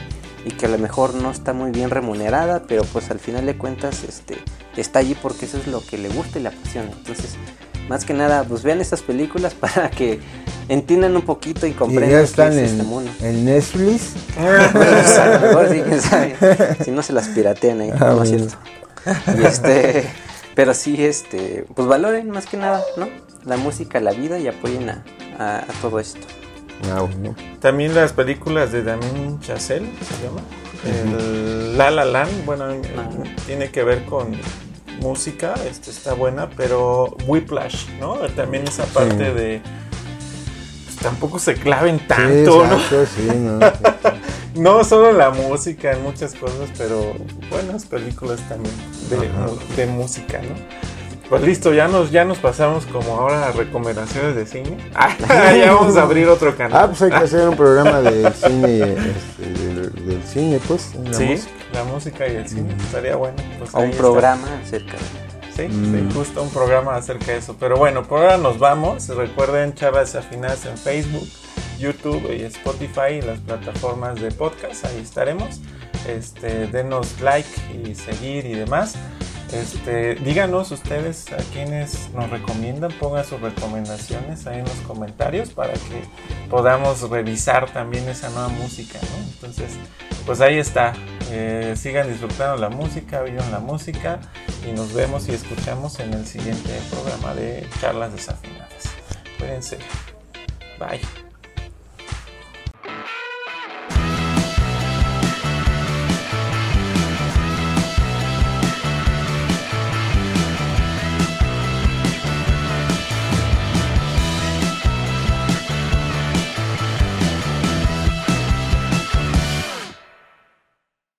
y 0.45 0.51
que 0.51 0.66
a 0.66 0.70
lo 0.70 0.78
mejor 0.78 1.16
no 1.16 1.32
está 1.32 1.53
muy 1.53 1.72
bien 1.72 1.89
remunerada, 1.89 2.64
pero 2.68 2.84
pues 2.84 3.12
al 3.12 3.20
final 3.20 3.45
de 3.45 3.57
cuentas 3.57 4.03
este, 4.03 4.38
está 4.78 4.99
allí 4.99 5.16
porque 5.16 5.45
eso 5.45 5.57
es 5.57 5.68
lo 5.68 5.86
que 5.86 5.97
le 5.97 6.10
gusta 6.10 6.39
y 6.39 6.43
le 6.43 6.49
apasiona. 6.49 6.91
Entonces, 6.91 7.36
más 7.90 8.06
que 8.06 8.14
nada, 8.14 8.44
pues 8.46 8.64
vean 8.64 8.80
estas 8.80 9.02
películas 9.02 9.54
para 9.60 9.90
que 9.90 10.20
entiendan 10.70 11.16
un 11.16 11.24
poquito 11.24 11.68
y 11.68 11.72
comprendan 11.72 12.26
qué 12.26 12.48
es 12.48 12.72
este 12.72 12.84
mundo. 12.84 13.12
¿En 13.22 13.46
Netflix? 13.46 14.14
Pues, 14.72 15.18
a 15.18 15.40
lo 15.40 15.40
mejor 15.48 15.70
sí, 15.70 15.82
quién 15.82 16.02
sabe. 16.02 16.36
Si 16.84 16.92
no 16.92 17.04
se 17.04 17.14
las 17.14 17.28
piratean 17.30 17.82
ahí, 17.82 17.92
ah, 18.00 18.14
no 18.16 18.24
es 18.24 18.30
cierto. 18.30 18.56
Y 19.38 19.46
este, 19.46 20.10
pero 20.56 20.74
sí, 20.74 21.04
este, 21.04 21.66
pues 21.76 21.88
valoren 21.88 22.30
más 22.30 22.46
que 22.46 22.58
nada, 22.58 22.82
¿no? 22.96 23.10
La 23.46 23.58
música, 23.58 24.00
la 24.00 24.12
vida 24.12 24.38
y 24.38 24.48
apoyen 24.48 24.90
a 24.90 25.66
todo 25.82 26.00
esto. 26.00 26.28
Ah, 26.86 27.06
También 27.60 27.94
las 27.94 28.14
películas 28.14 28.72
de 28.72 28.84
Damien 28.84 29.40
Chazelle, 29.42 29.90
se 30.02 30.24
llama. 30.24 30.42
el 30.86 31.78
La 31.78 31.92
La 31.92 32.06
Land, 32.06 32.46
bueno, 32.46 32.68
tiene 33.46 33.70
que 33.70 33.84
ver 33.84 34.06
con 34.06 34.32
música, 35.00 35.56
este 35.70 35.91
está 35.91 36.14
buena, 36.14 36.50
pero 36.50 37.16
Whiplash, 37.28 37.88
¿no? 38.00 38.16
También 38.36 38.68
esa 38.68 38.86
parte 38.86 39.34
de 39.34 39.62
pues, 40.86 40.97
tampoco 40.97 41.39
se 41.39 41.56
claven 41.56 42.00
tanto, 42.08 42.66
¿no? 42.66 42.80
no, 44.56 44.84
solo 44.84 45.12
la 45.12 45.30
música, 45.30 45.91
en 45.91 46.04
muchas 46.04 46.36
cosas, 46.36 46.70
pero 46.78 47.14
buenas 47.50 47.86
películas 47.86 48.39
también 48.50 48.76
de, 49.10 49.76
de 49.76 49.86
música, 49.88 50.39
¿no? 50.41 50.89
Pues 51.30 51.43
listo, 51.43 51.72
ya 51.76 51.88
nos, 51.88 52.10
ya 52.10 52.26
nos 52.26 52.39
pasamos 52.39 52.88
como 52.88 53.16
ahora 53.16 53.50
a 53.50 53.52
recomendaciones 53.52 54.36
de 54.36 54.47
cine. 54.47 54.78
Ah, 54.95 55.16
ya 55.56 55.74
vamos 55.74 55.95
a 55.95 56.02
abrir 56.02 56.28
otro 56.28 56.58
canal. 56.58 56.84
Ah, 56.84 56.88
pues 56.88 57.02
hay 57.04 57.12
que 57.12 57.16
hacer 57.18 57.47
un 57.47 57.56
programa 57.56 58.02
del 58.02 58.34
cine, 58.34 58.93
este, 58.93 60.02
del, 60.02 60.24
cine, 60.24 60.60
pues. 60.68 60.95
La 60.95 61.14
sí, 61.14 61.26
música. 61.26 61.52
La 61.74 61.84
música 61.84 62.28
y 62.28 62.36
el 62.36 62.47
cine, 62.47 62.76
estaría 62.78 63.15
bueno. 63.15 63.38
Pues 63.57 63.74
o 63.74 63.80
un 63.80 63.91
programa 63.91 64.47
acerca 64.63 64.97
Sí, 65.55 65.67
sí, 65.67 65.74
mm. 65.74 66.13
justo 66.13 66.41
un 66.41 66.49
programa 66.51 66.95
acerca 66.95 67.34
de 67.34 67.39
eso. 67.39 67.55
Pero 67.59 67.76
bueno, 67.76 68.03
por 68.03 68.22
ahora 68.22 68.38
nos 68.38 68.59
vamos. 68.59 69.09
Recuerden 69.09 69.74
charlas 69.74 70.15
afinadas 70.15 70.65
en 70.65 70.78
Facebook, 70.78 71.28
YouTube 71.78 72.32
y 72.32 72.43
Spotify 72.43 73.15
y 73.17 73.22
las 73.22 73.39
plataformas 73.39 74.22
de 74.22 74.32
podcast. 74.32 74.86
Ahí 74.86 74.99
estaremos. 75.01 75.59
Este, 76.07 76.67
denos 76.67 77.20
like 77.20 77.49
y 77.84 77.93
seguir 77.93 78.45
y 78.45 78.53
demás. 78.53 78.95
Este, 79.52 80.16
díganos 80.16 80.72
ustedes 80.72 81.32
a 81.32 81.38
quienes 81.54 82.12
nos 82.14 82.30
recomiendan, 82.30 82.91
pongan 82.91 83.26
sus 83.26 83.41
recomendaciones 83.41 84.45
ahí 84.45 84.60
en 84.60 84.66
los 84.66 84.80
comentarios 84.82 85.50
para 85.50 85.74
que 85.74 86.04
podamos 86.50 87.10
revisar 87.10 87.72
también 87.72 88.08
esa 88.08 88.30
nueva 88.30 88.50
música, 88.50 89.00
¿no? 89.02 89.24
Entonces, 89.34 89.72
pues 90.26 90.41
ahí 90.41 90.60
está. 90.60 90.93
Eh, 91.32 91.74
sigan 91.76 92.08
disfrutando 92.08 92.58
la 92.58 92.70
música, 92.70 93.22
vivan 93.24 93.52
la 93.52 93.60
música 93.60 94.20
y 94.68 94.72
nos 94.72 94.93
vemos 94.93 95.28
y 95.28 95.32
escuchamos 95.34 96.00
en 96.00 96.14
el 96.14 96.26
siguiente 96.28 96.70
programa 96.91 97.34
de 97.34 97.68
Charlas 97.82 98.14
Desafinadas. 98.14 98.84
Cuídense. 99.39 99.80
Bye. 100.80 101.29